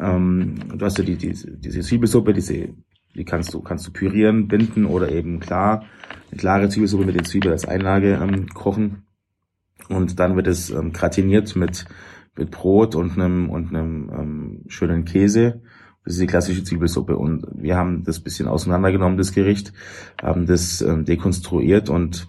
Ähm, 0.00 0.56
du 0.74 0.84
hast 0.84 0.98
ja 0.98 1.04
die, 1.04 1.16
die, 1.16 1.32
diese 1.32 1.80
Zwiebelsuppe, 1.80 2.32
diese, 2.32 2.68
die 3.14 3.24
kannst 3.24 3.54
du 3.54 3.62
kannst 3.62 3.86
du 3.86 3.92
pürieren, 3.92 4.48
binden 4.48 4.84
oder 4.84 5.10
eben 5.10 5.40
klar 5.40 5.84
eine 6.30 6.38
klare 6.38 6.68
Zwiebelsuppe 6.68 7.06
mit 7.06 7.16
den 7.16 7.24
Zwiebeln 7.24 7.52
als 7.52 7.66
Einlage 7.66 8.20
ähm, 8.22 8.48
kochen 8.48 9.06
und 9.88 10.18
dann 10.20 10.36
wird 10.36 10.46
es 10.46 10.70
ähm, 10.70 10.92
gratiniert 10.92 11.56
mit 11.56 11.86
mit 12.36 12.50
Brot 12.50 12.94
und 12.94 13.12
einem 13.12 13.48
und 13.48 13.68
einem 13.68 14.10
ähm, 14.10 14.64
schönen 14.68 15.04
Käse 15.04 15.62
das 16.06 16.14
ist 16.14 16.20
die 16.20 16.28
klassische 16.28 16.62
Zwiebelsuppe. 16.62 17.16
Und 17.16 17.46
wir 17.52 17.76
haben 17.76 18.04
das 18.04 18.20
bisschen 18.20 18.46
auseinandergenommen, 18.46 19.18
das 19.18 19.32
Gericht, 19.32 19.72
haben 20.22 20.46
das 20.46 20.80
ähm, 20.80 21.04
dekonstruiert 21.04 21.90
und 21.90 22.26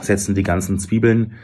setzen 0.00 0.34
die 0.34 0.42
ganzen 0.42 0.78
Zwiebeln, 0.78 1.34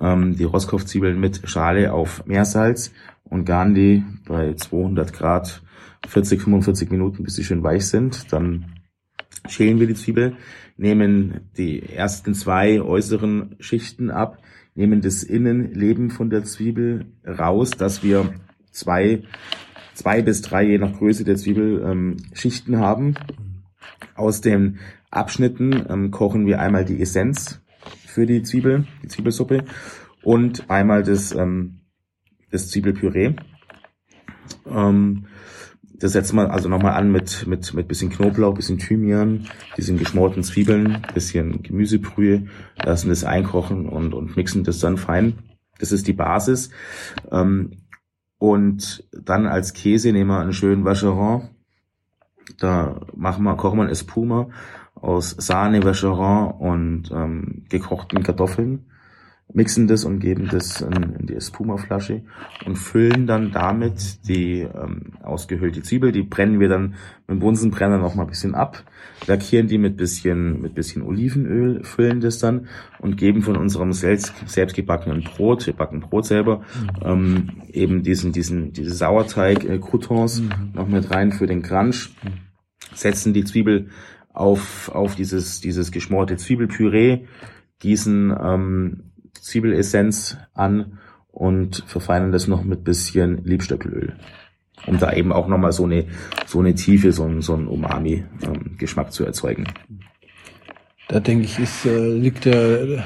ähm, 0.00 0.36
die 0.36 0.44
Roscoff-Zwiebeln 0.44 1.18
mit 1.18 1.48
Schale 1.48 1.94
auf 1.94 2.26
Meersalz 2.26 2.92
und 3.24 3.46
garen 3.46 3.74
die 3.74 4.04
bei 4.26 4.52
200 4.52 5.14
Grad 5.14 5.62
40, 6.06 6.42
45 6.42 6.90
Minuten, 6.90 7.24
bis 7.24 7.36
sie 7.36 7.44
schön 7.44 7.62
weich 7.62 7.86
sind. 7.86 8.30
Dann 8.30 8.66
schälen 9.48 9.80
wir 9.80 9.86
die 9.86 9.94
Zwiebel, 9.94 10.36
nehmen 10.76 11.48
die 11.56 11.82
ersten 11.82 12.34
zwei 12.34 12.82
äußeren 12.82 13.56
Schichten 13.60 14.10
ab, 14.10 14.42
nehmen 14.74 15.00
das 15.00 15.22
Innenleben 15.22 16.10
von 16.10 16.28
der 16.28 16.44
Zwiebel 16.44 17.06
raus, 17.26 17.70
dass 17.70 18.02
wir 18.02 18.34
zwei 18.70 19.22
zwei 19.98 20.22
bis 20.22 20.42
drei, 20.42 20.62
je 20.62 20.78
nach 20.78 20.96
Größe 20.96 21.24
der 21.24 21.34
Zwiebel, 21.34 21.82
ähm, 21.84 22.18
Schichten 22.32 22.78
haben. 22.78 23.14
Aus 24.14 24.40
den 24.40 24.78
Abschnitten 25.10 25.86
ähm, 25.88 26.10
kochen 26.12 26.46
wir 26.46 26.60
einmal 26.60 26.84
die 26.84 27.00
Essenz 27.00 27.60
für 28.06 28.24
die 28.24 28.44
Zwiebel, 28.44 28.86
die 29.02 29.08
Zwiebelsuppe 29.08 29.64
und 30.22 30.70
einmal 30.70 31.02
das, 31.02 31.34
ähm, 31.34 31.80
das 32.52 32.68
Zwiebelpüree. 32.70 33.34
Ähm, 34.70 35.26
das 35.94 36.12
setzen 36.12 36.36
wir 36.36 36.52
also 36.52 36.68
nochmal 36.68 36.92
an 36.92 37.10
mit, 37.10 37.48
mit, 37.48 37.74
mit 37.74 37.88
bisschen 37.88 38.10
Knoblauch, 38.10 38.54
bisschen 38.54 38.78
Thymian, 38.78 39.48
diesen 39.76 39.98
geschmorten 39.98 40.44
Zwiebeln, 40.44 41.02
bisschen 41.12 41.64
Gemüsebrühe, 41.64 42.46
lassen 42.84 43.08
das 43.08 43.24
einkochen 43.24 43.88
und, 43.88 44.14
und 44.14 44.36
mixen 44.36 44.62
das 44.62 44.78
dann 44.78 44.96
fein. 44.96 45.38
Das 45.80 45.90
ist 45.90 46.06
die 46.06 46.12
Basis. 46.12 46.70
Ähm, 47.32 47.72
und 48.38 49.04
dann 49.12 49.46
als 49.46 49.72
Käse 49.72 50.12
nehmen 50.12 50.30
wir 50.30 50.40
einen 50.40 50.52
schönen 50.52 50.84
Vacheron. 50.84 51.48
Da 52.58 53.00
machen 53.14 53.44
wir, 53.44 53.56
kochen 53.56 53.78
wir 53.78 53.84
ein 53.84 53.90
Espuma 53.90 54.48
aus 54.94 55.30
Sahne, 55.30 55.82
Vacheron 55.84 56.52
und 56.52 57.10
ähm, 57.10 57.64
gekochten 57.68 58.22
Kartoffeln 58.22 58.86
mixen 59.52 59.86
das 59.86 60.04
und 60.04 60.20
geben 60.20 60.48
das 60.50 60.82
in, 60.82 61.16
in 61.18 61.26
die 61.26 61.34
Espuma-Flasche 61.34 62.22
und 62.66 62.76
füllen 62.76 63.26
dann 63.26 63.50
damit 63.50 64.28
die 64.28 64.60
ähm, 64.60 65.12
ausgehöhlte 65.22 65.82
Zwiebel. 65.82 66.12
Die 66.12 66.22
brennen 66.22 66.60
wir 66.60 66.68
dann 66.68 66.94
mit 67.26 67.30
dem 67.30 67.38
Bunsenbrenner 67.38 67.98
noch 67.98 68.14
mal 68.14 68.24
ein 68.24 68.28
bisschen 68.28 68.54
ab, 68.54 68.84
lackieren 69.26 69.66
die 69.66 69.78
mit 69.78 69.96
bisschen 69.96 70.60
mit 70.60 70.74
bisschen 70.74 71.02
Olivenöl, 71.02 71.82
füllen 71.82 72.20
das 72.20 72.38
dann 72.38 72.68
und 72.98 73.16
geben 73.16 73.42
von 73.42 73.56
unserem 73.56 73.92
selbst, 73.92 74.34
selbst 74.46 74.76
gebackenen 74.76 75.22
Brot, 75.22 75.66
wir 75.66 75.74
backen 75.74 76.00
Brot 76.00 76.26
selber, 76.26 76.58
mhm. 76.58 76.88
ähm, 77.04 77.48
eben 77.72 78.02
diesen 78.02 78.32
diesen 78.32 78.72
diese 78.72 78.94
Sauerteig 78.94 79.64
äh, 79.64 79.78
mhm. 79.78 80.72
noch 80.74 80.88
mit 80.88 81.10
rein 81.10 81.32
für 81.32 81.46
den 81.46 81.62
Crunch, 81.62 82.10
setzen 82.94 83.32
die 83.32 83.44
Zwiebel 83.44 83.88
auf 84.32 84.90
auf 84.94 85.14
dieses 85.14 85.60
dieses 85.62 85.90
geschmorte 85.90 86.36
Zwiebelpüree, 86.36 87.24
gießen 87.78 88.36
ähm, 88.40 89.07
Zwiebelessenz 89.48 90.36
an 90.54 90.98
und 91.32 91.84
verfeinern 91.86 92.32
das 92.32 92.48
noch 92.48 92.64
mit 92.64 92.84
bisschen 92.84 93.44
Liebstöckelöl. 93.44 94.14
um 94.86 94.98
da 94.98 95.12
eben 95.12 95.32
auch 95.32 95.48
nochmal 95.48 95.72
so 95.72 95.84
eine, 95.84 96.06
so 96.46 96.60
eine 96.60 96.74
Tiefe, 96.74 97.12
so 97.12 97.24
ein, 97.24 97.42
so 97.42 97.54
ein 97.54 97.66
Umami-Geschmack 97.66 99.06
ähm, 99.06 99.12
zu 99.12 99.24
erzeugen. 99.24 99.64
Da 101.08 101.20
denke 101.20 101.44
ich, 101.44 101.58
ist, 101.58 101.84
äh, 101.84 102.12
liegt 102.14 102.44
der, 102.44 103.04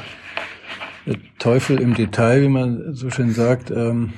der 1.06 1.16
Teufel 1.38 1.80
im 1.80 1.94
Detail, 1.94 2.42
wie 2.42 2.48
man 2.48 2.94
so 2.94 3.10
schön 3.10 3.32
sagt. 3.32 3.70
Ähm, 3.70 4.12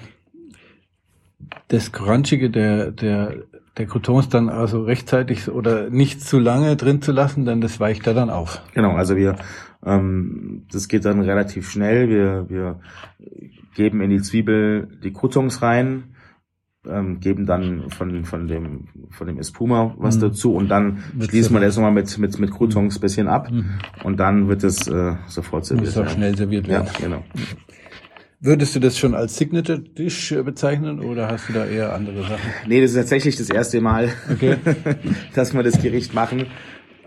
das 1.68 1.92
Crunchige 1.92 2.50
der, 2.50 2.90
der, 2.90 3.34
der 3.76 3.86
Croutons 3.86 4.28
dann 4.28 4.48
also 4.48 4.82
rechtzeitig 4.82 5.48
oder 5.48 5.90
nicht 5.90 6.22
zu 6.22 6.38
lange 6.38 6.76
drin 6.76 7.02
zu 7.02 7.12
lassen, 7.12 7.44
denn 7.44 7.60
das 7.60 7.80
weicht 7.80 8.06
da 8.06 8.14
dann 8.14 8.30
auf. 8.30 8.62
Genau, 8.74 8.92
also 8.92 9.16
wir, 9.16 9.36
ähm, 9.84 10.66
das 10.72 10.88
geht 10.88 11.04
dann 11.04 11.20
relativ 11.20 11.70
schnell. 11.70 12.08
Wir, 12.08 12.46
wir 12.48 12.80
geben 13.74 14.00
in 14.00 14.10
die 14.10 14.22
Zwiebel 14.22 14.88
die 15.02 15.12
Croutons 15.12 15.62
rein, 15.62 16.14
ähm, 16.86 17.20
geben 17.20 17.46
dann 17.46 17.90
von, 17.90 18.24
von 18.24 18.46
dem, 18.46 18.88
von 19.10 19.26
dem 19.26 19.38
Espuma 19.38 19.94
was 19.98 20.16
mhm. 20.16 20.20
dazu 20.20 20.54
und 20.54 20.68
dann 20.68 20.98
wird 21.14 21.30
schließen 21.30 21.54
wir 21.54 21.60
das 21.60 21.76
nochmal 21.76 21.92
mit, 21.92 22.16
mit, 22.18 22.38
mit 22.38 22.50
Croutons 22.50 22.98
bisschen 22.98 23.28
ab 23.28 23.50
mhm. 23.50 23.78
und 24.02 24.18
dann 24.20 24.48
wird 24.48 24.64
es 24.64 24.86
äh, 24.86 25.14
sofort 25.26 25.64
serviert. 25.66 25.96
Muss 25.96 25.98
auch 25.98 26.08
schnell 26.08 26.36
serviert 26.36 26.68
werden. 26.68 26.86
Ja, 26.86 27.00
genau. 27.00 27.24
Würdest 28.40 28.76
du 28.76 28.80
das 28.80 28.98
schon 28.98 29.14
als 29.14 29.38
Signature 29.38 29.80
Dish 29.80 30.34
bezeichnen 30.44 31.00
oder 31.00 31.28
hast 31.28 31.48
du 31.48 31.54
da 31.54 31.64
eher 31.64 31.94
andere 31.94 32.24
Sachen? 32.24 32.50
Nee, 32.68 32.82
das 32.82 32.90
ist 32.90 32.96
tatsächlich 32.96 33.36
das 33.36 33.48
erste 33.48 33.80
Mal, 33.80 34.10
okay. 34.30 34.56
dass 35.34 35.54
wir 35.54 35.62
das 35.62 35.80
Gericht 35.80 36.12
machen. 36.12 36.48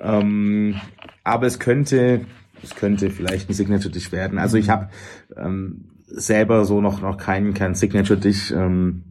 Ähm, 0.02 0.76
aber 1.24 1.46
es 1.46 1.60
könnte, 1.60 2.22
es 2.64 2.76
könnte 2.76 3.10
vielleicht 3.10 3.50
ein 3.50 3.54
Signature 3.54 3.92
Dish 3.92 4.12
werden. 4.12 4.40
Also 4.40 4.58
ich 4.58 4.70
habe 4.70 4.90
ähm, 5.36 5.86
selber 6.08 6.66
so 6.66 6.82
noch 6.82 7.02
noch 7.02 7.18
keinen 7.18 7.54
kein 7.54 7.76
Signature 7.76 8.20
Dish, 8.20 8.52
ähm, 8.52 9.04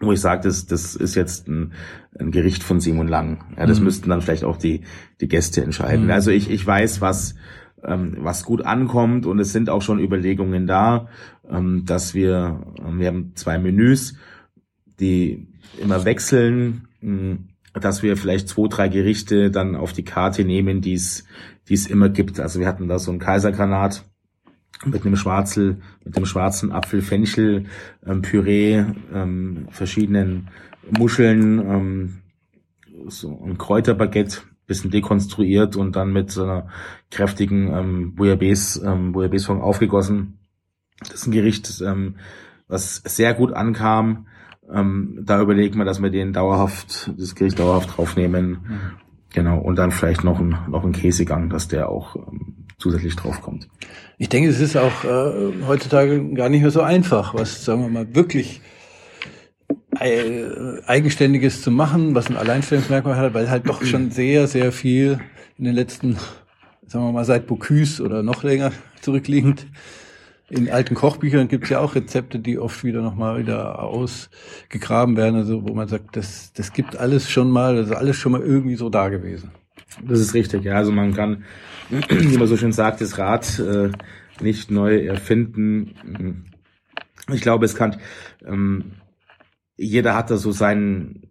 wo 0.00 0.12
ich 0.12 0.20
sage, 0.20 0.42
das, 0.42 0.66
das 0.66 0.94
ist 0.94 1.14
jetzt 1.14 1.48
ein, 1.48 1.72
ein 2.18 2.30
Gericht 2.30 2.62
von 2.62 2.80
Simon 2.80 3.08
Lang. 3.08 3.44
Ja, 3.56 3.66
das 3.66 3.78
mhm. 3.78 3.84
müssten 3.84 4.10
dann 4.10 4.20
vielleicht 4.20 4.44
auch 4.44 4.56
die 4.56 4.82
die 5.20 5.28
Gäste 5.28 5.62
entscheiden. 5.62 6.06
Mhm. 6.06 6.10
Also 6.10 6.30
ich 6.30 6.50
ich 6.50 6.66
weiß, 6.66 7.00
was 7.00 7.34
ähm, 7.84 8.16
was 8.18 8.44
gut 8.44 8.64
ankommt 8.64 9.26
und 9.26 9.38
es 9.38 9.52
sind 9.52 9.70
auch 9.70 9.82
schon 9.82 10.00
Überlegungen 10.00 10.66
da, 10.66 11.08
ähm, 11.48 11.84
dass 11.86 12.14
wir, 12.14 12.60
ähm, 12.84 12.98
wir 12.98 13.08
haben 13.08 13.32
zwei 13.34 13.58
Menüs, 13.58 14.16
die 15.00 15.48
immer 15.80 16.04
wechseln, 16.04 16.88
ähm, 17.02 17.48
dass 17.74 18.02
wir 18.02 18.16
vielleicht 18.16 18.48
zwei, 18.48 18.68
drei 18.68 18.88
Gerichte 18.88 19.50
dann 19.50 19.76
auf 19.76 19.92
die 19.92 20.04
Karte 20.04 20.44
nehmen, 20.44 20.80
die 20.80 20.94
es 20.94 21.24
die 21.68 21.74
es 21.74 21.86
immer 21.86 22.08
gibt. 22.08 22.40
Also 22.40 22.60
wir 22.60 22.66
hatten 22.66 22.88
da 22.88 22.98
so 22.98 23.12
ein 23.12 23.18
Kaisergranat 23.18 24.04
mit 24.84 25.04
einem 25.04 25.16
Schwarzel, 25.16 25.80
mit 26.04 26.16
dem 26.16 26.26
schwarzen 26.26 26.72
Apfel, 26.72 27.02
Fenchel, 27.02 27.66
ähm, 28.06 28.22
ähm, 29.12 29.68
verschiedenen 29.70 30.48
Muscheln, 30.90 31.58
ähm, 31.58 32.18
so 33.08 33.42
ein 33.44 33.58
Kräuterbaguette 33.58 34.42
bisschen 34.68 34.90
dekonstruiert 34.90 35.74
und 35.76 35.96
dann 35.96 36.12
mit 36.12 36.30
so 36.30 36.44
einer 36.44 36.68
kräftigen 37.10 37.72
ähm, 37.72 38.14
Bouillabaisse, 38.14 38.86
ähm, 38.86 39.12
bouillabaisse 39.12 39.52
aufgegossen. 39.52 40.38
Das 41.00 41.14
ist 41.14 41.26
ein 41.26 41.32
Gericht, 41.32 41.80
ähm, 41.80 42.16
was 42.68 42.96
sehr 42.96 43.34
gut 43.34 43.52
ankam. 43.52 44.26
Ähm, 44.70 45.20
da 45.22 45.40
überlegen 45.40 45.78
wir, 45.78 45.86
dass 45.86 46.02
wir 46.02 46.10
den 46.10 46.34
dauerhaft, 46.34 47.10
das 47.16 47.34
Gericht 47.34 47.58
dauerhaft 47.58 47.96
draufnehmen. 47.96 48.58
Genau. 49.34 49.58
Und 49.58 49.76
dann 49.76 49.90
vielleicht 49.90 50.24
noch 50.24 50.40
ein, 50.40 50.56
noch 50.68 50.84
ein 50.84 50.92
Käsegang, 50.92 51.50
dass 51.50 51.68
der 51.68 51.88
auch 51.88 52.16
ähm, 52.16 52.66
zusätzlich 52.78 53.16
draufkommt. 53.16 53.68
Ich 54.16 54.28
denke, 54.28 54.48
es 54.48 54.60
ist 54.60 54.76
auch 54.76 55.04
äh, 55.04 55.52
heutzutage 55.66 56.32
gar 56.34 56.48
nicht 56.48 56.62
mehr 56.62 56.70
so 56.70 56.82
einfach, 56.82 57.34
was, 57.34 57.64
sagen 57.64 57.82
wir 57.82 57.88
mal, 57.88 58.14
wirklich 58.14 58.60
Eigenständiges 60.86 61.62
zu 61.62 61.70
machen, 61.70 62.14
was 62.14 62.28
ein 62.28 62.36
Alleinstellungsmerkmal 62.36 63.16
hat, 63.16 63.34
weil 63.34 63.50
halt 63.50 63.68
doch 63.68 63.84
schon 63.84 64.10
sehr, 64.10 64.46
sehr 64.46 64.70
viel 64.70 65.18
in 65.58 65.64
den 65.64 65.74
letzten, 65.74 66.16
sagen 66.86 67.04
wir 67.04 67.12
mal, 67.12 67.24
seit 67.24 67.46
Bocuse 67.46 68.02
oder 68.02 68.22
noch 68.22 68.44
länger 68.44 68.72
zurückliegend. 69.00 69.66
In 70.50 70.70
alten 70.70 70.94
Kochbüchern 70.94 71.48
gibt 71.48 71.64
es 71.64 71.70
ja 71.70 71.80
auch 71.80 71.94
Rezepte, 71.94 72.38
die 72.38 72.58
oft 72.58 72.82
wieder 72.82 73.02
nochmal 73.02 73.38
wieder 73.38 73.82
ausgegraben 73.82 75.16
werden, 75.16 75.36
also 75.36 75.68
wo 75.68 75.74
man 75.74 75.88
sagt, 75.88 76.16
das, 76.16 76.52
das 76.54 76.72
gibt 76.72 76.96
alles 76.96 77.28
schon 77.30 77.50
mal, 77.50 77.76
das 77.76 77.88
ist 77.88 77.96
alles 77.96 78.16
schon 78.16 78.32
mal 78.32 78.40
irgendwie 78.40 78.76
so 78.76 78.88
da 78.88 79.10
gewesen. 79.10 79.50
Das 80.06 80.20
ist 80.20 80.32
richtig, 80.34 80.64
ja. 80.64 80.76
Also 80.76 80.90
man 80.90 81.12
kann, 81.12 81.44
wie 81.90 82.38
man 82.38 82.46
so 82.46 82.56
schön 82.56 82.72
sagt, 82.72 83.00
das 83.00 83.18
Rad 83.18 83.58
äh, 83.58 83.90
nicht 84.40 84.70
neu 84.70 85.04
erfinden. 85.04 86.50
Ich 87.30 87.42
glaube, 87.42 87.66
es 87.66 87.74
kann 87.74 87.96
ähm, 88.46 88.92
jeder 89.78 90.16
hat 90.16 90.30
da 90.30 90.36
so 90.36 90.50
seinen, 90.50 91.22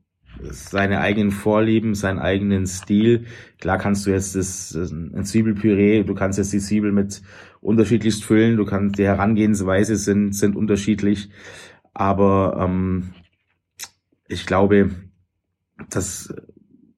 seine 0.41 1.01
eigenen 1.01 1.31
Vorlieben, 1.31 1.93
seinen 1.95 2.19
eigenen 2.19 2.65
Stil. 2.65 3.25
Klar 3.59 3.77
kannst 3.77 4.05
du 4.05 4.11
jetzt 4.11 4.35
das, 4.35 4.73
ein 4.73 5.25
Zwiebelpüree, 5.25 6.03
du 6.03 6.15
kannst 6.15 6.39
jetzt 6.39 6.53
die 6.53 6.59
Zwiebel 6.59 6.91
mit 6.91 7.21
unterschiedlichst 7.61 8.23
füllen, 8.23 8.57
du 8.57 8.65
kannst, 8.65 8.97
die 8.97 9.05
Herangehensweise 9.05 9.95
sind, 9.95 10.33
sind 10.33 10.55
unterschiedlich, 10.55 11.29
aber 11.93 12.57
ähm, 12.59 13.13
ich 14.27 14.45
glaube, 14.45 14.91
dass 15.89 16.33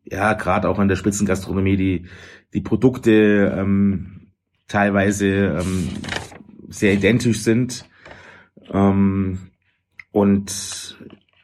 ja 0.06 0.34
gerade 0.34 0.70
auch 0.70 0.80
in 0.80 0.88
der 0.88 0.96
Spitzengastronomie 0.96 1.78
die, 1.78 2.06
die 2.54 2.62
Produkte 2.62 3.56
ähm, 3.58 4.32
teilweise 4.68 5.60
ähm, 5.60 5.90
sehr 6.70 6.94
identisch 6.94 7.42
sind. 7.42 7.86
Ähm, 8.72 9.40
und 10.12 10.98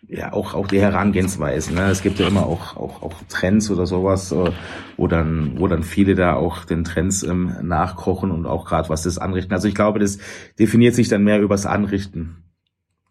ja 0.07 0.33
auch 0.33 0.53
auch 0.53 0.67
die 0.67 0.79
Herangehensweise. 0.79 1.73
Ne? 1.73 1.89
Es 1.89 2.01
gibt 2.01 2.19
ja 2.19 2.27
immer 2.27 2.45
auch 2.45 2.77
auch 2.77 3.01
auch 3.01 3.13
Trends 3.29 3.69
oder 3.71 3.85
sowas, 3.85 4.31
äh, 4.31 4.51
wo 4.97 5.07
dann 5.07 5.59
wo 5.59 5.67
dann 5.67 5.83
viele 5.83 6.15
da 6.15 6.35
auch 6.35 6.65
den 6.65 6.83
Trends 6.83 7.23
ähm, 7.23 7.55
nachkochen 7.61 8.31
und 8.31 8.45
auch 8.45 8.65
gerade 8.65 8.89
was 8.89 9.03
das 9.03 9.17
anrichten. 9.17 9.53
Also 9.53 9.67
ich 9.67 9.75
glaube, 9.75 9.99
das 9.99 10.19
definiert 10.59 10.95
sich 10.95 11.07
dann 11.07 11.23
mehr 11.23 11.41
übers 11.41 11.65
Anrichten. 11.65 12.37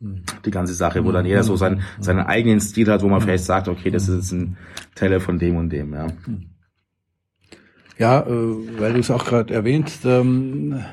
Hm. 0.01 0.22
Die 0.45 0.51
ganze 0.51 0.74
Sache, 0.74 1.05
wo 1.05 1.12
dann 1.12 1.26
jeder 1.26 1.42
so 1.42 1.57
seinen, 1.57 1.76
hm. 1.76 2.03
seinen 2.03 2.26
eigenen 2.26 2.61
Stil 2.61 2.90
hat, 2.90 3.03
wo 3.03 3.09
man 3.09 3.20
vielleicht 3.20 3.45
sagt, 3.45 3.68
okay, 3.68 3.90
das 3.90 4.09
ist 4.09 4.16
jetzt 4.16 4.32
ein 4.32 4.57
Teller 4.95 5.20
von 5.20 5.38
dem 5.38 5.57
und 5.57 5.70
dem, 5.70 5.92
ja. 5.92 6.07
Ja, 7.97 8.20
äh, 8.22 8.80
weil 8.80 8.92
du 8.92 8.99
es 8.99 9.11
auch 9.11 9.24
gerade 9.24 9.55
erwähnst, 9.55 10.05
ähm, 10.05 10.84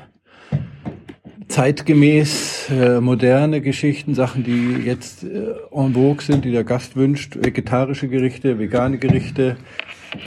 zeitgemäß, 1.52 2.70
äh, 2.70 3.00
moderne 3.00 3.60
Geschichten, 3.60 4.14
Sachen, 4.14 4.42
die 4.42 4.82
jetzt 4.84 5.22
äh, 5.22 5.52
en 5.70 5.92
vogue 5.92 6.22
sind, 6.22 6.46
die 6.46 6.50
der 6.50 6.64
Gast 6.64 6.96
wünscht, 6.96 7.36
vegetarische 7.36 8.08
Gerichte, 8.08 8.58
vegane 8.58 8.98
Gerichte, 8.98 9.58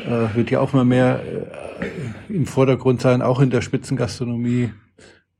äh, 0.06 0.36
wird 0.36 0.52
ja 0.52 0.60
auch 0.60 0.74
immer 0.74 0.86
mehr 0.86 1.24
äh, 2.30 2.34
im 2.34 2.46
Vordergrund 2.46 3.02
sein, 3.02 3.24
auch 3.24 3.40
in 3.40 3.50
der 3.50 3.62
Spitzengastronomie. 3.62 4.70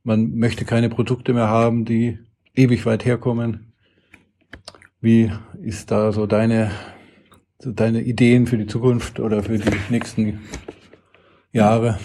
Man 0.02 0.34
möchte 0.34 0.64
keine 0.64 0.88
Produkte 0.88 1.32
mehr 1.32 1.48
haben, 1.48 1.84
die 1.84 2.18
ewig 2.56 2.84
weit 2.84 3.04
herkommen. 3.04 3.72
Wie 5.00 5.30
ist 5.62 5.92
da 5.92 6.10
so 6.10 6.26
deine, 6.26 6.72
so 7.60 7.70
deine 7.70 8.02
Ideen 8.02 8.48
für 8.48 8.58
die 8.58 8.66
Zukunft 8.66 9.20
oder 9.20 9.44
für 9.44 9.58
die 9.58 9.70
nächsten 9.88 10.40
Jahre? 11.52 12.00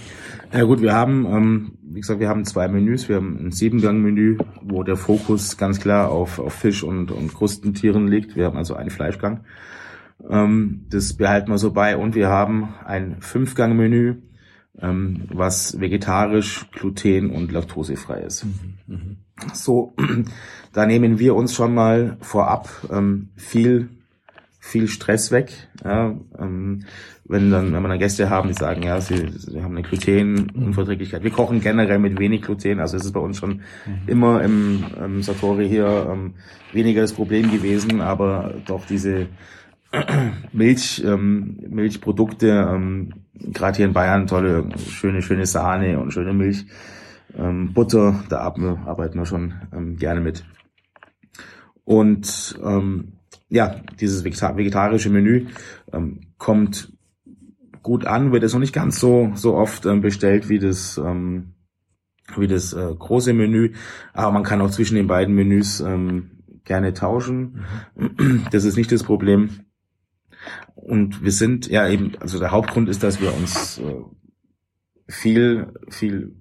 Ja 0.54 0.64
gut, 0.64 0.82
wir 0.82 0.94
haben, 0.94 1.26
ähm, 1.26 1.72
wie 1.82 2.02
gesagt, 2.02 2.20
wir 2.20 2.28
haben 2.28 2.44
zwei 2.44 2.68
Menüs. 2.68 3.08
Wir 3.08 3.16
haben 3.16 3.38
ein 3.40 3.52
Siebengang-Menü, 3.52 4.38
wo 4.62 4.84
der 4.84 4.98
Fokus 4.98 5.56
ganz 5.56 5.80
klar 5.80 6.10
auf, 6.10 6.40
auf 6.40 6.54
Fisch 6.54 6.84
und, 6.84 7.10
und 7.10 7.34
Krustentieren 7.34 8.10
liegt. 8.10 8.36
Wir 8.36 8.46
haben 8.46 8.58
also 8.58 8.76
einen 8.76 8.90
Fleischgang. 8.90 9.46
Ähm, 10.30 10.88
das 10.90 11.14
behalten 11.14 11.52
wir 11.52 11.58
so 11.58 11.72
bei. 11.72 11.96
Und 11.96 12.16
wir 12.16 12.28
haben 12.28 12.74
ein 12.86 13.22
Fünfgang-Menü, 13.22 14.16
ähm, 14.80 15.24
was 15.34 15.80
vegetarisch, 15.80 16.70
gluten- 16.72 17.30
und 17.30 17.54
laktosefrei 17.54 18.20
ist. 18.20 18.44
Mhm, 18.44 18.74
mhm. 18.88 19.18
So, 19.54 19.96
da 20.74 20.86
nehmen 20.86 21.18
wir 21.18 21.34
uns 21.36 21.54
schon 21.54 21.74
mal 21.74 22.18
vorab 22.20 22.70
ähm, 22.92 23.30
viel 23.38 23.90
viel 24.62 24.88
Stress 24.88 25.32
weg. 25.32 25.52
Ja, 25.84 26.16
ähm, 26.40 26.86
wenn 27.26 27.50
dann, 27.50 27.74
wenn 27.74 27.82
wir 27.82 27.90
dann 27.90 28.00
Gäste 28.00 28.30
haben, 28.30 28.48
die 28.48 28.54
sagen, 28.54 28.84
ja, 28.84 29.02
sie, 29.02 29.30
sie 29.32 29.62
haben 29.62 29.76
eine 29.76 29.82
Glutenunverträglichkeit. 29.82 31.24
Wir 31.24 31.32
kochen 31.32 31.62
generell 31.62 31.98
mit 31.98 32.20
wenig 32.20 32.44
Gluten, 32.44 32.80
also 32.80 32.96
es 32.96 33.04
ist 33.04 33.12
bei 33.12 33.20
uns 33.20 33.38
schon 33.38 33.62
mhm. 33.86 34.08
immer 34.08 34.44
im, 34.44 34.86
im 35.04 35.24
Satori 35.24 35.68
hier 35.68 36.08
ähm, 36.10 36.36
weniger 36.72 37.02
das 37.02 37.14
Problem 37.14 37.52
gewesen, 37.52 38.02
aber 38.02 38.54
doch 38.66 38.86
diese 38.86 39.28
Milch, 40.54 41.04
ähm, 41.04 41.58
Milchprodukte, 41.68 42.70
ähm, 42.72 43.14
gerade 43.34 43.78
hier 43.78 43.88
in 43.88 43.94
Bayern 43.94 44.28
tolle, 44.28 44.70
schöne, 44.78 45.24
schöne 45.24 45.48
Sahne 45.48 46.00
und 46.00 46.14
schöne 46.14 46.34
Milch, 46.34 46.66
ähm, 47.36 47.74
Butter, 47.74 48.24
da 48.30 48.40
arbeiten 48.40 49.18
wir 49.18 49.26
schon 49.26 49.54
ähm, 49.74 49.98
gerne 49.98 50.22
mit. 50.22 50.46
Und 51.84 52.60
ähm, 52.64 53.14
ja, 53.52 53.76
dieses 54.00 54.24
vegetarische 54.24 55.10
Menü 55.10 55.48
ähm, 55.92 56.22
kommt 56.38 56.94
gut 57.84 58.06
an, 58.06 58.32
wird 58.32 58.44
es 58.44 58.54
noch 58.54 58.60
nicht 58.60 58.74
ganz 58.74 59.00
so 59.00 59.32
so 59.36 59.56
oft 59.56 59.86
ähm, 59.86 60.02
bestellt 60.02 60.50
wie 60.50 60.58
das 60.58 60.98
ähm, 60.98 61.54
wie 62.38 62.48
das 62.48 62.72
äh, 62.74 62.96
große 62.98 63.34
Menü, 63.34 63.74
aber 64.14 64.32
man 64.32 64.44
kann 64.44 64.62
auch 64.62 64.72
zwischen 64.72 64.96
den 64.96 65.08
beiden 65.08 65.36
Menüs 65.36 65.82
ähm, 65.82 66.32
gerne 66.64 66.94
tauschen. 66.94 67.66
Mhm. 67.96 68.46
Das 68.52 68.64
ist 68.64 68.78
nicht 68.78 68.92
das 68.92 69.04
Problem. 69.04 69.50
Und 70.76 71.22
wir 71.22 71.32
sind 71.32 71.68
ja 71.68 71.88
eben, 71.90 72.14
also 72.20 72.40
der 72.40 72.52
Hauptgrund 72.52 72.88
ist, 72.88 73.04
dass 73.04 73.22
wir 73.22 73.36
uns 73.36 73.80
äh, 73.80 75.12
viel, 75.12 75.74
viel 75.90 76.41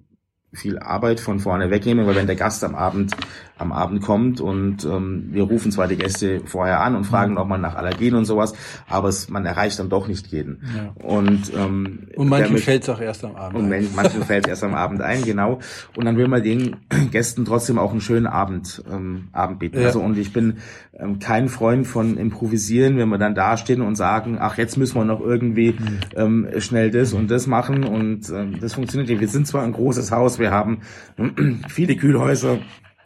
viel 0.53 0.79
Arbeit 0.79 1.19
von 1.19 1.39
vorne 1.39 1.71
wegnehmen, 1.71 2.05
weil 2.05 2.15
wenn 2.15 2.27
der 2.27 2.35
Gast 2.35 2.63
am 2.63 2.75
Abend 2.75 3.15
am 3.57 3.71
Abend 3.71 4.01
kommt 4.01 4.41
und 4.41 4.83
ähm, 4.85 5.29
wir 5.31 5.43
rufen 5.43 5.71
zwar 5.71 5.87
die 5.87 5.95
Gäste 5.95 6.41
vorher 6.45 6.81
an 6.81 6.95
und 6.95 7.03
fragen 7.03 7.35
nochmal 7.35 7.59
nach 7.59 7.75
Allergien 7.75 8.15
und 8.15 8.25
sowas, 8.25 8.53
aber 8.89 9.07
es, 9.07 9.29
man 9.29 9.45
erreicht 9.45 9.77
dann 9.79 9.87
doch 9.87 10.07
nicht 10.07 10.27
jeden. 10.27 10.63
Ja. 10.75 11.05
Und 11.05 11.53
ähm, 11.55 12.07
und 12.15 12.27
manchen 12.27 12.57
fällt 12.57 12.83
es 12.83 12.89
auch 12.89 12.99
erst 12.99 13.23
am 13.23 13.35
Abend. 13.35 13.59
Und 13.59 13.71
ein. 13.71 13.87
manchen 13.95 14.23
fällt 14.23 14.45
es 14.45 14.49
erst 14.49 14.63
am 14.63 14.73
Abend 14.73 15.01
ein, 15.01 15.23
genau. 15.23 15.59
Und 15.95 16.05
dann 16.05 16.17
will 16.17 16.27
man 16.27 16.41
den 16.41 16.77
Gästen 17.11 17.45
trotzdem 17.45 17.77
auch 17.77 17.91
einen 17.91 18.01
schönen 18.01 18.27
Abend 18.27 18.83
ähm, 18.91 19.29
Abend 19.31 19.59
bieten. 19.59 19.79
Ja. 19.79 19.87
Also 19.87 20.01
und 20.01 20.17
ich 20.17 20.33
bin 20.33 20.57
ähm, 21.01 21.19
kein 21.19 21.49
Freund 21.49 21.87
von 21.87 22.17
improvisieren, 22.17 22.97
wenn 22.97 23.09
wir 23.09 23.17
dann 23.17 23.35
dastehen 23.35 23.81
und 23.81 23.95
sagen, 23.95 24.37
ach 24.39 24.57
jetzt 24.57 24.77
müssen 24.77 24.95
wir 24.95 25.05
noch 25.05 25.21
irgendwie 25.21 25.75
ähm, 26.15 26.47
schnell 26.59 26.91
das 26.91 27.13
und 27.13 27.31
das 27.31 27.47
machen 27.47 27.83
und 27.83 28.29
ähm, 28.29 28.59
das 28.59 28.73
funktioniert 28.73 29.09
nicht. 29.09 29.19
Wir 29.19 29.27
sind 29.27 29.47
zwar 29.47 29.63
ein 29.63 29.73
großes 29.73 30.11
Haus, 30.11 30.39
wir 30.39 30.51
haben 30.51 30.81
viele 31.67 31.95
Kühlhäuser, 31.95 32.59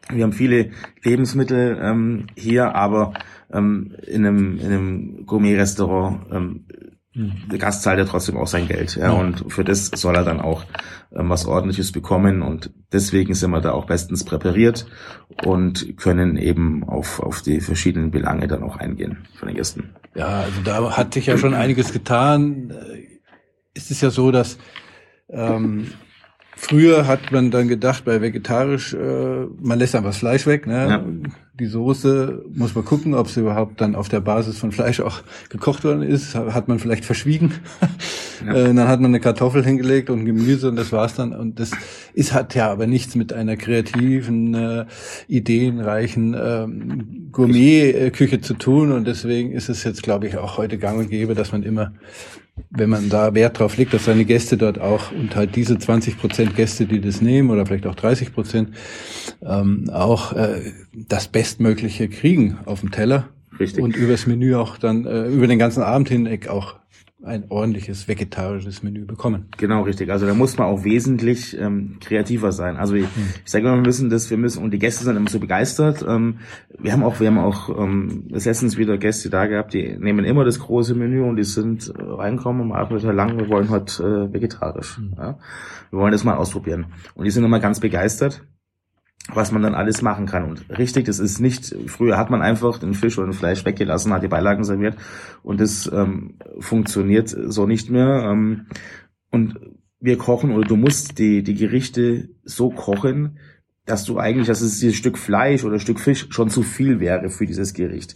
wir 0.10 0.24
haben 0.24 0.34
viele 0.34 0.72
Lebensmittel 1.04 1.80
ähm, 1.82 2.28
hier, 2.36 2.76
aber 2.76 3.14
ähm, 3.52 3.96
in 4.06 4.26
einem, 4.26 4.60
in 4.60 4.66
einem 4.66 5.26
Gourmet-Restaurant 5.26 6.28
ähm, 6.32 6.66
hm. 6.70 6.95
Der 7.16 7.60
Gast 7.60 7.84
zahlt 7.84 7.98
ja 7.98 8.06
trotzdem 8.06 8.36
auch 8.38 8.48
sein 8.48 8.68
Geld. 8.68 8.98
Ja. 8.98 9.12
Und 9.12 9.52
für 9.52 9.64
das 9.64 9.88
soll 9.88 10.16
er 10.16 10.26
dann 10.26 10.42
auch 10.42 10.66
ähm, 11.14 11.30
was 11.30 11.46
Ordentliches 11.46 11.94
bekommen. 11.94 12.42
Und 12.42 12.72
deswegen 12.92 13.34
sind 13.34 13.52
wir 13.52 13.62
da 13.62 13.72
auch 13.72 13.86
bestens 13.86 14.26
präpariert 14.26 14.86
und 15.46 15.98
können 15.98 16.36
eben 16.36 16.84
auf, 16.84 17.22
auf 17.22 17.42
die 17.42 17.62
verschiedenen 17.62 18.12
Belange 18.12 18.48
dann 18.48 18.64
auch 18.64 18.76
eingehen 18.76 19.26
von 19.40 19.48
den 19.48 19.56
Gästen. 19.56 19.92
Ja, 20.14 20.42
also 20.42 20.62
da 20.64 20.98
hat 20.98 21.14
sich 21.14 21.28
ja 21.28 21.38
schon 21.38 21.54
einiges 21.54 21.94
getan. 21.94 22.74
Es 23.74 23.92
ist 23.92 24.02
ja 24.02 24.10
so, 24.10 24.32
dass 24.32 24.58
ähm, 25.30 25.92
Früher 26.58 27.06
hat 27.06 27.32
man 27.32 27.52
dann 27.52 27.68
gedacht, 27.68 28.06
bei 28.06 28.22
vegetarisch, 28.22 28.94
äh, 28.94 29.46
man 29.62 29.78
lässt 29.78 29.94
einfach 29.94 30.10
das 30.10 30.18
Fleisch 30.18 30.48
weg. 30.48 30.68
Ne? 30.68 30.88
Ja. 30.90 31.06
Die 31.60 31.68
Soße 31.68 32.44
muss 32.54 32.76
man 32.76 32.84
gucken, 32.84 33.14
ob 33.14 33.30
sie 33.30 33.42
überhaupt 33.42 33.80
dann 33.80 33.96
auf 33.96 34.10
der 34.10 34.20
Basis 34.20 34.58
von 34.58 34.72
Fleisch 34.72 35.00
auch 35.00 35.22
gekocht 35.50 35.84
worden 35.84 36.02
ist. 36.02 36.34
Hat 36.36 36.68
man 36.68 36.80
vielleicht 36.80 37.06
verschwiegen. 37.06 37.54
Ja. 38.46 38.54
Äh, 38.54 38.74
dann 38.74 38.88
hat 38.90 39.00
man 39.00 39.12
eine 39.12 39.22
Kartoffel 39.22 39.64
hingelegt 39.64 40.10
und 40.10 40.26
Gemüse 40.26 40.68
und 40.68 40.76
das 40.76 40.92
war's 40.92 41.16
dann. 41.16 41.34
Und 41.34 41.60
das 41.60 41.72
ist 42.14 42.34
hat 42.34 42.54
ja 42.54 42.70
aber 42.70 42.86
nichts 42.86 43.16
mit 43.16 43.32
einer 43.32 43.56
kreativen, 43.56 44.54
äh, 44.54 44.86
ideenreichen 45.30 46.36
ähm, 46.38 47.30
Gourmet-Küche 47.32 48.42
zu 48.42 48.56
tun. 48.56 48.92
Und 48.92 49.08
deswegen 49.08 49.52
ist 49.52 49.70
es 49.70 49.86
jetzt, 49.86 50.04
glaube 50.04 50.28
ich, 50.28 50.38
auch 50.38 50.58
heute 50.58 50.78
gang 50.78 51.00
und 51.00 51.10
gäbe, 51.10 51.34
dass 51.34 51.54
man 51.54 51.64
immer 51.64 51.94
wenn 52.70 52.90
man 52.90 53.10
da 53.10 53.34
Wert 53.34 53.60
drauf 53.60 53.78
legt, 53.78 53.94
dass 53.94 54.06
seine 54.06 54.26
Gäste 54.26 54.58
dort 54.58 54.80
auch 54.80 55.12
und 55.12 55.36
halt 55.36 55.56
diese 55.56 55.78
20 55.78 56.18
Prozent 56.18 56.56
Gäste, 56.56 56.86
die 56.86 57.02
das 57.02 57.22
nehmen 57.22 57.50
oder 57.50 57.66
vielleicht 57.66 57.86
auch 57.86 57.96
30 57.96 58.34
Prozent, 58.34 58.70
ähm, 59.44 59.90
auch 59.92 60.34
äh, 60.34 60.72
das 60.94 61.28
Bestmögliche 61.28 62.08
kriegen 62.08 62.58
auf 62.66 62.80
dem 62.80 62.92
Teller. 62.92 63.30
Richtig. 63.60 63.84
Und 63.84 63.96
übers 63.96 64.28
Menü 64.28 64.56
auch 64.56 64.78
dann, 64.78 65.06
äh, 65.06 65.28
über 65.28 65.48
den 65.48 65.60
ganzen 65.60 65.84
Abend 65.84 66.10
hinweg 66.10 66.48
auch 66.48 66.76
ein 67.26 67.46
ordentliches 67.50 68.08
vegetarisches 68.08 68.84
Menü 68.84 69.06
bekommen. 69.06 69.48
Genau, 69.58 69.82
richtig. 69.82 70.12
Also 70.12 70.26
da 70.28 70.34
muss 70.34 70.58
man 70.58 70.68
auch 70.68 70.84
wesentlich 70.84 71.58
ähm, 71.60 71.98
kreativer 72.00 72.52
sein. 72.52 72.78
Also 72.78 72.94
ich, 72.94 73.06
hm. 73.06 73.30
ich 73.44 73.52
sage 73.52 73.66
immer, 73.66 73.78
wir 73.78 73.82
müssen 73.82 74.10
das, 74.10 74.30
wir 74.30 74.38
müssen, 74.38 74.64
und 74.64 74.72
die 74.72 74.80
Gäste 74.80 75.04
sind 75.04 75.18
immer 75.18 75.30
so 75.30 75.40
begeistert. 75.40 76.06
Ähm, 76.08 76.40
wir 76.78 76.94
haben 76.94 77.04
auch, 77.04 77.20
wir 77.20 77.28
haben 77.28 77.40
auch 77.40 77.70
ähm, 77.70 78.26
letztens 78.30 78.78
wieder 78.78 78.98
Gäste 78.98 79.30
da 79.30 79.48
gehabt, 79.48 79.74
die 79.74 79.98
nehmen 79.98 80.24
immer 80.24 80.46
das 80.46 80.60
große 80.60 80.94
Menü 80.94 81.24
und 81.24 81.38
die 81.38 81.44
sind 81.44 81.90
äh, 81.90 82.02
reinkommen 82.02 82.72
und 82.72 82.78
atmen 82.78 83.02
lang, 83.16 83.38
wir 83.40 83.50
wollen 83.50 83.70
heute 83.70 84.04
äh, 84.30 84.34
vegetarisch. 84.34 85.00
Mhm. 85.00 85.16
Ja? 85.18 85.40
Wir 85.90 86.00
wollen 86.00 86.12
das 86.12 86.24
mal 86.24 86.36
ausprobieren. 86.36 86.86
Und 87.16 87.26
die 87.26 87.32
sind 87.32 87.44
immer 87.44 87.60
ganz 87.60 87.80
begeistert 87.80 88.44
was 89.34 89.52
man 89.52 89.62
dann 89.62 89.76
alles 89.76 90.02
machen 90.02 90.26
kann. 90.26 90.46
Und 90.46 90.66
richtig, 90.78 91.06
das 91.06 91.20
ist 91.20 91.40
nicht, 91.40 91.76
früher 91.88 92.18
hat 92.18 92.30
man 92.30 92.42
einfach 92.42 92.78
den 92.78 92.94
Fisch 92.94 93.18
oder 93.18 93.28
den 93.28 93.34
Fleisch 93.34 93.66
weggelassen, 93.66 94.14
hat 94.14 94.24
die 94.24 94.28
Beilagen 94.28 94.64
serviert 94.64 94.98
und 95.44 95.60
das 95.60 95.92
ähm, 95.92 96.36
funktioniert 96.60 97.30
so 97.30 97.66
nicht 97.66 97.90
mehr. 97.90 98.30
Ähm, 98.30 98.68
und 99.32 99.60
wir 100.00 100.18
kochen 100.18 100.52
oder 100.52 100.68
du 100.68 100.76
musst 100.76 101.18
die, 101.18 101.44
die 101.44 101.56
Gerichte 101.56 102.30
so 102.44 102.70
kochen, 102.70 103.40
dass 103.86 104.04
du 104.04 104.20
eigentlich, 104.20 104.48
dass 104.48 104.62
es 104.62 104.80
dieses 104.80 104.96
Stück 104.96 105.18
Fleisch 105.18 105.64
oder 105.64 105.80
Stück 105.80 106.00
Fisch 106.00 106.28
schon 106.30 106.50
zu 106.50 106.64
viel 106.64 107.00
wäre 107.00 107.30
für 107.30 107.46
dieses 107.46 107.74
Gericht. 107.74 108.16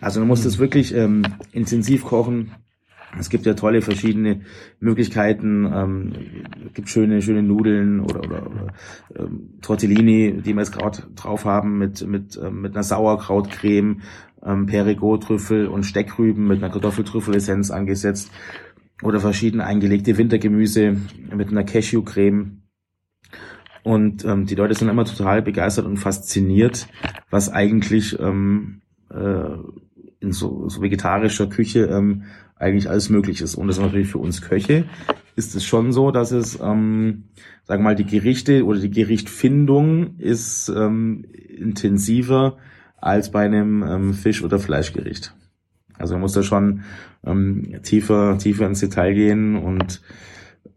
Also 0.00 0.20
du 0.20 0.26
musst 0.26 0.44
es 0.44 0.58
wirklich 0.58 0.94
ähm, 0.94 1.22
intensiv 1.52 2.04
kochen, 2.04 2.52
es 3.18 3.30
gibt 3.30 3.46
ja 3.46 3.54
tolle 3.54 3.82
verschiedene 3.82 4.40
Möglichkeiten. 4.80 5.70
Ähm, 5.72 6.12
gibt 6.72 6.88
schöne, 6.88 7.22
schöne 7.22 7.42
Nudeln 7.42 8.00
oder, 8.00 8.20
oder, 8.20 8.46
oder 8.46 8.66
ähm, 9.16 9.50
Tortellini, 9.60 10.40
die 10.44 10.54
wir 10.54 10.60
jetzt 10.60 10.76
gerade 10.76 11.02
drauf 11.14 11.44
haben 11.44 11.78
mit 11.78 12.06
mit 12.06 12.38
ähm, 12.42 12.62
mit 12.62 12.74
einer 12.74 12.82
Sauerkrautcreme, 12.82 14.02
ähm, 14.44 14.66
Perigord-Trüffel 14.66 15.66
und 15.66 15.84
Steckrüben 15.84 16.46
mit 16.46 16.62
einer 16.62 16.72
Kartoffeltrüffelessenz 16.72 17.70
angesetzt 17.70 18.30
oder 19.02 19.20
verschiedene 19.20 19.64
eingelegte 19.64 20.16
Wintergemüse 20.16 20.96
mit 21.34 21.48
einer 21.50 21.64
Cashewcreme. 21.64 22.62
Und 23.82 24.24
ähm, 24.24 24.46
die 24.46 24.54
Leute 24.54 24.74
sind 24.74 24.88
immer 24.88 25.04
total 25.04 25.42
begeistert 25.42 25.84
und 25.84 25.98
fasziniert, 25.98 26.88
was 27.28 27.52
eigentlich 27.52 28.18
ähm, 28.18 28.80
äh, 29.10 29.58
in 30.20 30.32
so, 30.32 30.68
so 30.70 30.80
vegetarischer 30.80 31.48
Küche 31.48 31.84
ähm, 31.86 32.24
eigentlich 32.64 32.88
alles 32.88 33.10
möglich 33.10 33.40
ist. 33.40 33.54
Und 33.54 33.68
das 33.68 33.76
ist 33.76 33.82
natürlich 33.82 34.08
für 34.08 34.18
uns 34.18 34.42
Köche 34.42 34.84
ist 35.36 35.54
es 35.54 35.64
schon 35.64 35.92
so, 35.92 36.10
dass 36.10 36.30
es, 36.30 36.58
ähm, 36.60 37.24
sagen 37.64 37.82
wir 37.82 37.90
mal, 37.90 37.94
die 37.96 38.06
Gerichte 38.06 38.64
oder 38.64 38.78
die 38.78 38.90
Gerichtfindung 38.90 40.16
ist 40.18 40.68
ähm, 40.68 41.24
intensiver 41.48 42.56
als 42.96 43.30
bei 43.30 43.44
einem 43.44 43.82
ähm, 43.82 44.14
Fisch- 44.14 44.42
oder 44.42 44.58
Fleischgericht. 44.58 45.34
Also 45.98 46.14
man 46.14 46.22
muss 46.22 46.32
da 46.32 46.42
schon 46.42 46.82
ähm, 47.24 47.80
tiefer, 47.82 48.38
tiefer 48.38 48.66
ins 48.66 48.80
Detail 48.80 49.14
gehen 49.14 49.56
und 49.56 50.02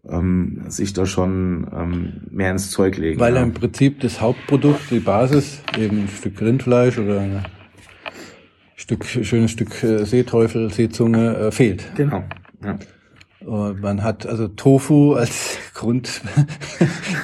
ähm, 0.07 0.63
sich 0.67 0.93
da 0.93 1.05
schon 1.05 1.67
ähm, 1.73 2.21
mehr 2.29 2.51
ins 2.51 2.71
Zeug 2.71 2.97
legen. 2.97 3.19
Weil 3.19 3.35
ja. 3.35 3.43
im 3.43 3.53
Prinzip 3.53 3.99
das 4.01 4.21
Hauptprodukt, 4.21 4.91
die 4.91 4.99
Basis, 4.99 5.61
eben 5.77 6.03
ein 6.03 6.07
Stück 6.07 6.39
Rindfleisch 6.41 6.97
oder 6.97 7.19
eine 7.19 7.43
Stück, 8.77 9.05
schönes 9.05 9.51
Stück 9.51 9.83
äh, 9.83 10.05
Seeteufel, 10.05 10.71
Seezunge 10.71 11.35
äh, 11.35 11.51
fehlt. 11.51 11.83
Genau. 11.95 12.23
Ja. 12.63 12.77
Und 13.39 13.81
man 13.81 14.03
hat 14.03 14.27
also 14.27 14.47
Tofu 14.47 15.13
als 15.13 15.57
Grund, 15.73 16.21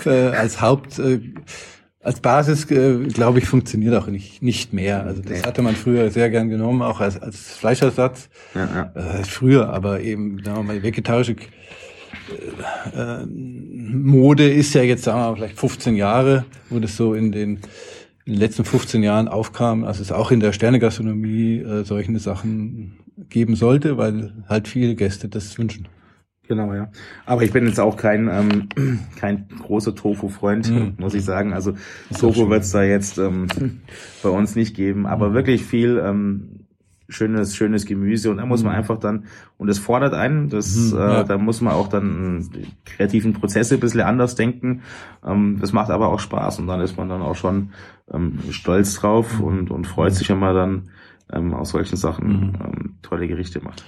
äh, 0.06 0.10
als 0.10 0.62
Haupt, 0.62 0.98
äh, 0.98 1.20
als 2.02 2.22
Basis, 2.22 2.70
äh, 2.72 2.98
glaube 3.06 3.38
ich, 3.38 3.46
funktioniert 3.46 3.94
auch 3.94 4.08
nicht, 4.08 4.42
nicht 4.42 4.74
mehr. 4.74 5.06
Also 5.06 5.22
das 5.22 5.44
hatte 5.44 5.62
man 5.62 5.76
früher 5.76 6.10
sehr 6.10 6.32
gern 6.32 6.50
genommen, 6.50 6.82
auch 6.82 7.00
als, 7.00 7.22
als 7.22 7.38
Fleischersatz. 7.38 8.30
Ja, 8.56 8.92
ja. 8.96 9.20
Äh, 9.20 9.24
früher, 9.24 9.70
aber 9.70 10.02
eben, 10.02 10.44
sagen 10.44 10.58
wir 10.58 10.64
mal, 10.64 10.84
vegetarische 10.84 11.34
äh, 11.34 13.00
äh, 13.00 13.26
Mode 13.28 14.52
ist 14.52 14.74
ja 14.74 14.82
jetzt, 14.82 15.04
sagen 15.04 15.20
wir 15.20 15.30
mal, 15.30 15.36
vielleicht 15.36 15.60
15 15.60 15.96
Jahre, 15.96 16.46
wo 16.72 16.80
das 16.80 16.98
so 16.98 17.14
in 17.14 17.32
den 17.32 17.60
in 18.26 18.34
den 18.34 18.40
letzten 18.40 18.64
15 18.64 19.04
Jahren 19.04 19.28
aufkam, 19.28 19.84
dass 19.84 20.00
es 20.00 20.12
auch 20.12 20.32
in 20.32 20.40
der 20.40 20.54
Sternegastronomie 20.54 21.60
äh, 21.60 21.84
solche 21.84 22.18
Sachen 22.20 23.00
geben 23.30 23.56
sollte, 23.56 23.98
weil 23.98 24.44
halt 24.48 24.68
viele 24.68 24.96
Gäste 24.96 25.28
das 25.28 25.58
wünschen. 25.58 25.88
Genau, 26.48 26.74
ja. 26.74 26.92
Aber 27.26 27.44
ich 27.44 27.52
bin 27.52 27.66
jetzt 27.66 27.80
auch 27.80 27.96
kein 27.96 28.28
ähm, 28.28 29.00
kein 29.16 29.48
großer 29.62 29.96
Tofu-Freund, 29.96 30.70
mm. 30.70 31.02
muss 31.02 31.14
ich 31.14 31.24
sagen. 31.24 31.54
Also 31.54 31.74
Tofu 32.20 32.50
wird 32.50 32.64
es 32.64 32.72
da 32.72 32.84
jetzt 32.84 33.18
ähm, 33.18 33.48
bei 34.24 34.30
uns 34.30 34.56
nicht 34.56 34.76
geben, 34.76 35.08
aber 35.08 35.30
mm. 35.30 35.34
wirklich 35.34 35.64
viel 35.64 36.02
ähm, 36.04 36.63
schönes, 37.10 37.56
schönes 37.56 37.86
Gemüse 37.86 38.32
und 38.32 38.38
da 38.38 38.46
muss 38.46 38.64
man 38.64 38.74
mhm. 38.74 38.80
einfach 38.80 39.00
dann, 39.00 39.26
und 39.58 39.68
das 39.68 39.80
fordert 39.80 40.14
einen, 40.14 40.50
das, 40.50 40.76
mhm, 40.76 40.98
ja. 40.98 41.22
äh, 41.22 41.26
da 41.26 41.38
muss 41.38 41.62
man 41.62 41.74
auch 41.74 41.88
dann 41.88 42.50
die 42.54 42.68
kreativen 42.86 43.34
Prozesse 43.34 43.76
ein 43.76 43.80
bisschen 43.80 44.02
anders 44.02 44.36
denken. 44.36 44.82
Ähm, 45.26 45.58
das 45.60 45.74
macht 45.74 45.90
aber 45.90 46.10
auch 46.10 46.20
Spaß 46.20 46.60
und 46.60 46.68
dann 46.68 46.82
ist 46.82 46.98
man 46.98 47.10
dann 47.10 47.22
auch 47.22 47.36
schon 47.36 47.72
ähm, 48.12 48.40
stolz 48.52 48.96
drauf 48.96 49.40
mhm. 49.40 49.46
und, 49.46 49.72
und 49.72 49.88
freut 49.88 50.14
sich, 50.14 50.30
wenn 50.30 50.40
man 50.40 50.56
dann 50.56 50.90
ähm, 51.32 51.54
aus 51.54 51.70
solchen 51.70 51.98
Sachen 51.98 52.28
mhm. 52.28 52.54
ähm, 52.64 52.96
tolle 53.02 53.28
Gerichte 53.28 53.62
macht. 53.62 53.84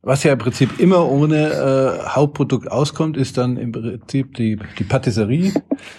Was 0.00 0.22
ja 0.22 0.32
im 0.32 0.38
Prinzip 0.38 0.78
immer 0.78 1.08
ohne 1.08 1.50
äh, 1.50 2.08
Hauptprodukt 2.08 2.70
auskommt, 2.70 3.16
ist 3.16 3.36
dann 3.36 3.56
im 3.56 3.72
Prinzip 3.72 4.34
die, 4.34 4.58
die 4.78 4.84
Patisserie. 4.84 5.52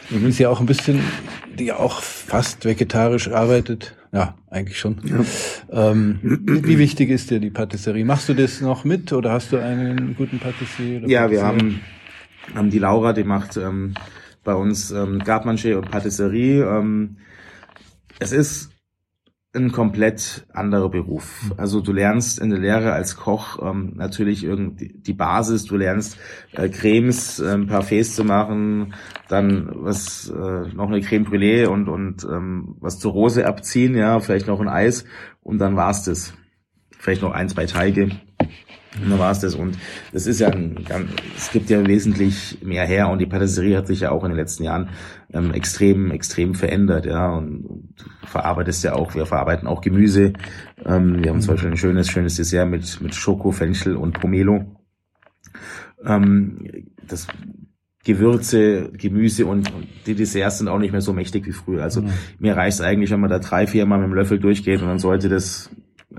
Mhm. 0.09 0.27
Ist 0.27 0.39
ja 0.39 0.49
auch 0.49 0.61
ein 0.61 0.65
bisschen, 0.65 1.01
die 1.57 1.65
ja 1.65 1.75
auch 1.77 2.01
fast 2.01 2.63
vegetarisch 2.63 3.29
arbeitet. 3.29 3.97
Ja, 4.11 4.35
eigentlich 4.49 4.79
schon. 4.79 5.01
Ja. 5.03 5.91
Ähm, 5.91 6.19
wie 6.63 6.77
wichtig 6.77 7.09
ist 7.09 7.29
dir 7.29 7.39
die 7.39 7.51
Patisserie? 7.51 8.05
Machst 8.05 8.27
du 8.29 8.33
das 8.33 8.61
noch 8.61 8.83
mit 8.83 9.13
oder 9.13 9.31
hast 9.31 9.51
du 9.51 9.57
einen 9.57 10.15
guten 10.15 10.39
Patissier? 10.39 11.07
ja, 11.07 11.29
wir 11.29 11.43
haben, 11.43 11.81
haben 12.55 12.69
die 12.69 12.79
Laura, 12.79 13.13
die 13.13 13.23
macht 13.23 13.57
ähm, 13.57 13.93
bei 14.43 14.55
uns 14.55 14.91
ähm, 14.91 15.19
Gartmanche 15.19 15.77
und 15.77 15.91
Patisserie. 15.91 16.65
Ähm, 16.65 17.17
es 18.19 18.31
ist 18.31 18.71
ein 19.55 19.71
komplett 19.71 20.45
anderer 20.53 20.89
Beruf. 20.89 21.51
Also 21.57 21.81
du 21.81 21.91
lernst 21.91 22.39
in 22.39 22.51
der 22.51 22.59
Lehre 22.59 22.93
als 22.93 23.15
Koch 23.15 23.59
ähm, 23.61 23.93
natürlich 23.95 24.43
irgendwie 24.43 24.93
die 24.95 25.13
Basis, 25.13 25.65
du 25.65 25.75
lernst 25.75 26.17
äh, 26.51 26.69
Cremes, 26.69 27.39
äh, 27.39 27.57
Parfaits 27.65 28.15
zu 28.15 28.23
machen, 28.23 28.93
dann 29.27 29.71
was 29.73 30.29
äh, 30.29 30.73
noch 30.73 30.87
eine 30.87 31.01
Creme 31.01 31.25
Brûlée 31.25 31.65
und 31.65 31.89
und 31.89 32.23
ähm, 32.25 32.75
was 32.79 32.99
zur 32.99 33.13
Rose 33.13 33.47
abziehen, 33.47 33.95
ja, 33.95 34.19
vielleicht 34.19 34.47
noch 34.47 34.59
ein 34.59 34.69
Eis 34.69 35.05
und 35.41 35.57
dann 35.57 35.75
war's 35.75 36.03
das. 36.03 36.33
Vielleicht 36.91 37.21
noch 37.21 37.31
ein, 37.31 37.49
zwei 37.49 37.65
Teige. 37.65 38.11
Und 38.95 39.11
dann 39.11 39.19
war 39.19 39.31
es 39.31 39.39
das. 39.39 39.55
Und 39.55 39.77
das 40.11 40.25
ist 40.25 40.39
ja 40.39 40.49
ein, 40.49 40.75
es 41.35 41.51
gibt 41.51 41.69
ja 41.69 41.85
wesentlich 41.85 42.57
mehr 42.63 42.85
her 42.85 43.09
und 43.09 43.19
die 43.19 43.27
Patisserie 43.27 43.77
hat 43.77 43.87
sich 43.87 44.01
ja 44.01 44.11
auch 44.11 44.23
in 44.23 44.31
den 44.31 44.37
letzten 44.37 44.63
Jahren 44.63 44.89
ähm, 45.31 45.53
extrem, 45.53 46.11
extrem 46.11 46.55
verändert, 46.55 47.05
ja. 47.05 47.31
Und, 47.31 47.65
und 47.65 47.93
du 47.97 48.27
verarbeitest 48.27 48.83
ja 48.83 48.93
auch, 48.93 49.13
wir 49.13 49.25
verarbeiten 49.25 49.67
auch 49.67 49.81
Gemüse. 49.81 50.33
Ähm, 50.85 51.23
wir 51.23 51.29
haben 51.29 51.41
zum 51.41 51.53
Beispiel 51.53 51.71
ein 51.71 51.77
schönes, 51.77 52.09
schönes 52.09 52.35
Dessert 52.35 52.67
mit, 52.67 52.99
mit 53.01 53.13
Schoko, 53.13 53.51
Fenchel 53.51 53.95
und 53.95 54.19
Pomelo. 54.19 54.65
Ähm, 56.03 56.87
das 57.07 57.27
Gewürze, 58.03 58.91
Gemüse 58.93 59.45
und, 59.45 59.71
und 59.73 59.87
die 60.07 60.15
Desserts 60.15 60.59
sind 60.59 60.67
auch 60.67 60.79
nicht 60.79 60.91
mehr 60.91 61.01
so 61.01 61.13
mächtig 61.13 61.45
wie 61.45 61.51
früher. 61.51 61.83
Also 61.83 62.01
mhm. 62.01 62.09
mir 62.39 62.55
reicht 62.55 62.79
es 62.79 62.81
eigentlich, 62.81 63.11
wenn 63.11 63.19
man 63.19 63.29
da 63.29 63.39
drei, 63.39 63.67
vier 63.67 63.85
Mal 63.85 63.99
mit 63.99 64.07
dem 64.07 64.15
Löffel 64.15 64.39
durchgeht 64.39 64.81
und 64.81 64.87
dann 64.87 64.99
sollte 64.99 65.29
das, 65.29 65.69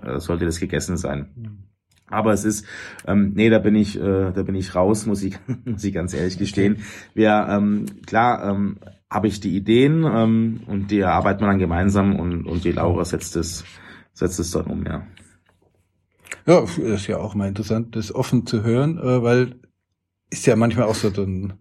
äh, 0.01 0.21
sollte 0.21 0.45
das 0.45 0.61
gegessen 0.61 0.97
sein. 0.97 1.70
Aber 2.11 2.33
es 2.33 2.45
ist, 2.45 2.67
ähm, 3.07 3.33
nee, 3.35 3.51
da 3.51 3.59
bin 3.59 3.75
ich, 3.75 3.99
äh, 3.99 4.33
da 4.33 4.43
bin 4.43 4.55
ich 4.55 4.75
raus, 4.75 5.07
muss 5.07 5.23
ich, 5.23 5.39
muss 5.65 5.85
ich 5.85 5.95
ganz 5.95 6.13
ehrlich 6.13 6.39
gestehen. 6.39 6.79
Wir, 7.15 7.47
ähm, 7.49 7.87
klar, 8.07 8.51
ähm, 8.51 8.79
habe 9.11 9.29
ich 9.29 9.41
die 9.41 9.57
Ideen 9.57 10.05
ähm, 10.05 10.61
und 10.67 10.91
die 10.91 11.01
erarbeitet 11.01 11.41
man 11.41 11.51
dann 11.51 11.59
gemeinsam 11.59 12.17
und, 12.17 12.47
und 12.47 12.65
die 12.65 12.73
Laura 12.73 13.05
setzt 13.05 13.37
es, 13.37 13.65
setzt 14.13 14.39
es 14.39 14.51
dann 14.53 14.67
um, 14.67 14.85
ja. 14.87 15.07
Ja, 16.47 16.65
ist 16.65 17.07
ja 17.07 17.19
auch 17.19 17.35
mal 17.35 17.49
interessant, 17.49 17.97
das 17.97 18.15
offen 18.15 18.47
zu 18.47 18.63
hören, 18.63 18.99
äh, 18.99 19.23
weil 19.23 19.57
ist 20.31 20.47
ja 20.47 20.55
manchmal 20.55 20.87
auch 20.87 20.95
so 20.95 21.09
ein, 21.09 21.55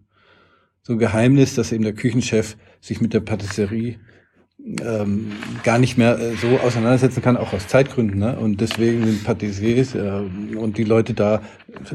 so 0.82 0.92
ein 0.92 0.98
Geheimnis, 0.98 1.56
dass 1.56 1.72
eben 1.72 1.82
der 1.82 1.92
Küchenchef 1.92 2.56
sich 2.80 3.00
mit 3.00 3.12
der 3.12 3.20
Patisserie 3.20 3.98
ähm, 4.82 5.32
gar 5.62 5.78
nicht 5.78 5.96
mehr 5.96 6.18
äh, 6.18 6.34
so 6.34 6.58
auseinandersetzen 6.58 7.22
kann, 7.22 7.36
auch 7.36 7.52
aus 7.52 7.68
Zeitgründen. 7.68 8.18
Ne? 8.18 8.38
Und 8.38 8.60
deswegen 8.60 9.04
sind 9.04 9.24
Patissiers 9.24 9.94
äh, 9.94 10.22
und 10.56 10.78
die 10.78 10.84
Leute 10.84 11.14
da 11.14 11.42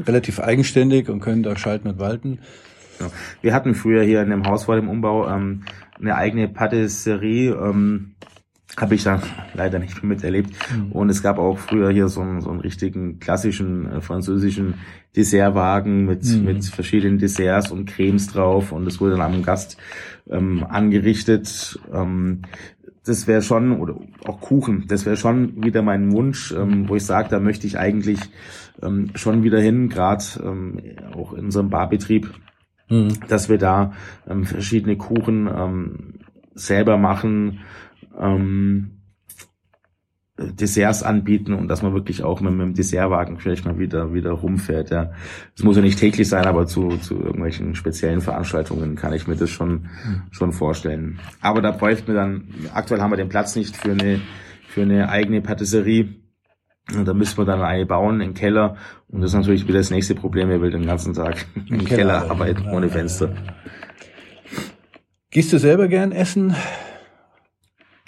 relativ 0.06 0.40
eigenständig 0.40 1.08
und 1.08 1.20
können 1.20 1.42
da 1.42 1.56
schalten 1.56 1.88
und 1.88 1.98
walten. 1.98 2.40
Ja. 3.00 3.10
Wir 3.42 3.54
hatten 3.54 3.74
früher 3.74 4.02
hier 4.02 4.22
in 4.22 4.30
dem 4.30 4.46
Haus 4.46 4.64
vor 4.64 4.76
dem 4.76 4.88
Umbau 4.88 5.28
ähm, 5.28 5.64
eine 5.98 6.16
eigene 6.16 6.48
Patisserie. 6.48 7.52
Ähm, 7.52 8.14
habe 8.76 8.94
ich 8.94 9.04
da 9.04 9.22
leider 9.54 9.78
nicht 9.78 10.02
miterlebt. 10.02 10.50
Mhm. 10.74 10.92
Und 10.92 11.08
es 11.10 11.22
gab 11.22 11.38
auch 11.38 11.58
früher 11.58 11.90
hier 11.90 12.08
so 12.08 12.20
einen, 12.20 12.40
so 12.40 12.50
einen 12.50 12.60
richtigen 12.60 13.18
klassischen 13.18 13.90
äh, 13.90 14.00
französischen 14.00 14.74
Dessertwagen 15.16 16.04
mit, 16.04 16.24
mhm. 16.24 16.44
mit 16.44 16.64
verschiedenen 16.64 17.18
Desserts 17.18 17.70
und 17.70 17.86
Cremes 17.86 18.28
drauf 18.28 18.72
und 18.72 18.86
es 18.86 19.00
wurde 19.00 19.12
dann 19.12 19.34
am 19.34 19.42
Gast 19.42 19.78
ähm, 20.28 20.64
angerichtet. 20.68 21.80
Ähm, 21.92 22.42
das 23.04 23.26
wäre 23.26 23.40
schon, 23.40 23.80
oder 23.80 23.96
auch 24.24 24.40
Kuchen, 24.40 24.86
das 24.88 25.06
wäre 25.06 25.16
schon 25.16 25.64
wieder 25.64 25.80
mein 25.80 26.12
Wunsch, 26.12 26.52
ähm, 26.52 26.88
wo 26.88 26.96
ich 26.96 27.06
sage, 27.06 27.28
da 27.30 27.40
möchte 27.40 27.66
ich 27.66 27.78
eigentlich 27.78 28.18
ähm, 28.82 29.10
schon 29.14 29.42
wieder 29.42 29.60
hin, 29.60 29.88
gerade 29.88 30.24
ähm, 30.44 30.80
auch 31.14 31.32
in 31.32 31.46
unserem 31.46 31.70
Barbetrieb, 31.70 32.32
mhm. 32.90 33.20
dass 33.28 33.48
wir 33.48 33.58
da 33.58 33.92
ähm, 34.28 34.44
verschiedene 34.44 34.96
Kuchen 34.96 35.48
ähm, 35.48 36.14
selber 36.54 36.98
machen, 36.98 37.60
ähm, 38.18 38.96
Desserts 40.38 41.02
anbieten 41.02 41.54
und 41.54 41.68
dass 41.68 41.82
man 41.82 41.94
wirklich 41.94 42.22
auch 42.22 42.40
mit, 42.42 42.52
mit 42.52 42.60
dem 42.60 42.74
Dessertwagen 42.74 43.38
vielleicht 43.38 43.64
mal 43.64 43.78
wieder 43.78 44.12
wieder 44.12 44.32
rumfährt. 44.32 44.90
Ja, 44.90 45.12
es 45.56 45.62
muss 45.62 45.76
ja 45.76 45.82
nicht 45.82 45.98
täglich 45.98 46.28
sein, 46.28 46.44
aber 46.44 46.66
zu, 46.66 46.98
zu 46.98 47.14
irgendwelchen 47.14 47.74
speziellen 47.74 48.20
Veranstaltungen 48.20 48.96
kann 48.96 49.14
ich 49.14 49.26
mir 49.26 49.36
das 49.36 49.48
schon 49.48 49.88
schon 50.30 50.52
vorstellen. 50.52 51.20
Aber 51.40 51.62
da 51.62 51.70
bräuchten 51.70 52.08
wir 52.08 52.14
dann 52.14 52.48
aktuell 52.74 53.00
haben 53.00 53.12
wir 53.12 53.16
den 53.16 53.30
Platz 53.30 53.56
nicht 53.56 53.76
für 53.76 53.92
eine 53.92 54.20
für 54.68 54.82
eine 54.82 55.08
eigene 55.08 55.40
Patisserie. 55.40 56.16
Da 57.04 57.14
müssen 57.14 57.38
wir 57.38 57.46
dann 57.46 57.62
eine 57.62 57.86
bauen 57.86 58.20
im 58.20 58.34
Keller. 58.34 58.76
Und 59.08 59.22
das 59.22 59.30
ist 59.30 59.36
natürlich 59.36 59.66
wieder 59.66 59.78
das 59.78 59.90
nächste 59.90 60.14
Problem. 60.14 60.50
Wir 60.50 60.60
will 60.60 60.70
den 60.70 60.86
ganzen 60.86 61.14
Tag 61.14 61.46
im, 61.54 61.84
Keller, 61.84 62.20
Keller 62.20 62.30
arbeiten 62.30 62.68
ohne 62.68 62.88
Fenster. 62.88 63.34
Gehst 65.30 65.52
du 65.52 65.58
selber 65.58 65.88
gern 65.88 66.12
essen? 66.12 66.54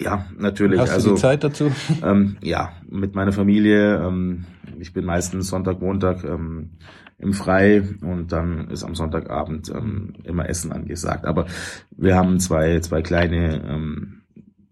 Ja, 0.01 0.25
natürlich. 0.37 0.79
Hast 0.79 0.91
also, 0.91 1.09
du 1.09 1.15
die 1.15 1.21
Zeit 1.21 1.43
dazu? 1.43 1.71
Ähm, 2.03 2.37
ja, 2.41 2.71
mit 2.89 3.15
meiner 3.15 3.33
Familie. 3.33 3.97
Ähm, 3.97 4.45
ich 4.79 4.93
bin 4.93 5.05
meistens 5.05 5.47
Sonntag, 5.49 5.81
Montag 5.81 6.23
ähm, 6.23 6.69
im 7.17 7.33
Frei 7.33 7.83
und 8.01 8.31
dann 8.31 8.69
ist 8.69 8.83
am 8.83 8.95
Sonntagabend 8.95 9.69
ähm, 9.69 10.13
immer 10.23 10.47
Essen 10.47 10.71
angesagt. 10.71 11.25
Aber 11.25 11.47
wir 11.97 12.15
haben 12.15 12.39
zwei, 12.39 12.79
zwei 12.79 13.01
kleine 13.01 13.61
ähm, 13.67 14.21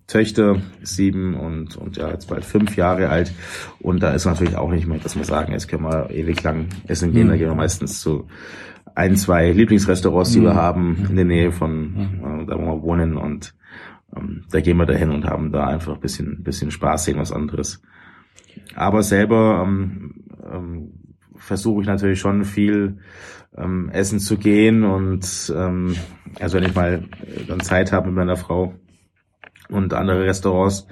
Töchter, 0.07 0.61
sieben 0.81 1.35
und, 1.35 1.75
und 1.75 1.97
ja, 1.97 2.09
jetzt 2.09 2.29
bald 2.29 2.45
fünf 2.45 2.77
Jahre 2.77 3.09
alt. 3.09 3.33
Und 3.79 4.01
da 4.01 4.11
ist 4.11 4.25
natürlich 4.25 4.55
auch 4.55 4.71
nicht 4.71 4.87
mehr, 4.87 4.99
dass 4.99 5.17
wir 5.17 5.25
sagen, 5.25 5.51
jetzt 5.51 5.67
können 5.67 5.83
wir 5.83 6.09
ewig 6.11 6.41
lang 6.43 6.67
essen 6.87 7.11
gehen. 7.11 7.27
Mhm. 7.27 7.31
Da 7.31 7.37
gehen 7.37 7.49
wir 7.49 7.55
meistens 7.55 7.99
zu 7.99 8.27
ein, 8.95 9.17
zwei 9.17 9.51
Lieblingsrestaurants, 9.51 10.31
die 10.31 10.39
mhm. 10.39 10.43
wir 10.43 10.55
haben 10.55 11.05
in 11.09 11.15
der 11.17 11.25
Nähe 11.25 11.51
von 11.51 11.91
mhm. 11.91 12.43
äh, 12.43 12.45
da, 12.45 12.57
wo 12.57 12.65
wir 12.65 12.81
wohnen. 12.81 13.17
Und 13.17 13.53
ähm, 14.15 14.45
da 14.51 14.61
gehen 14.61 14.77
wir 14.77 14.85
dahin 14.85 15.11
und 15.11 15.25
haben 15.25 15.51
da 15.51 15.67
einfach 15.67 15.95
ein 15.95 15.99
bisschen, 15.99 16.43
bisschen 16.43 16.71
Spaß, 16.71 17.05
sehen 17.05 17.17
was 17.17 17.31
anderes. 17.31 17.81
Aber 18.75 19.03
selber 19.03 19.63
ähm, 19.65 20.25
ähm, 20.51 20.91
versuche 21.35 21.81
ich 21.81 21.87
natürlich 21.87 22.19
schon 22.19 22.45
viel 22.45 22.99
ähm, 23.55 23.89
essen 23.89 24.19
zu 24.19 24.37
gehen 24.37 24.83
und 24.83 25.53
ähm, 25.55 25.95
also 26.39 26.57
wenn 26.57 26.65
ich 26.65 26.75
mal 26.75 27.03
dann 27.47 27.59
Zeit 27.59 27.91
habe 27.91 28.07
mit 28.07 28.15
meiner 28.15 28.37
Frau 28.37 28.75
und 29.69 29.93
andere 29.93 30.25
Restaurants 30.25 30.87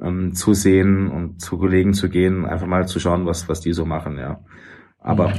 ähm, 0.00 0.34
zu 0.34 0.54
sehen 0.54 1.08
und 1.08 1.40
zu 1.40 1.58
Kollegen 1.58 1.94
zu 1.94 2.08
gehen, 2.08 2.44
einfach 2.44 2.66
mal 2.66 2.86
zu 2.86 3.00
schauen, 3.00 3.26
was 3.26 3.48
was 3.48 3.60
die 3.60 3.72
so 3.72 3.84
machen, 3.84 4.18
ja. 4.18 4.40
Aber 5.00 5.32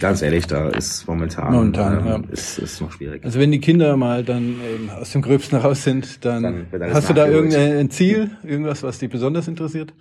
ganz 0.00 0.22
ehrlich, 0.22 0.46
da 0.46 0.68
ist 0.70 1.06
momentan, 1.06 1.52
momentan 1.52 1.98
ähm, 2.00 2.06
ja. 2.06 2.32
ist, 2.32 2.58
ist 2.58 2.80
noch 2.80 2.92
schwierig. 2.92 3.24
Also 3.24 3.38
wenn 3.38 3.52
die 3.52 3.60
Kinder 3.60 3.96
mal 3.96 4.24
dann 4.24 4.56
eben 4.74 4.90
aus 4.90 5.12
dem 5.12 5.22
Gröbsten 5.22 5.58
raus 5.58 5.84
sind, 5.84 6.24
dann, 6.24 6.66
dann 6.72 6.94
hast 6.94 7.10
du 7.10 7.14
da 7.14 7.26
irgendein 7.26 7.90
Ziel, 7.90 8.30
irgendwas, 8.42 8.82
was 8.82 8.98
dich 8.98 9.10
besonders 9.10 9.46
interessiert? 9.46 9.94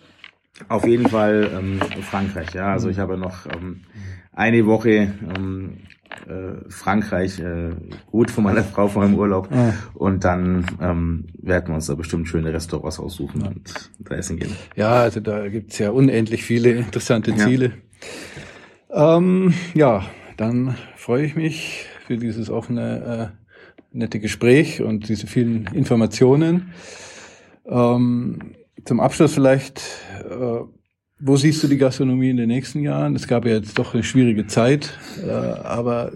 Auf 0.68 0.86
jeden 0.86 1.10
Fall 1.10 1.50
ähm, 1.56 1.80
Frankreich, 2.02 2.54
ja. 2.54 2.72
Also 2.72 2.90
ich 2.90 3.00
habe 3.00 3.18
noch 3.18 3.46
ähm, 3.46 3.82
eine 4.34 4.66
Woche 4.66 5.14
ähm, 5.36 5.78
äh, 6.28 6.70
Frankreich 6.70 7.40
äh, 7.40 7.72
gut 8.12 8.32
von 8.32 8.44
meiner 8.44 8.64
Frau 8.64 8.88
von 8.88 9.04
meinem 9.04 9.16
Urlaub 9.16 9.50
ja. 9.52 9.74
und 9.94 10.24
dann 10.24 10.66
ähm, 10.82 11.26
werden 11.42 11.70
wir 11.70 11.76
uns 11.76 11.88
da 11.88 11.96
bestimmt 11.96 12.28
schöne 12.28 12.54
Restaurants 12.54 13.00
aussuchen 13.00 13.42
ja. 13.42 13.48
und 13.48 13.74
da 14.00 14.16
essen 14.16 14.38
gehen. 14.38 14.56
Ja, 14.76 14.94
also 14.94 15.20
da 15.20 15.48
gibt's 15.50 15.80
ja 15.80 15.90
unendlich 15.90 16.44
viele 16.44 16.72
interessante 16.72 17.36
Ziele. 17.36 17.66
Ja. 17.66 17.74
Ähm, 18.94 19.54
ja, 19.74 20.06
dann 20.38 20.76
freue 20.96 21.26
ich 21.26 21.36
mich 21.36 21.86
für 22.06 22.18
dieses 22.18 22.50
offene, 22.50 23.34
äh, 23.34 23.98
nette 23.98 24.20
Gespräch 24.20 24.82
und 24.82 25.10
diese 25.10 25.26
vielen 25.26 25.68
Informationen. 25.74 26.74
Ähm, 27.66 28.54
zum 28.86 29.00
Abschluss 29.00 29.34
vielleicht, 29.34 29.82
äh, 30.30 30.60
wo 31.20 31.36
siehst 31.38 31.64
du 31.64 31.68
die 31.68 31.78
Gastronomie 31.78 32.30
in 32.30 32.38
den 32.38 32.50
nächsten 32.50 32.82
Jahren? 32.82 33.16
Es 33.16 33.28
gab 33.28 33.46
ja 33.46 33.54
jetzt 33.54 33.80
doch 33.80 33.94
eine 33.94 34.04
schwierige 34.04 34.46
Zeit, 34.46 35.00
äh, 35.26 35.32
aber 35.32 36.12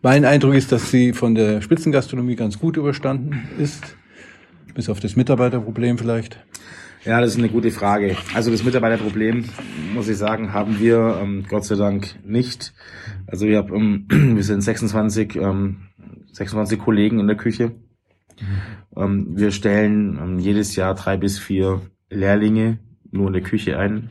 mein 0.00 0.24
Eindruck 0.24 0.54
ist, 0.54 0.72
dass 0.72 0.90
sie 0.90 1.12
von 1.12 1.34
der 1.34 1.60
Spitzengastronomie 1.60 2.36
ganz 2.36 2.58
gut 2.58 2.76
überstanden 2.76 3.48
ist, 3.58 3.96
bis 4.74 4.88
auf 4.88 5.00
das 5.00 5.16
Mitarbeiterproblem 5.16 5.98
vielleicht. 5.98 6.38
Ja, 7.04 7.20
das 7.20 7.32
ist 7.32 7.38
eine 7.38 7.48
gute 7.48 7.72
Frage. 7.72 8.16
Also 8.32 8.52
das 8.52 8.62
Mitarbeiterproblem, 8.62 9.44
muss 9.92 10.06
ich 10.06 10.16
sagen, 10.16 10.52
haben 10.52 10.78
wir 10.78 11.18
ähm, 11.20 11.44
Gott 11.48 11.64
sei 11.64 11.74
Dank 11.74 12.14
nicht. 12.24 12.72
Also 13.26 13.46
wir, 13.46 13.58
haben, 13.58 14.06
ähm, 14.08 14.36
wir 14.36 14.44
sind 14.44 14.60
26, 14.60 15.34
ähm, 15.34 15.88
26 16.30 16.78
Kollegen 16.78 17.18
in 17.18 17.26
der 17.26 17.36
Küche. 17.36 17.72
Ähm, 18.96 19.36
wir 19.36 19.50
stellen 19.50 20.16
ähm, 20.22 20.38
jedes 20.38 20.76
Jahr 20.76 20.94
drei 20.94 21.16
bis 21.16 21.40
vier 21.40 21.80
Lehrlinge 22.08 22.78
nur 23.10 23.26
in 23.26 23.32
der 23.32 23.42
Küche 23.42 23.76
ein. 23.80 24.10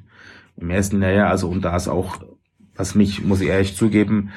Im 0.58 0.70
ersten 0.70 1.00
Lehrjahr, 1.00 1.30
also 1.30 1.48
und 1.48 1.64
da 1.64 1.78
ist 1.78 1.88
auch, 1.88 2.18
was 2.76 2.94
mich, 2.94 3.24
muss 3.24 3.40
ich 3.40 3.48
ehrlich 3.48 3.78
zugeben, 3.78 4.32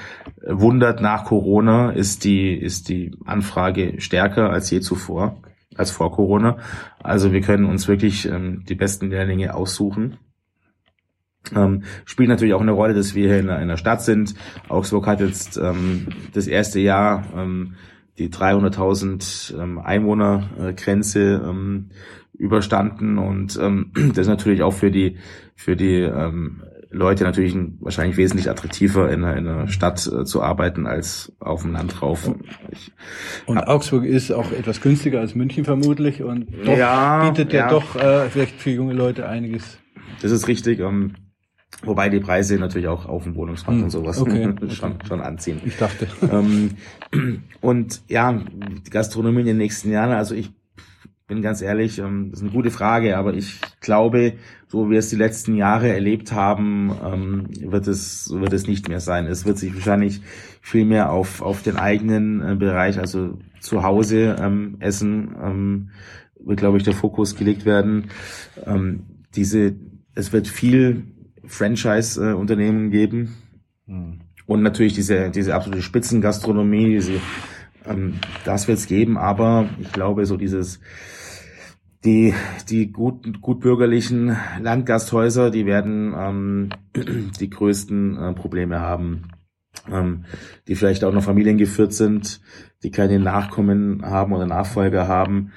wundert 0.47 1.01
nach 1.01 1.25
Corona, 1.25 1.91
ist 1.91 2.23
die, 2.23 2.55
ist 2.55 2.89
die 2.89 3.17
Anfrage 3.25 4.01
stärker 4.01 4.51
als 4.51 4.71
je 4.71 4.81
zuvor 4.81 5.41
als 5.77 5.91
vor 5.91 6.13
Corona. 6.13 6.59
Also 7.03 7.33
wir 7.33 7.41
können 7.41 7.65
uns 7.65 7.89
wirklich 7.89 8.27
ähm, 8.27 8.65
die 8.69 8.75
besten 8.75 9.11
Lehrlinge 9.11 9.55
aussuchen. 9.55 10.19
Ähm, 11.55 11.83
spielt 12.05 12.29
natürlich 12.29 12.55
auch 12.55 12.63
eine 12.63 12.73
Rolle, 12.73 12.95
dass 12.95 13.15
wir 13.15 13.29
hier 13.29 13.39
in, 13.39 13.51
einer 13.51 13.77
Stadt 13.77 14.03
sind. 14.03 14.35
Augsburg 14.69 15.07
hat 15.07 15.21
jetzt 15.21 15.59
ähm, 15.59 16.09
das 16.33 16.47
erste 16.47 16.81
Jahr 16.81 17.25
ähm, 17.37 17.75
die 18.19 18.31
300.000 18.31 19.61
ähm, 19.61 19.79
Einwohnergrenze 19.79 21.43
ähm, 21.45 21.91
überstanden 22.33 23.19
und 23.19 23.59
ähm, 23.61 23.93
das 24.09 24.19
ist 24.19 24.29
natürlich 24.29 24.63
auch 24.63 24.73
für 24.73 24.91
die 24.91 25.19
für 25.55 25.77
die 25.77 26.01
ähm, 26.01 26.63
Leute 26.95 27.25
natürlich 27.25 27.57
wahrscheinlich 27.81 28.17
wesentlich 28.17 28.49
attraktiver 28.49 29.11
in 29.11 29.25
einer, 29.25 29.37
in 29.37 29.49
einer 29.49 29.69
Stadt 29.69 30.07
äh, 30.07 30.25
zu 30.25 30.43
arbeiten 30.43 30.87
als 30.87 31.33
auf 31.41 31.63
dem 31.63 31.73
Land 31.73 32.01
drauf. 32.01 32.31
Ich, 32.71 32.93
und 33.47 33.59
Augsburg 33.59 34.05
ist 34.05 34.31
auch 34.31 34.53
etwas 34.53 34.81
günstiger 34.81 35.21
als 35.21 35.35
München 35.35 35.65
vermutlich 35.65 36.23
und 36.23 36.47
doch 36.65 36.77
ja, 36.77 37.29
bietet 37.29 37.53
ja, 37.53 37.61
ja 37.61 37.69
doch 37.69 37.97
äh, 37.97 38.29
vielleicht 38.31 38.61
für 38.61 38.71
junge 38.71 38.95
Leute 38.95 39.29
einiges. 39.29 39.79
Das 40.23 40.31
ist 40.31 40.49
richtig. 40.49 40.79
Ähm, 40.79 41.15
Wobei 41.83 42.09
die 42.09 42.21
Preise 42.21 42.57
natürlich 42.57 42.89
auch 42.89 43.07
auf 43.07 43.25
dem 43.25 43.35
Wohnungsmarkt 43.35 43.79
hm, 43.79 43.85
und 43.85 43.91
sowas 43.91 44.21
okay, 44.21 44.55
schon, 44.71 44.99
schon 45.07 45.21
anziehen. 45.21 45.61
Ich 45.65 45.77
dachte. 45.77 46.07
Ähm, 46.31 46.77
und 47.61 48.03
ja, 48.09 48.33
die 48.33 48.91
Gastronomie 48.91 49.41
in 49.41 49.47
den 49.47 49.57
nächsten 49.57 49.91
Jahren, 49.91 50.13
also 50.13 50.35
ich 50.35 50.51
bin 51.27 51.41
ganz 51.41 51.63
ehrlich, 51.63 51.99
ähm, 51.99 52.31
das 52.31 52.41
ist 52.41 52.45
eine 52.45 52.53
gute 52.53 52.71
Frage, 52.71 53.17
aber 53.17 53.35
ich 53.35 53.61
glaube, 53.81 54.35
so 54.69 54.87
wie 54.87 54.93
wir 54.93 54.99
es 54.99 55.09
die 55.09 55.17
letzten 55.17 55.55
Jahre 55.55 55.89
erlebt 55.89 56.33
haben, 56.33 56.93
ähm, 57.03 57.47
wird 57.71 57.87
es 57.87 58.31
wird 58.31 58.53
es 58.53 58.67
nicht 58.67 58.89
mehr 58.89 59.01
sein. 59.01 59.27
Es 59.27 59.47
wird 59.47 59.59
sich 59.59 59.75
wahrscheinlich 59.75 60.21
viel 60.61 60.85
mehr 60.85 61.11
auf 61.11 61.41
auf 61.41 61.63
den 61.63 61.77
eigenen 61.77 62.43
äh, 62.43 62.55
Bereich, 62.57 62.99
also 62.99 63.39
zu 63.61 63.83
Hause 63.83 64.37
ähm, 64.39 64.77
essen, 64.81 65.35
ähm, 65.43 65.91
wird 66.39 66.59
glaube 66.59 66.77
ich 66.77 66.85
der 66.85 66.95
Fokus 66.95 67.37
gelegt 67.37 67.65
werden. 67.65 68.11
Ähm, 68.67 69.05
diese, 69.35 69.75
es 70.15 70.33
wird 70.33 70.47
viel 70.47 71.05
Franchise-Unternehmen 71.47 72.91
geben 72.91 73.35
hm. 73.87 74.21
und 74.47 74.63
natürlich 74.63 74.95
diese 74.95 75.31
diese 75.31 75.55
absolute 75.55 75.83
Spitzengastronomie, 75.83 76.91
diese 76.91 77.21
ähm, 77.87 78.15
das 78.45 78.69
wird 78.69 78.79
es 78.79 78.87
geben, 78.87 79.17
aber 79.19 79.69
ich 79.81 79.93
glaube, 79.93 80.27
so 80.27 80.37
dieses 80.37 80.81
die, 82.05 82.35
die 82.69 82.93
gut, 82.93 83.41
gut 83.41 83.61
bürgerlichen 83.61 84.37
Landgasthäuser, 84.61 85.51
die 85.51 85.65
werden 85.65 86.15
ähm, 86.17 86.69
die 87.41 87.49
größten 87.49 88.19
äh, 88.19 88.33
Probleme 88.35 88.81
haben, 88.81 89.29
ähm, 89.91 90.25
die 90.69 90.75
vielleicht 90.75 91.03
auch 91.05 91.15
noch 91.15 91.23
familiengeführt 91.25 91.95
sind, 91.95 92.43
die 92.83 92.91
keine 92.91 93.19
Nachkommen 93.19 94.05
haben 94.05 94.35
oder 94.35 94.47
Nachfolger 94.47 95.09
haben. 95.09 95.53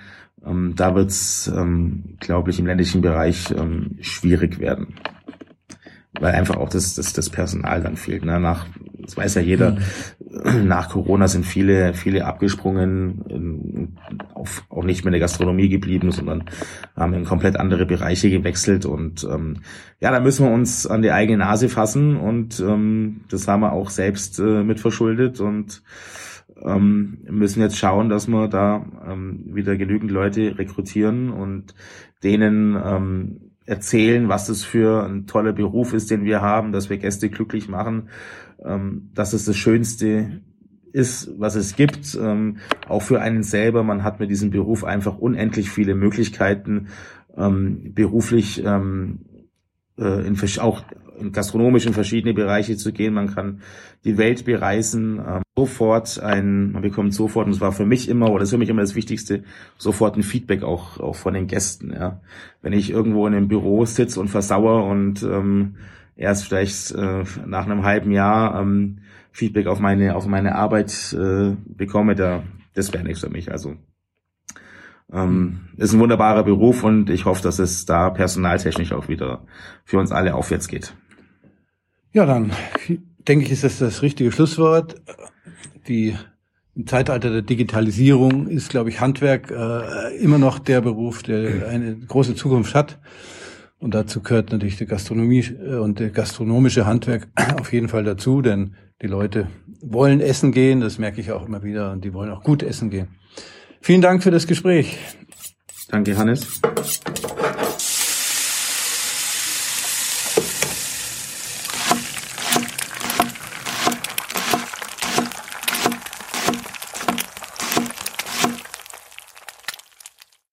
Ähm, 0.45 0.73
da 0.77 0.95
wird's, 0.95 1.51
ähm, 1.53 2.15
glaube 2.21 2.51
ich, 2.51 2.59
im 2.59 2.67
ländlichen 2.67 3.01
Bereich 3.01 3.51
ähm, 3.51 3.97
schwierig 3.99 4.59
werden 4.59 4.95
weil 6.19 6.33
einfach 6.33 6.55
auch 6.57 6.69
das, 6.69 6.95
das, 6.95 7.13
das 7.13 7.29
Personal 7.29 7.81
dann 7.81 7.97
fehlt. 7.97 8.25
Ne? 8.25 8.39
Nach, 8.39 8.65
das 9.07 9.15
weiß 9.15 9.35
ja 9.35 9.41
jeder, 9.41 9.71
mhm. 9.71 10.67
nach 10.67 10.89
Corona 10.89 11.29
sind 11.29 11.45
viele, 11.45 11.93
viele 11.93 12.25
abgesprungen, 12.25 13.97
auf, 14.33 14.65
auch 14.69 14.83
nicht 14.83 15.03
mehr 15.03 15.09
in 15.09 15.13
der 15.13 15.21
Gastronomie 15.21 15.69
geblieben, 15.69 16.11
sondern 16.11 16.43
haben 16.95 17.13
in 17.13 17.23
komplett 17.23 17.57
andere 17.57 17.85
Bereiche 17.85 18.29
gewechselt. 18.29 18.85
Und 18.85 19.23
ähm, 19.23 19.61
ja, 20.01 20.11
da 20.11 20.19
müssen 20.19 20.45
wir 20.45 20.53
uns 20.53 20.85
an 20.85 21.01
die 21.01 21.11
eigene 21.11 21.37
Nase 21.37 21.69
fassen 21.69 22.17
und 22.17 22.59
ähm, 22.59 23.21
das 23.31 23.47
haben 23.47 23.61
wir 23.61 23.71
auch 23.71 23.89
selbst 23.89 24.39
äh, 24.39 24.63
mit 24.63 24.81
verschuldet 24.81 25.39
und 25.39 25.81
ähm, 26.61 27.19
müssen 27.29 27.61
jetzt 27.61 27.77
schauen, 27.77 28.09
dass 28.09 28.27
wir 28.27 28.49
da 28.49 28.85
ähm, 29.09 29.43
wieder 29.45 29.77
genügend 29.77 30.11
Leute 30.11 30.57
rekrutieren 30.57 31.29
und 31.29 31.75
denen 32.23 32.75
ähm, 32.75 33.47
erzählen, 33.65 34.27
was 34.29 34.49
es 34.49 34.63
für 34.63 35.05
ein 35.05 35.27
toller 35.27 35.53
Beruf 35.53 35.93
ist, 35.93 36.09
den 36.09 36.23
wir 36.23 36.41
haben, 36.41 36.71
dass 36.71 36.89
wir 36.89 36.97
Gäste 36.97 37.29
glücklich 37.29 37.67
machen, 37.67 38.09
ähm, 38.63 39.09
dass 39.13 39.33
es 39.33 39.45
das 39.45 39.57
Schönste 39.57 40.41
ist, 40.91 41.29
was 41.37 41.55
es 41.55 41.75
gibt, 41.75 42.17
ähm, 42.19 42.57
auch 42.87 43.01
für 43.01 43.21
einen 43.21 43.43
selber. 43.43 43.83
Man 43.83 44.03
hat 44.03 44.19
mit 44.19 44.29
diesem 44.29 44.49
Beruf 44.49 44.83
einfach 44.83 45.17
unendlich 45.17 45.69
viele 45.69 45.95
Möglichkeiten, 45.95 46.87
ähm, 47.35 47.93
beruflich 47.93 48.63
ähm, 48.65 49.19
äh, 49.97 50.25
in, 50.25 50.37
auch 50.59 50.83
in 51.19 51.31
gastronomisch 51.31 51.85
in 51.85 51.93
verschiedene 51.93 52.33
Bereiche 52.33 52.77
zu 52.77 52.91
gehen. 52.93 53.13
Man 53.13 53.33
kann 53.33 53.61
die 54.03 54.17
Welt 54.17 54.45
bereisen, 54.45 55.19
ähm, 55.19 55.41
sofort 55.55 56.19
ein, 56.19 56.71
man 56.71 56.81
bekommt 56.81 57.13
sofort, 57.13 57.45
und 57.45 57.53
das 57.53 57.61
war 57.61 57.71
für 57.71 57.85
mich 57.85 58.09
immer, 58.09 58.29
oder 58.29 58.39
das 58.39 58.49
ist 58.49 58.53
für 58.53 58.57
mich 58.57 58.69
immer 58.69 58.81
das 58.81 58.95
Wichtigste, 58.95 59.43
sofort 59.77 60.15
ein 60.17 60.23
Feedback 60.23 60.63
auch, 60.63 60.99
auch 60.99 61.15
von 61.15 61.33
den 61.33 61.47
Gästen. 61.47 61.91
Ja. 61.91 62.21
Wenn 62.61 62.73
ich 62.73 62.89
irgendwo 62.89 63.27
in 63.27 63.33
einem 63.33 63.47
Büro 63.47 63.85
sitze 63.85 64.19
und 64.19 64.29
versauere 64.29 64.83
und 64.83 65.23
ähm, 65.23 65.75
erst 66.17 66.45
vielleicht 66.45 66.91
äh, 66.91 67.23
nach 67.45 67.65
einem 67.65 67.83
halben 67.83 68.11
Jahr 68.11 68.59
ähm, 68.59 68.99
Feedback 69.31 69.67
auf 69.67 69.79
meine, 69.79 70.15
auf 70.15 70.25
meine 70.25 70.55
Arbeit 70.55 71.13
äh, 71.13 71.55
bekomme, 71.65 72.15
da, 72.15 72.43
das 72.73 72.91
wäre 72.91 73.03
nichts 73.03 73.21
für 73.21 73.29
mich. 73.29 73.51
Also 73.51 73.75
ähm, 75.13 75.69
ist 75.77 75.93
ein 75.93 75.99
wunderbarer 75.99 76.43
Beruf 76.43 76.83
und 76.83 77.09
ich 77.09 77.25
hoffe, 77.25 77.43
dass 77.43 77.59
es 77.59 77.85
da 77.85 78.09
personaltechnisch 78.09 78.91
auch 78.91 79.07
wieder 79.07 79.45
für 79.85 79.99
uns 79.99 80.11
alle 80.11 80.35
aufwärts 80.35 80.67
geht. 80.67 80.93
Ja, 82.13 82.25
dann 82.25 82.51
denke 83.27 83.45
ich, 83.45 83.51
ist 83.51 83.63
das 83.63 83.79
das 83.79 84.01
richtige 84.01 84.31
Schlusswort. 84.31 84.95
Die 85.87 86.15
im 86.75 86.85
Zeitalter 86.87 87.31
der 87.31 87.41
Digitalisierung 87.41 88.47
ist, 88.47 88.69
glaube 88.69 88.89
ich, 88.89 88.99
Handwerk 88.99 89.51
äh, 89.51 90.15
immer 90.17 90.37
noch 90.37 90.59
der 90.59 90.81
Beruf, 90.81 91.23
der 91.23 91.67
eine 91.69 91.95
große 91.95 92.35
Zukunft 92.35 92.75
hat. 92.75 92.99
Und 93.79 93.93
dazu 93.93 94.21
gehört 94.21 94.51
natürlich 94.51 94.77
die 94.77 94.85
Gastronomie 94.85 95.39
äh, 95.39 95.75
und 95.75 95.99
der 95.99 96.09
gastronomische 96.09 96.85
Handwerk 96.85 97.27
auf 97.59 97.71
jeden 97.73 97.89
Fall 97.89 98.03
dazu, 98.03 98.41
denn 98.41 98.75
die 99.01 99.07
Leute 99.07 99.47
wollen 99.81 100.21
essen 100.21 100.51
gehen, 100.51 100.81
das 100.81 100.97
merke 100.97 101.21
ich 101.21 101.31
auch 101.31 101.45
immer 101.45 101.63
wieder, 101.63 101.91
und 101.91 102.03
die 102.03 102.13
wollen 102.13 102.31
auch 102.31 102.43
gut 102.43 102.63
essen 102.63 102.89
gehen. 102.89 103.09
Vielen 103.81 104.01
Dank 104.01 104.23
für 104.23 104.31
das 104.31 104.47
Gespräch. 104.47 104.97
Danke, 105.89 106.17
Hannes. 106.17 106.59